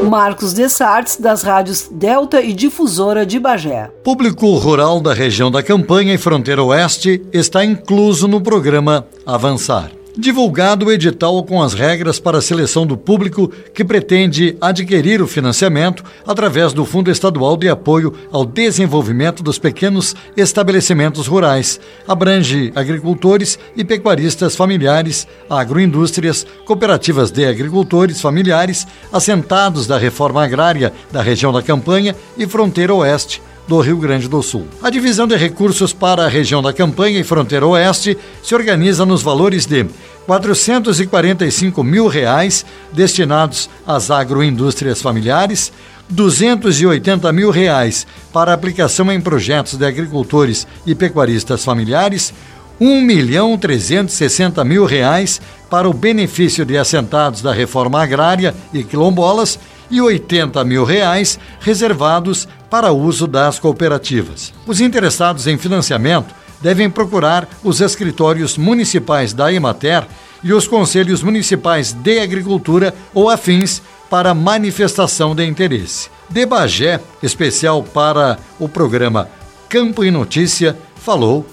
Marcos 0.09 0.53
Dessartes, 0.53 1.17
das 1.17 1.43
rádios 1.43 1.89
Delta 1.91 2.41
e 2.41 2.53
Difusora 2.53 3.27
de 3.27 3.41
Bagé. 3.41 3.91
Público 4.05 4.55
rural 4.55 5.01
da 5.01 5.13
região 5.13 5.51
da 5.51 5.65
Campanha 5.65 6.15
e 6.15 6.19
Fronteira 6.19 6.63
Oeste 6.63 7.21
está 7.33 7.65
incluso 7.65 8.29
no 8.29 8.41
programa 8.41 9.05
Avançar 9.27 9.98
divulgado 10.19 10.87
o 10.87 10.93
edital 10.93 11.45
com 11.45 11.63
as 11.63 11.75
regras 11.75 12.19
para 12.19 12.39
a 12.39 12.43
seleção 12.43 12.85
do 12.85 12.97
público 12.97 13.47
que 13.73 13.85
pretende 13.85 14.57
adquirir 14.61 15.23
o 15.23 15.29
financiamento 15.29 16.03
através 16.27 16.73
do 16.73 16.85
Fundo 16.85 17.09
Estadual 17.09 17.57
de 17.57 17.69
Apoio 17.69 18.13
ao 18.33 18.45
Desenvolvimento 18.45 19.45
dos 19.45 19.61
Pequenos 19.61 20.17
Estabelecimentos 20.37 21.29
Rurais. 21.29 21.79
Abrange 22.07 22.73
agricultores 22.75 23.61
e 23.77 23.85
pecuaristas 23.85 24.57
familiares, 24.57 25.25
agroindústrias, 25.49 26.45
cooperativas 26.65 27.31
de 27.31 27.47
agricultores 27.47 28.21
familiares, 28.21 28.89
assentados 29.13 29.87
da 29.87 29.97
reforma 29.97 30.43
agrária 30.43 30.93
da 31.13 31.23
região 31.23 31.53
da 31.53 31.63
Campanha 31.63 32.17
e 32.37 32.45
Fronteira 32.45 32.93
Oeste 32.93 33.41
do 33.69 33.81
Rio 33.81 33.99
Grande 33.99 34.27
do 34.27 34.43
Sul. 34.43 34.67
A 34.83 34.89
divisão 34.89 35.27
de 35.27 35.37
recursos 35.37 35.93
para 35.93 36.25
a 36.25 36.29
região 36.29 36.63
da 36.63 36.73
campanha 36.73 37.21
e 37.21 37.25
fronteira 37.25 37.67
oeste 37.67 38.17
se 38.43 38.55
organiza 38.55 39.05
nos 39.05 39.23
valores 39.23 39.67
de 39.67 39.87
445 40.27 41.85
mil 41.85 42.09
reais 42.09 42.65
destinados 42.93 43.69
às 43.87 44.11
agroindústrias 44.11 45.03
familiares, 45.03 45.71
280 46.09 47.31
mil 47.33 47.51
reais 47.51 48.07
para 48.33 48.55
aplicação 48.55 49.13
em 49.13 49.21
projetos 49.21 49.75
de 49.75 49.85
agricultores 49.85 50.67
e 50.87 50.95
pecuaristas 50.95 51.63
familiares, 51.63 52.33
1 52.81 53.03
milhão 53.03 53.59
360 53.59 54.65
mil 54.65 54.87
reais 54.87 55.41
para 55.69 55.89
o 55.89 55.93
benefício 55.93 56.65
de 56.65 56.79
assentados 56.79 57.43
da 57.43 57.53
reforma 57.53 58.03
agrária 58.03 58.55
e 58.73 58.83
quilombolas 58.83 59.59
e 59.91 60.01
80 60.01 60.63
mil 60.65 60.85
reais 60.85 61.39
reservados 61.61 62.49
para 62.71 62.93
uso 62.93 63.27
das 63.27 63.59
cooperativas. 63.59 64.53
Os 64.67 64.81
interessados 64.81 65.47
em 65.47 65.57
financiamento 65.57 66.35
devem 66.61 66.91
procurar 66.91 67.49
os 67.63 67.81
escritórios 67.81 68.59
municipais 68.59 69.33
da 69.33 69.53
Emater 69.53 70.07
e 70.43 70.53
os 70.53 70.67
conselhos 70.67 71.23
municipais 71.23 71.93
de 71.93 72.21
agricultura 72.21 72.95
ou 73.15 73.29
afins 73.29 73.83
para 74.11 74.35
manifestação 74.35 75.35
de 75.35 75.45
interesse. 75.45 76.11
De 76.29 76.45
Bagé, 76.45 77.01
especial 77.23 77.83
para 77.83 78.39
o 78.59 78.69
programa 78.69 79.29
Campo 79.69 80.05
e 80.05 80.11
Notícia, 80.11 80.77
falou 80.97 81.47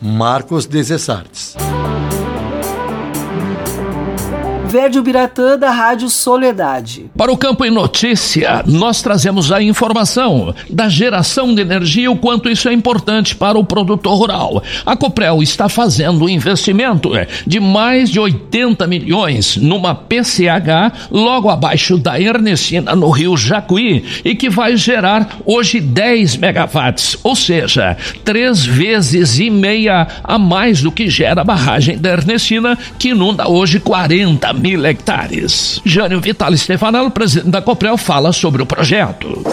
Marcos 0.00 0.66
Desessartes. 0.66 1.54
Verde 4.72 4.98
Ubiratã, 4.98 5.58
da 5.58 5.70
Rádio 5.70 6.08
Soledade. 6.08 7.10
Para 7.14 7.30
o 7.30 7.36
Campo 7.36 7.62
em 7.62 7.70
Notícia, 7.70 8.64
nós 8.66 9.02
trazemos 9.02 9.52
a 9.52 9.62
informação 9.62 10.54
da 10.70 10.88
geração 10.88 11.54
de 11.54 11.60
energia, 11.60 12.10
o 12.10 12.16
quanto 12.16 12.48
isso 12.48 12.70
é 12.70 12.72
importante 12.72 13.36
para 13.36 13.58
o 13.58 13.64
produtor 13.66 14.16
rural. 14.16 14.62
A 14.86 14.96
Coprel 14.96 15.42
está 15.42 15.68
fazendo 15.68 16.24
um 16.24 16.28
investimento 16.28 17.10
de 17.46 17.60
mais 17.60 18.08
de 18.08 18.18
80 18.18 18.86
milhões 18.86 19.58
numa 19.58 19.94
PCH 19.94 21.10
logo 21.10 21.50
abaixo 21.50 21.98
da 21.98 22.18
Ernestina, 22.18 22.96
no 22.96 23.10
Rio 23.10 23.36
Jacuí, 23.36 24.02
e 24.24 24.34
que 24.34 24.48
vai 24.48 24.74
gerar 24.74 25.36
hoje 25.44 25.80
10 25.80 26.38
megawatts, 26.38 27.18
ou 27.22 27.36
seja, 27.36 27.94
três 28.24 28.64
vezes 28.64 29.38
e 29.38 29.50
meia 29.50 30.08
a 30.24 30.38
mais 30.38 30.80
do 30.80 30.90
que 30.90 31.10
gera 31.10 31.42
a 31.42 31.44
barragem 31.44 31.98
da 31.98 32.12
Ernestina, 32.12 32.78
que 32.98 33.10
inunda 33.10 33.50
hoje 33.50 33.78
40 33.78 34.61
mil 34.62 34.86
hectares. 34.86 35.80
Jânio 35.84 36.20
Vital 36.20 36.56
Stefanello, 36.56 37.10
presidente 37.10 37.50
da 37.50 37.60
Coprel, 37.60 37.96
fala 37.98 38.32
sobre 38.32 38.62
o 38.62 38.66
projeto. 38.66 39.44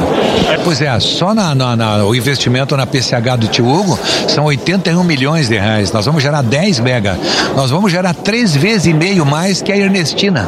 Pois 0.64 0.82
é, 0.82 1.00
só 1.00 1.34
na, 1.34 1.56
na, 1.56 1.76
na, 1.76 2.06
o 2.06 2.16
investimento 2.16 2.78
na 2.78 2.86
PCH 2.86 3.38
do 3.40 3.48
Tio 3.48 3.68
Hugo 3.68 4.00
são 4.28 4.46
81 4.46 5.04
milhões 5.04 5.50
de 5.50 5.58
reais. 5.58 5.92
Nós 5.92 6.06
vamos 6.06 6.22
gerar 6.22 6.44
10 6.44 6.80
mega. 6.80 7.18
Nós 7.56 7.72
vamos 7.72 7.92
gerar 7.92 8.14
três 8.14 8.56
vezes 8.56 8.86
e 8.86 8.94
meio 8.94 9.26
mais 9.26 9.62
que 9.62 9.72
a 9.72 9.78
Ernestina 9.78 10.48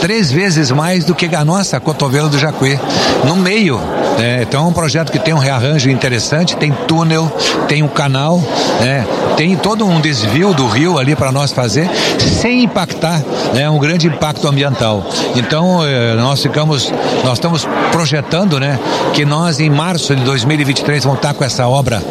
três 0.00 0.32
vezes 0.32 0.70
mais 0.70 1.04
do 1.04 1.14
que 1.14 1.34
a 1.34 1.44
nossa 1.44 1.78
cotovelo 1.78 2.28
do 2.28 2.38
Jacuí, 2.38 2.78
no 3.24 3.36
meio. 3.36 3.78
Né? 4.18 4.42
Então 4.42 4.64
é 4.64 4.68
um 4.68 4.72
projeto 4.72 5.12
que 5.12 5.18
tem 5.18 5.34
um 5.34 5.38
rearranjo 5.38 5.90
interessante, 5.90 6.56
tem 6.56 6.72
túnel, 6.88 7.30
tem 7.68 7.82
um 7.82 7.88
canal, 7.88 8.42
né? 8.80 9.06
tem 9.36 9.54
todo 9.56 9.86
um 9.86 10.00
desvio 10.00 10.52
do 10.54 10.66
rio 10.66 10.98
ali 10.98 11.14
para 11.14 11.30
nós 11.30 11.52
fazer, 11.52 11.88
sem 12.18 12.64
impactar 12.64 13.22
né? 13.54 13.68
um 13.68 13.78
grande 13.80 14.06
impacto 14.06 14.46
ambiental. 14.46 15.04
Então 15.34 15.84
eh, 15.84 16.14
nós 16.14 16.42
ficamos, 16.42 16.92
nós 17.24 17.34
estamos 17.34 17.66
projetando 17.90 18.60
né? 18.60 18.78
que 19.12 19.24
nós 19.24 19.58
em 19.58 19.70
março 19.70 20.14
de 20.14 20.22
2023 20.22 21.02
vamos 21.04 21.18
estar 21.18 21.34
com 21.34 21.42
essa 21.42 21.66
obra 21.66 22.02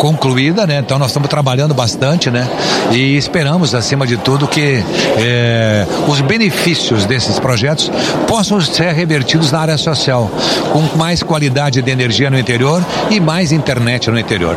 concluída, 0.00 0.66
né? 0.66 0.78
Então 0.78 0.98
nós 0.98 1.08
estamos 1.08 1.28
trabalhando 1.28 1.74
bastante, 1.74 2.30
né? 2.30 2.48
E 2.90 3.18
esperamos, 3.18 3.74
acima 3.74 4.06
de 4.06 4.16
tudo, 4.16 4.48
que 4.48 4.82
é, 5.18 5.86
os 6.08 6.22
benefícios 6.22 7.04
desses 7.04 7.38
projetos 7.38 7.90
possam 8.26 8.58
ser 8.62 8.94
revertidos 8.94 9.52
na 9.52 9.60
área 9.60 9.76
social, 9.76 10.30
com 10.72 10.96
mais 10.96 11.22
qualidade 11.22 11.82
de 11.82 11.90
energia 11.90 12.30
no 12.30 12.38
interior 12.38 12.82
e 13.10 13.20
mais 13.20 13.52
internet 13.52 14.10
no 14.10 14.18
interior. 14.18 14.56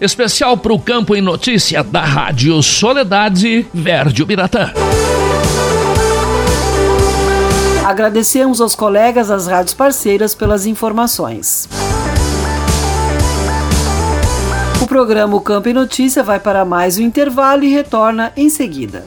Especial 0.00 0.56
para 0.56 0.72
o 0.72 0.78
Campo 0.78 1.16
em 1.16 1.20
Notícia 1.20 1.82
da 1.82 2.04
Rádio 2.04 2.62
Soledade 2.62 3.66
Verde 3.74 4.22
Ubiratã. 4.22 4.70
Agradecemos 7.88 8.60
aos 8.60 8.74
colegas 8.74 9.28
das 9.28 9.46
rádios 9.46 9.72
parceiras 9.72 10.34
pelas 10.34 10.66
informações. 10.66 11.66
O 14.82 14.86
programa 14.86 15.34
o 15.34 15.40
Campo 15.40 15.70
e 15.70 15.72
Notícia 15.72 16.22
vai 16.22 16.38
para 16.38 16.66
mais 16.66 16.98
um 16.98 17.02
intervalo 17.02 17.64
e 17.64 17.72
retorna 17.72 18.30
em 18.36 18.50
seguida. 18.50 19.06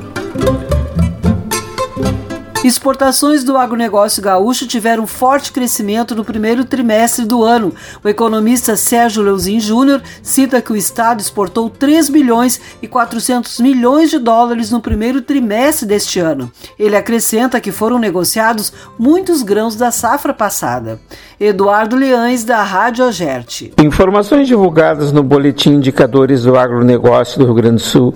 Exportações 2.63 3.43
do 3.43 3.57
agronegócio 3.57 4.21
gaúcho 4.21 4.67
tiveram 4.67 5.07
forte 5.07 5.51
crescimento 5.51 6.15
no 6.15 6.23
primeiro 6.23 6.63
trimestre 6.63 7.25
do 7.25 7.43
ano. 7.43 7.73
O 8.03 8.07
economista 8.07 8.75
Sérgio 8.75 9.23
Leuzinho 9.23 9.59
Júnior 9.59 9.99
cita 10.21 10.61
que 10.61 10.71
o 10.71 10.75
Estado 10.75 11.21
exportou 11.21 11.71
3 11.71 12.07
bilhões 12.09 12.61
e 12.79 12.87
400 12.87 13.59
milhões 13.59 14.11
de 14.11 14.19
dólares 14.19 14.69
no 14.69 14.79
primeiro 14.79 15.23
trimestre 15.23 15.87
deste 15.87 16.19
ano. 16.19 16.51
Ele 16.77 16.95
acrescenta 16.95 17.59
que 17.59 17.71
foram 17.71 17.97
negociados 17.97 18.71
muitos 18.97 19.41
grãos 19.41 19.75
da 19.75 19.89
safra 19.89 20.31
passada. 20.31 20.99
Eduardo 21.39 21.95
Leães, 21.95 22.43
da 22.43 22.61
Rádio 22.61 23.03
Agerte. 23.03 23.73
Informações 23.81 24.47
divulgadas 24.47 25.11
no 25.11 25.23
Boletim 25.23 25.71
Indicadores 25.71 26.43
do 26.43 26.55
Agronegócio 26.55 27.39
do 27.39 27.45
Rio 27.45 27.55
Grande 27.55 27.77
do 27.77 27.81
Sul 27.81 28.13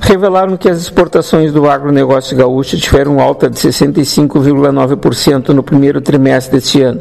revelaram 0.00 0.56
que 0.56 0.68
as 0.68 0.78
exportações 0.78 1.52
do 1.52 1.68
agronegócio 1.68 2.36
gaúcho 2.36 2.78
tiveram 2.78 3.18
alta 3.18 3.50
de 3.50 3.58
65,9% 3.80 5.48
no 5.50 5.62
primeiro 5.62 6.00
trimestre 6.00 6.58
deste 6.58 6.82
ano. 6.82 7.00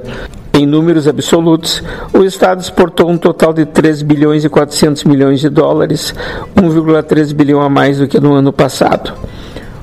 Em 0.53 0.65
números 0.65 1.07
absolutos, 1.07 1.83
o 2.13 2.23
Estado 2.23 2.61
exportou 2.61 3.09
um 3.09 3.17
total 3.17 3.53
de 3.53 3.65
3 3.65 4.01
bilhões 4.01 4.43
e 4.43 4.49
400 4.49 5.03
milhões 5.03 5.39
de 5.39 5.49
dólares, 5.49 6.13
1,3 6.55 7.33
bilhão 7.33 7.61
a 7.61 7.69
mais 7.69 7.99
do 7.99 8.07
que 8.07 8.19
no 8.19 8.33
ano 8.33 8.51
passado. 8.51 9.13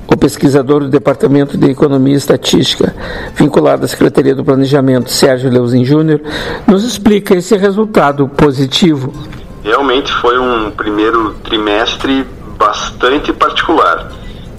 O 0.07 0.15
pesquisador 0.15 0.81
do 0.81 0.89
Departamento 0.89 1.57
de 1.57 1.69
Economia 1.69 2.13
e 2.13 2.17
Estatística, 2.17 2.95
vinculado 3.35 3.85
à 3.85 3.87
Secretaria 3.87 4.33
do 4.33 4.43
Planejamento, 4.43 5.11
Sérgio 5.11 5.49
Leusin 5.49 5.83
Júnior, 5.83 6.21
nos 6.65 6.83
explica 6.83 7.35
esse 7.35 7.57
resultado 7.57 8.27
positivo. 8.27 9.13
Realmente 9.63 10.11
foi 10.13 10.39
um 10.39 10.71
primeiro 10.71 11.33
trimestre 11.43 12.25
bastante 12.57 13.33
particular. 13.33 14.11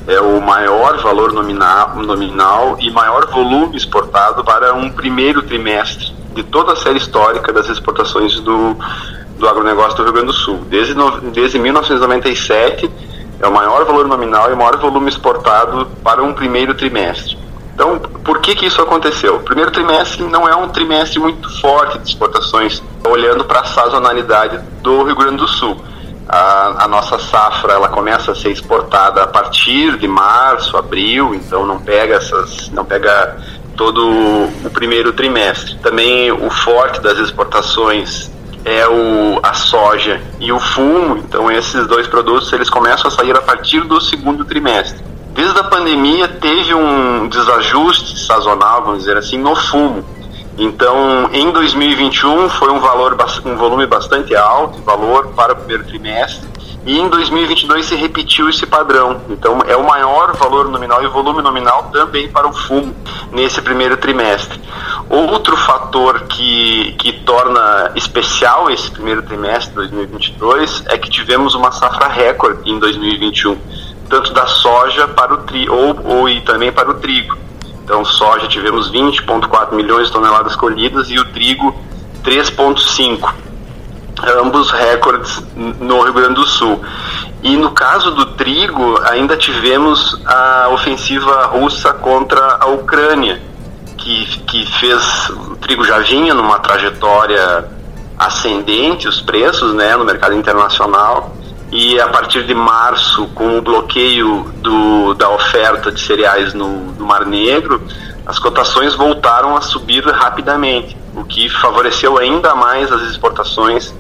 É 0.09 0.19
o 0.23 0.41
maior 0.41 0.97
valor 1.03 1.35
nominal, 1.35 1.95
nominal 1.97 2.79
e 2.81 2.91
maior 2.91 3.27
volume 3.27 3.77
exportado 3.77 4.43
para 4.43 4.73
um 4.73 4.91
primeiro 4.91 5.43
trimestre 5.43 6.15
de 6.35 6.43
toda 6.43 6.73
a 6.73 6.77
série 6.77 6.97
histórica 6.97 7.53
das 7.53 7.69
exportações 7.69 8.41
do, 8.41 8.75
do 9.37 9.47
agronegócio 9.47 9.99
do 9.99 10.05
Rio 10.05 10.13
Grande 10.15 10.29
do 10.29 10.33
Sul. 10.33 10.61
Desde, 10.71 10.95
desde 11.31 11.59
1997 11.59 12.91
é 13.39 13.47
o 13.47 13.53
maior 13.53 13.85
valor 13.85 14.09
nominal 14.09 14.49
e 14.51 14.55
o 14.55 14.57
maior 14.57 14.79
volume 14.79 15.11
exportado 15.11 15.87
para 16.03 16.23
um 16.23 16.33
primeiro 16.33 16.75
trimestre. 16.75 17.37
Então, 17.75 17.99
por 17.99 18.41
que 18.41 18.55
que 18.55 18.65
isso 18.65 18.81
aconteceu? 18.81 19.37
O 19.37 19.41
primeiro 19.41 19.71
trimestre 19.71 20.25
não 20.25 20.49
é 20.49 20.57
um 20.57 20.71
trimestre 20.71 21.21
muito 21.21 21.61
forte 21.61 21.99
de 21.99 22.09
exportações, 22.09 22.83
olhando 23.07 23.45
para 23.45 23.61
a 23.61 23.65
sazonalidade 23.65 24.59
do 24.83 25.03
Rio 25.03 25.15
Grande 25.15 25.37
do 25.37 25.47
Sul. 25.47 25.77
A, 26.29 26.85
a, 26.85 26.89
nossa 26.89 27.19
safra 27.19 27.73
ela 27.73 27.89
começa 27.89 28.33
a 28.33 28.35
ser 28.35 28.51
exportada 28.51 29.23
a 29.23 29.27
partir 29.27 29.97
de 29.97 30.07
março, 30.07 30.77
abril, 30.77 31.35
então 31.35 31.65
não 31.65 31.81
pega 31.81 32.17
essas, 32.17 32.69
não 32.71 32.85
pega 32.85 33.39
todo 33.77 34.11
o 34.65 34.71
primeiro 34.71 35.13
trimestre. 35.13 35.77
Também 35.77 36.31
o 36.31 36.51
forte 36.51 37.01
das 37.01 37.19
exportações 37.19 38.31
é 38.65 38.87
o, 38.87 39.41
a 39.43 39.55
soja 39.55 40.21
e 40.39 40.53
o 40.53 40.61
fumo. 40.61 41.17
Então 41.17 41.51
esses 41.51 41.87
dois 41.87 42.07
produtos 42.07 42.53
eles 42.53 42.69
começam 42.69 43.09
a 43.09 43.11
sair 43.11 43.35
a 43.37 43.41
partir 43.41 43.81
do 43.83 44.01
segundo 44.01 44.45
trimestre. 44.45 45.03
Desde 45.33 45.59
a 45.59 45.65
pandemia 45.65 46.27
teve 46.27 46.75
um 46.75 47.29
desajuste 47.29 48.19
sazonal, 48.19 48.83
vamos 48.83 48.99
dizer 48.99 49.17
assim, 49.17 49.39
no 49.39 49.55
fumo. 49.55 50.05
Então, 50.59 51.31
em 51.33 51.53
2021 51.53 52.49
foi 52.49 52.71
um 52.71 52.81
valor 52.81 53.17
um 53.45 53.55
volume 53.55 53.87
bastante 53.87 54.35
alto, 54.35 54.83
valor 54.83 55.29
para 55.29 55.53
o 55.53 55.57
primeiro 55.57 55.85
trimestre. 55.85 56.49
E 56.85 56.99
em 56.99 57.09
2022 57.09 57.87
se 57.87 57.95
repetiu 57.95 58.49
esse 58.49 58.67
padrão. 58.67 59.21
Então 59.29 59.61
é 59.69 59.77
o 59.77 59.87
maior 59.87 60.35
valor 60.37 60.69
nominal 60.69 61.05
e 61.05 61.07
volume 61.07 61.43
nominal 61.43 61.91
também 61.93 62.29
para 62.29 62.49
o 62.49 62.53
fumo 62.53 62.95
nesse 63.31 63.61
primeiro 63.61 63.97
trimestre. 63.99 64.59
Outro 65.09 65.57
fator 65.57 66.23
que, 66.23 66.93
que 66.99 67.13
torna 67.13 67.93
especial 67.95 68.71
esse 68.71 68.91
primeiro 68.91 69.23
trimestre 69.23 69.71
de 69.71 69.77
2022 69.77 70.85
é 70.87 70.99
que 70.99 71.11
tivemos 71.11 71.55
uma 71.55 71.71
safra 71.73 72.09
recorde 72.09 72.71
em 72.71 72.79
2021, 72.79 73.59
tanto 74.09 74.33
da 74.33 74.47
soja 74.47 75.07
para 75.09 75.35
o 75.35 75.39
tri, 75.39 75.69
ou, 75.69 75.99
ou 76.05 76.29
e 76.29 76.41
também 76.41 76.73
para 76.73 76.91
o 76.91 76.95
trigo. 76.95 77.37
Então, 77.89 78.05
soja 78.05 78.47
tivemos 78.49 78.93
20,4 78.93 79.73
milhões 79.73 80.09
de 80.09 80.13
toneladas 80.13 80.55
colhidas 80.55 81.09
e 81.09 81.19
o 81.19 81.25
trigo 81.33 81.75
3,5 82.23 83.33
ambos 84.43 84.71
recordes 84.71 85.43
no 85.57 86.03
Rio 86.03 86.13
Grande 86.13 86.35
do 86.35 86.47
Sul. 86.47 86.83
E 87.43 87.57
no 87.57 87.71
caso 87.71 88.11
do 88.11 88.27
trigo, 88.35 89.01
ainda 89.05 89.39
tivemos 89.39 90.21
a 90.27 90.69
ofensiva 90.69 91.47
russa 91.47 91.95
contra 91.95 92.59
a 92.61 92.67
Ucrânia, 92.67 93.41
que, 93.97 94.27
que 94.41 94.67
fez. 94.79 95.31
O 95.31 95.57
trigo 95.57 95.83
já 95.83 95.99
vinha 96.01 96.35
numa 96.35 96.59
trajetória 96.59 97.71
ascendente, 98.19 99.09
os 99.09 99.23
preços 99.23 99.73
né, 99.73 99.97
no 99.97 100.05
mercado 100.05 100.35
internacional. 100.35 101.35
E 101.71 102.01
a 102.01 102.09
partir 102.09 102.47
de 102.47 102.55
março, 102.55 103.27
com 103.35 103.59
o 103.59 103.63
bloqueio 103.63 104.45
do, 104.57 105.15
da 105.15 105.29
oferta 105.29 105.93
de 105.93 106.01
cereais 106.01 106.55
no, 106.55 106.93
no 106.93 107.07
Mar 107.07 107.27
Negro, 107.27 107.83
as 108.25 108.39
cotações 108.39 108.95
voltaram 108.95 109.57
a 109.57 109.61
subir 109.61 110.05
rapidamente, 110.07 110.97
o 111.15 111.25
que 111.25 111.49
favoreceu 111.49 112.19
ainda 112.19 112.55
mais 112.55 112.91
as 112.91 113.03
exportações 113.03 113.95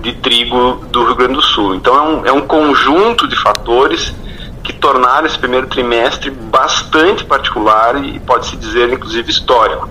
de 0.00 0.12
trigo 0.12 0.84
do 0.90 1.04
Rio 1.04 1.14
Grande 1.14 1.34
do 1.34 1.42
Sul. 1.42 1.74
Então 1.74 1.96
é 1.96 2.02
um, 2.02 2.26
é 2.26 2.32
um 2.32 2.42
conjunto 2.42 3.26
de 3.26 3.36
fatores 3.36 4.14
que 4.62 4.72
tornaram 4.72 5.26
esse 5.26 5.38
primeiro 5.38 5.66
trimestre 5.66 6.30
bastante 6.30 7.24
particular 7.24 8.02
e 8.04 8.18
pode-se 8.20 8.56
dizer, 8.56 8.90
inclusive, 8.92 9.30
histórico. 9.30 9.88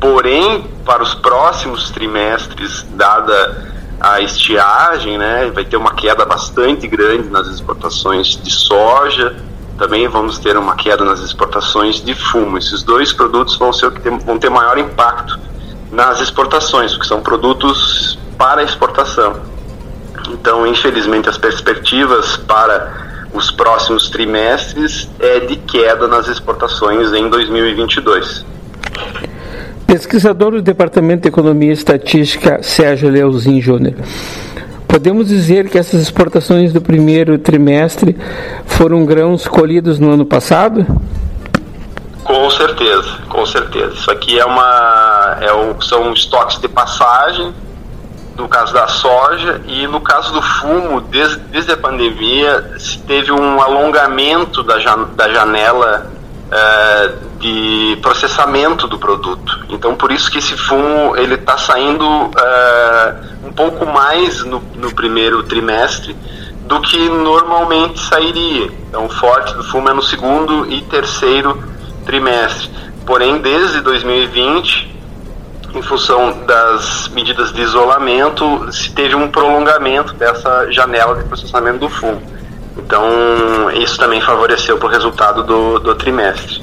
Porém, 0.00 0.64
para 0.84 1.02
os 1.02 1.14
próximos 1.14 1.90
trimestres, 1.90 2.84
dada 2.90 3.71
a 4.02 4.20
estiagem, 4.20 5.16
né, 5.16 5.48
vai 5.54 5.64
ter 5.64 5.76
uma 5.76 5.94
queda 5.94 6.24
bastante 6.24 6.88
grande 6.88 7.28
nas 7.28 7.46
exportações 7.46 8.36
de 8.42 8.50
soja, 8.50 9.36
também 9.78 10.08
vamos 10.08 10.40
ter 10.40 10.56
uma 10.56 10.74
queda 10.74 11.04
nas 11.04 11.20
exportações 11.20 12.04
de 12.04 12.12
fumo. 12.12 12.58
Esses 12.58 12.82
dois 12.82 13.12
produtos 13.12 13.56
vão, 13.56 13.72
ser, 13.72 13.90
vão 14.24 14.38
ter 14.38 14.50
maior 14.50 14.76
impacto 14.76 15.38
nas 15.92 16.20
exportações, 16.20 16.92
porque 16.92 17.06
são 17.06 17.22
produtos 17.22 18.18
para 18.36 18.64
exportação. 18.64 19.40
Então, 20.30 20.66
infelizmente, 20.66 21.28
as 21.28 21.38
perspectivas 21.38 22.36
para 22.36 23.28
os 23.32 23.52
próximos 23.52 24.10
trimestres 24.10 25.08
é 25.20 25.40
de 25.40 25.56
queda 25.56 26.08
nas 26.08 26.26
exportações 26.26 27.12
em 27.12 27.28
2022. 27.28 28.44
Pesquisador 29.92 30.52
do 30.52 30.62
Departamento 30.62 31.24
de 31.24 31.28
Economia 31.28 31.68
e 31.68 31.74
Estatística, 31.74 32.62
Sérgio 32.62 33.10
Leozin 33.10 33.60
Júnior. 33.60 33.92
Podemos 34.88 35.28
dizer 35.28 35.68
que 35.68 35.76
essas 35.76 36.00
exportações 36.00 36.72
do 36.72 36.80
primeiro 36.80 37.36
trimestre 37.36 38.16
foram 38.64 39.04
grãos 39.04 39.46
colhidos 39.46 39.98
no 39.98 40.10
ano 40.10 40.24
passado? 40.24 40.86
Com 42.24 42.48
certeza, 42.48 43.18
com 43.28 43.44
certeza. 43.44 43.92
Isso 43.92 44.10
aqui 44.10 44.38
é 44.38 44.46
uma, 44.46 45.36
é 45.42 45.52
o, 45.52 45.78
são 45.82 46.10
estoques 46.14 46.58
de 46.58 46.68
passagem 46.68 47.52
no 48.34 48.48
caso 48.48 48.72
da 48.72 48.88
soja 48.88 49.60
e 49.66 49.86
no 49.86 50.00
caso 50.00 50.32
do 50.32 50.40
fumo, 50.40 51.02
desde, 51.02 51.36
desde 51.50 51.70
a 51.70 51.76
pandemia, 51.76 52.78
se 52.78 52.96
teve 53.00 53.30
um 53.30 53.60
alongamento 53.60 54.62
da, 54.62 54.78
da 55.14 55.28
janela 55.28 56.10
uh, 56.52 57.38
de 57.38 57.98
processamento 58.02 58.86
do 58.86 58.98
produto. 58.98 59.64
Então, 59.70 59.94
por 59.96 60.12
isso 60.12 60.30
que 60.30 60.38
esse 60.38 60.56
fumo 60.56 61.16
ele 61.16 61.34
está 61.34 61.56
saindo 61.56 62.06
uh, 62.06 63.46
um 63.46 63.52
pouco 63.52 63.86
mais 63.86 64.44
no, 64.44 64.62
no 64.76 64.94
primeiro 64.94 65.42
trimestre 65.44 66.14
do 66.66 66.80
que 66.80 67.08
normalmente 67.08 67.98
sairia. 68.00 68.70
Então, 68.88 69.06
o 69.06 69.08
forte 69.08 69.54
do 69.54 69.64
fumo 69.64 69.88
é 69.88 69.94
no 69.94 70.02
segundo 70.02 70.70
e 70.70 70.82
terceiro 70.82 71.62
trimestre. 72.04 72.70
Porém, 73.04 73.38
desde 73.38 73.80
2020 73.80 74.92
em 75.74 75.80
função 75.80 76.44
das 76.44 77.08
medidas 77.08 77.50
de 77.52 77.62
isolamento, 77.62 78.70
se 78.70 78.92
teve 78.92 79.14
um 79.14 79.28
prolongamento 79.28 80.12
dessa 80.12 80.70
janela 80.70 81.16
de 81.16 81.24
processamento 81.24 81.78
do 81.78 81.88
fumo. 81.88 82.20
Então, 82.76 83.70
isso 83.74 83.98
também 83.98 84.20
favoreceu 84.20 84.78
para 84.78 84.86
o 84.86 84.90
resultado 84.90 85.42
do, 85.42 85.78
do 85.78 85.94
trimestre. 85.94 86.62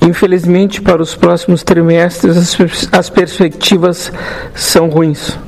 Infelizmente, 0.00 0.80
para 0.80 1.02
os 1.02 1.14
próximos 1.14 1.62
trimestres, 1.62 2.36
as, 2.36 2.56
as 2.92 3.10
perspectivas 3.10 4.12
são 4.54 4.88
ruins. 4.88 5.38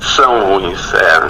São 0.00 0.44
ruins. 0.46 0.94
É, 0.94 1.22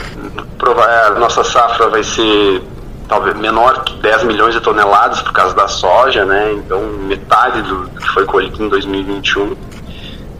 a 1.07 1.11
nossa 1.19 1.45
safra 1.45 1.89
vai 1.89 2.03
ser 2.03 2.63
talvez 3.09 3.37
menor 3.37 3.85
que 3.85 3.95
10 4.01 4.25
milhões 4.25 4.55
de 4.55 4.61
toneladas 4.61 5.21
por 5.21 5.33
causa 5.33 5.55
da 5.55 5.69
soja, 5.69 6.25
né? 6.25 6.53
Então, 6.55 6.81
metade 7.07 7.63
do 7.63 7.89
que 8.01 8.09
foi 8.09 8.25
colhido 8.25 8.63
em 8.63 8.69
2021 8.69 9.57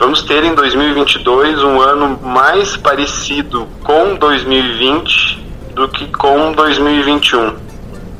Vamos 0.03 0.23
ter 0.23 0.43
em 0.43 0.53
2022 0.53 1.63
um 1.63 1.81
ano 1.81 2.19
mais 2.21 2.77
parecido 2.77 3.69
com 3.85 4.17
2020 4.17 5.42
do 5.75 5.89
que 5.89 6.07
com 6.09 6.53
2021. 6.53 7.57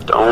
Então 0.03 0.25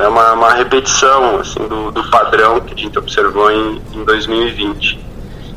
é 0.00 0.08
uma, 0.08 0.32
uma 0.32 0.52
repetição 0.54 1.40
assim, 1.40 1.66
do, 1.66 1.90
do, 1.90 2.04
padrão 2.10 2.60
que 2.60 2.74
a 2.74 2.76
gente 2.76 2.98
observou 2.98 3.50
em, 3.50 3.82
em 3.92 4.04
2020. 4.04 5.04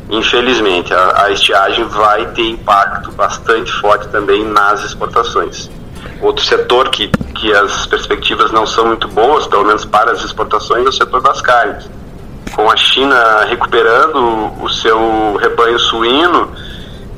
Infelizmente, 0.09 0.93
a, 0.93 1.23
a 1.25 1.31
estiagem 1.31 1.85
vai 1.85 2.25
ter 2.31 2.49
impacto 2.49 3.11
bastante 3.11 3.71
forte 3.73 4.07
também 4.07 4.43
nas 4.45 4.83
exportações. 4.83 5.69
Outro 6.21 6.43
setor 6.43 6.89
que, 6.89 7.09
que 7.09 7.53
as 7.53 7.85
perspectivas 7.85 8.51
não 8.51 8.65
são 8.65 8.88
muito 8.88 9.07
boas, 9.07 9.45
pelo 9.45 9.65
menos 9.65 9.85
para 9.85 10.11
as 10.11 10.23
exportações, 10.23 10.85
é 10.85 10.89
o 10.89 10.93
setor 10.93 11.21
das 11.21 11.41
carnes 11.41 11.89
com 12.57 12.71
a 12.71 12.75
China 12.75 13.45
recuperando 13.47 14.51
o 14.63 14.67
seu 14.67 15.35
rebanho 15.39 15.77
suíno, 15.77 16.51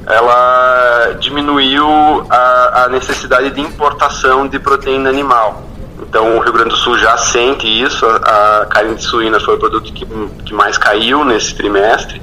ela 0.10 1.16
diminuiu 1.20 1.88
a, 2.30 2.84
a, 2.84 2.90
necessidade 2.90 3.52
de 3.52 3.62
importação 3.62 4.48
de 4.48 4.58
proteína 4.58 5.08
animal. 5.08 5.64
Então 6.02 6.36
o 6.36 6.40
Rio 6.40 6.52
Grande 6.52 6.72
do 6.72 6.78
Sul 6.78 6.98
já 6.98 7.16
sente 7.16 7.68
isso, 7.68 8.06
a, 8.08 8.66
carne 8.68 8.96
de 8.96 9.04
suína 9.04 9.40
foi 9.40 9.56
o 9.56 9.60
produto 9.60 9.94
que, 9.94 10.06
que 10.44 10.54
mais 10.54 10.80
caiu 10.80 11.24
nesse 11.24 11.54
trimestre. 11.54 12.20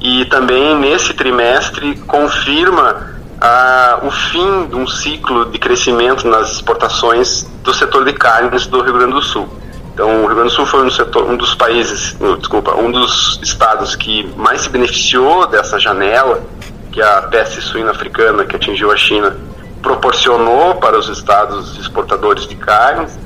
E 0.00 0.24
também 0.26 0.76
nesse 0.76 1.12
trimestre 1.12 1.96
confirma 2.06 3.18
a, 3.40 3.98
o 4.04 4.10
fim 4.12 4.66
de 4.66 4.76
um 4.76 4.86
ciclo 4.86 5.46
de 5.46 5.58
crescimento 5.58 6.26
nas 6.28 6.52
exportações 6.52 7.42
do 7.64 7.74
setor 7.74 8.04
de 8.04 8.12
carnes 8.12 8.68
do 8.68 8.80
Rio 8.80 8.92
Grande 8.92 9.14
do 9.14 9.22
Sul. 9.22 9.48
Então, 9.92 10.22
o 10.22 10.26
Rio 10.26 10.36
Grande 10.36 10.50
do 10.50 10.54
Sul 10.54 10.66
foi 10.66 10.86
um, 10.86 10.90
setor, 10.92 11.28
um 11.28 11.36
dos 11.36 11.56
países, 11.56 12.16
desculpa, 12.38 12.76
um 12.76 12.92
dos 12.92 13.40
estados 13.42 13.96
que 13.96 14.32
mais 14.36 14.60
se 14.60 14.68
beneficiou 14.68 15.48
dessa 15.48 15.76
janela 15.80 16.40
que 16.90 17.00
a 17.02 17.22
peste 17.22 17.60
suína 17.60 17.90
africana 17.90 18.44
que 18.44 18.56
atingiu 18.56 18.90
a 18.90 18.96
China 18.96 19.36
proporcionou 19.82 20.76
para 20.76 20.98
os 20.98 21.08
estados 21.08 21.78
exportadores 21.78 22.46
de 22.46 22.56
carnes. 22.56 23.18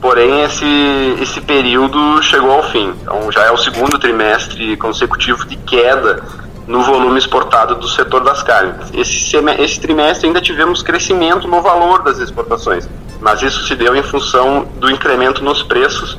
Porém, 0.00 0.42
esse, 0.44 1.16
esse 1.20 1.40
período 1.40 2.22
chegou 2.22 2.52
ao 2.52 2.62
fim. 2.62 2.94
Então, 3.02 3.32
já 3.32 3.44
é 3.44 3.50
o 3.50 3.56
segundo 3.56 3.98
trimestre 3.98 4.76
consecutivo 4.76 5.44
de 5.46 5.56
queda 5.56 6.22
no 6.68 6.82
volume 6.82 7.18
exportado 7.18 7.74
do 7.74 7.88
setor 7.88 8.22
das 8.22 8.42
carnes. 8.42 8.92
Esse, 8.94 9.36
esse 9.58 9.80
trimestre 9.80 10.26
ainda 10.26 10.40
tivemos 10.40 10.82
crescimento 10.82 11.48
no 11.48 11.62
valor 11.62 12.02
das 12.02 12.18
exportações, 12.18 12.88
mas 13.20 13.42
isso 13.42 13.66
se 13.66 13.74
deu 13.74 13.96
em 13.96 14.02
função 14.02 14.68
do 14.76 14.90
incremento 14.90 15.42
nos 15.42 15.62
preços 15.62 16.18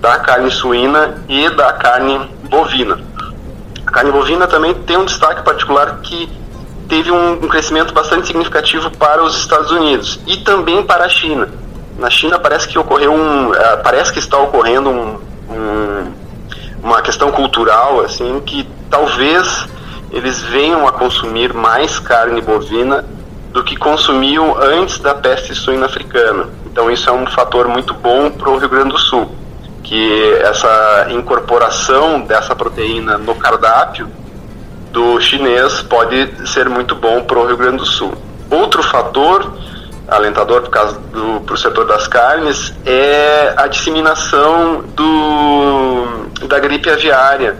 da 0.00 0.18
carne 0.18 0.50
suína 0.50 1.22
e 1.28 1.50
da 1.50 1.74
carne 1.74 2.18
bovina. 2.48 2.98
A 3.90 3.92
carne 3.92 4.12
bovina 4.12 4.46
também 4.46 4.72
tem 4.72 4.96
um 4.96 5.04
destaque 5.04 5.42
particular 5.42 5.98
que 6.00 6.30
teve 6.88 7.10
um, 7.10 7.32
um 7.32 7.48
crescimento 7.48 7.92
bastante 7.92 8.28
significativo 8.28 8.88
para 8.92 9.20
os 9.20 9.36
Estados 9.36 9.72
Unidos 9.72 10.20
e 10.28 10.36
também 10.36 10.80
para 10.80 11.06
a 11.06 11.08
China. 11.08 11.48
Na 11.98 12.08
China 12.08 12.38
parece 12.38 12.68
que 12.68 12.78
ocorreu 12.78 13.12
um, 13.12 13.50
uh, 13.50 13.54
parece 13.82 14.12
que 14.12 14.20
está 14.20 14.38
ocorrendo 14.38 14.90
um, 14.90 15.18
um, 15.50 16.12
uma 16.84 17.02
questão 17.02 17.32
cultural 17.32 18.00
assim 18.02 18.40
que 18.46 18.64
talvez 18.88 19.66
eles 20.12 20.40
venham 20.40 20.86
a 20.86 20.92
consumir 20.92 21.52
mais 21.52 21.98
carne 21.98 22.40
bovina 22.40 23.04
do 23.50 23.64
que 23.64 23.74
consumiam 23.74 24.56
antes 24.56 25.00
da 25.00 25.16
peste 25.16 25.52
suína 25.52 25.86
africana. 25.86 26.48
Então 26.64 26.88
isso 26.92 27.10
é 27.10 27.12
um 27.12 27.26
fator 27.26 27.66
muito 27.66 27.92
bom 27.92 28.30
para 28.30 28.50
o 28.50 28.56
Rio 28.56 28.68
Grande 28.68 28.90
do 28.90 28.98
Sul, 28.98 29.34
que 29.90 30.34
essa 30.34 31.08
incorporação 31.10 32.20
dessa 32.20 32.54
proteína 32.54 33.18
no 33.18 33.34
cardápio 33.34 34.08
do 34.92 35.20
chinês 35.20 35.82
pode 35.82 36.30
ser 36.46 36.68
muito 36.68 36.94
bom 36.94 37.24
para 37.24 37.36
o 37.36 37.44
Rio 37.44 37.56
Grande 37.56 37.78
do 37.78 37.86
Sul. 37.86 38.14
Outro 38.48 38.84
fator 38.84 39.52
alentador 40.06 40.70
para 40.70 41.54
o 41.54 41.56
setor 41.56 41.86
das 41.86 42.06
carnes 42.06 42.72
é 42.86 43.52
a 43.56 43.66
disseminação 43.66 44.84
do, 44.94 46.46
da 46.46 46.60
gripe 46.60 46.88
aviária 46.88 47.56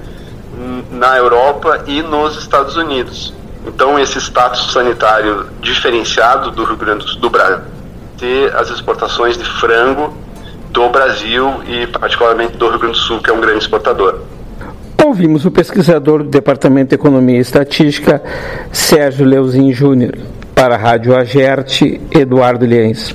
na 0.88 1.16
Europa 1.16 1.82
e 1.88 2.00
nos 2.00 2.38
Estados 2.38 2.76
Unidos. 2.76 3.34
Então, 3.66 3.98
esse 3.98 4.20
status 4.20 4.70
sanitário 4.72 5.48
diferenciado 5.60 6.52
do 6.52 6.62
Rio 6.62 6.76
Grande 6.76 7.04
do, 7.04 7.10
Sul, 7.10 7.20
do 7.22 7.28
Brasil, 7.28 7.64
ter 8.16 8.54
as 8.54 8.70
exportações 8.70 9.36
de 9.36 9.44
frango 9.44 10.16
do 10.70 10.88
Brasil 10.88 11.62
e 11.66 11.86
particularmente 11.86 12.56
do 12.56 12.68
Rio 12.68 12.78
Grande 12.78 12.98
do 12.98 13.02
Sul, 13.02 13.20
que 13.20 13.30
é 13.30 13.32
um 13.32 13.40
grande 13.40 13.58
exportador. 13.58 14.20
Ouvimos 15.04 15.44
o 15.44 15.50
pesquisador 15.50 16.22
do 16.22 16.28
Departamento 16.28 16.90
de 16.90 16.94
Economia 16.94 17.38
e 17.38 17.40
Estatística, 17.40 18.22
Sérgio 18.70 19.26
Leuzin 19.26 19.72
Júnior. 19.72 20.16
Para 20.54 20.74
a 20.74 20.78
Rádio 20.78 21.16
Agerte, 21.16 22.00
Eduardo 22.10 22.66
Liens. 22.66 23.14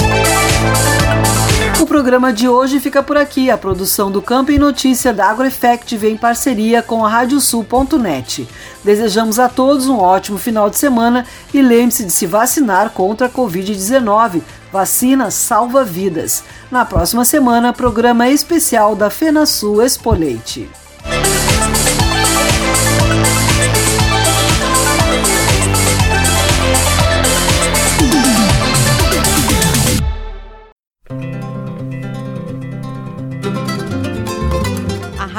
O 1.81 1.85
programa 1.87 2.31
de 2.31 2.47
hoje 2.47 2.79
fica 2.79 3.01
por 3.01 3.17
aqui. 3.17 3.49
A 3.49 3.57
produção 3.57 4.11
do 4.11 4.21
Campo 4.21 4.51
e 4.51 4.59
Notícia 4.59 5.11
da 5.11 5.27
AgroEffective 5.31 6.07
em 6.07 6.15
parceria 6.15 6.83
com 6.83 7.03
a 7.03 7.09
Radiosul.net. 7.09 8.47
Desejamos 8.83 9.39
a 9.39 9.49
todos 9.49 9.87
um 9.87 9.97
ótimo 9.97 10.37
final 10.37 10.69
de 10.69 10.77
semana 10.77 11.25
e 11.51 11.59
lembre-se 11.59 12.05
de 12.05 12.11
se 12.11 12.27
vacinar 12.27 12.91
contra 12.91 13.25
a 13.25 13.29
Covid-19. 13.31 14.43
Vacina 14.71 15.31
salva 15.31 15.83
vidas. 15.83 16.43
Na 16.69 16.85
próxima 16.85 17.25
semana, 17.25 17.73
programa 17.73 18.29
especial 18.29 18.95
da 18.95 19.09
FenaSul 19.09 19.81
Expoleite. 19.81 20.69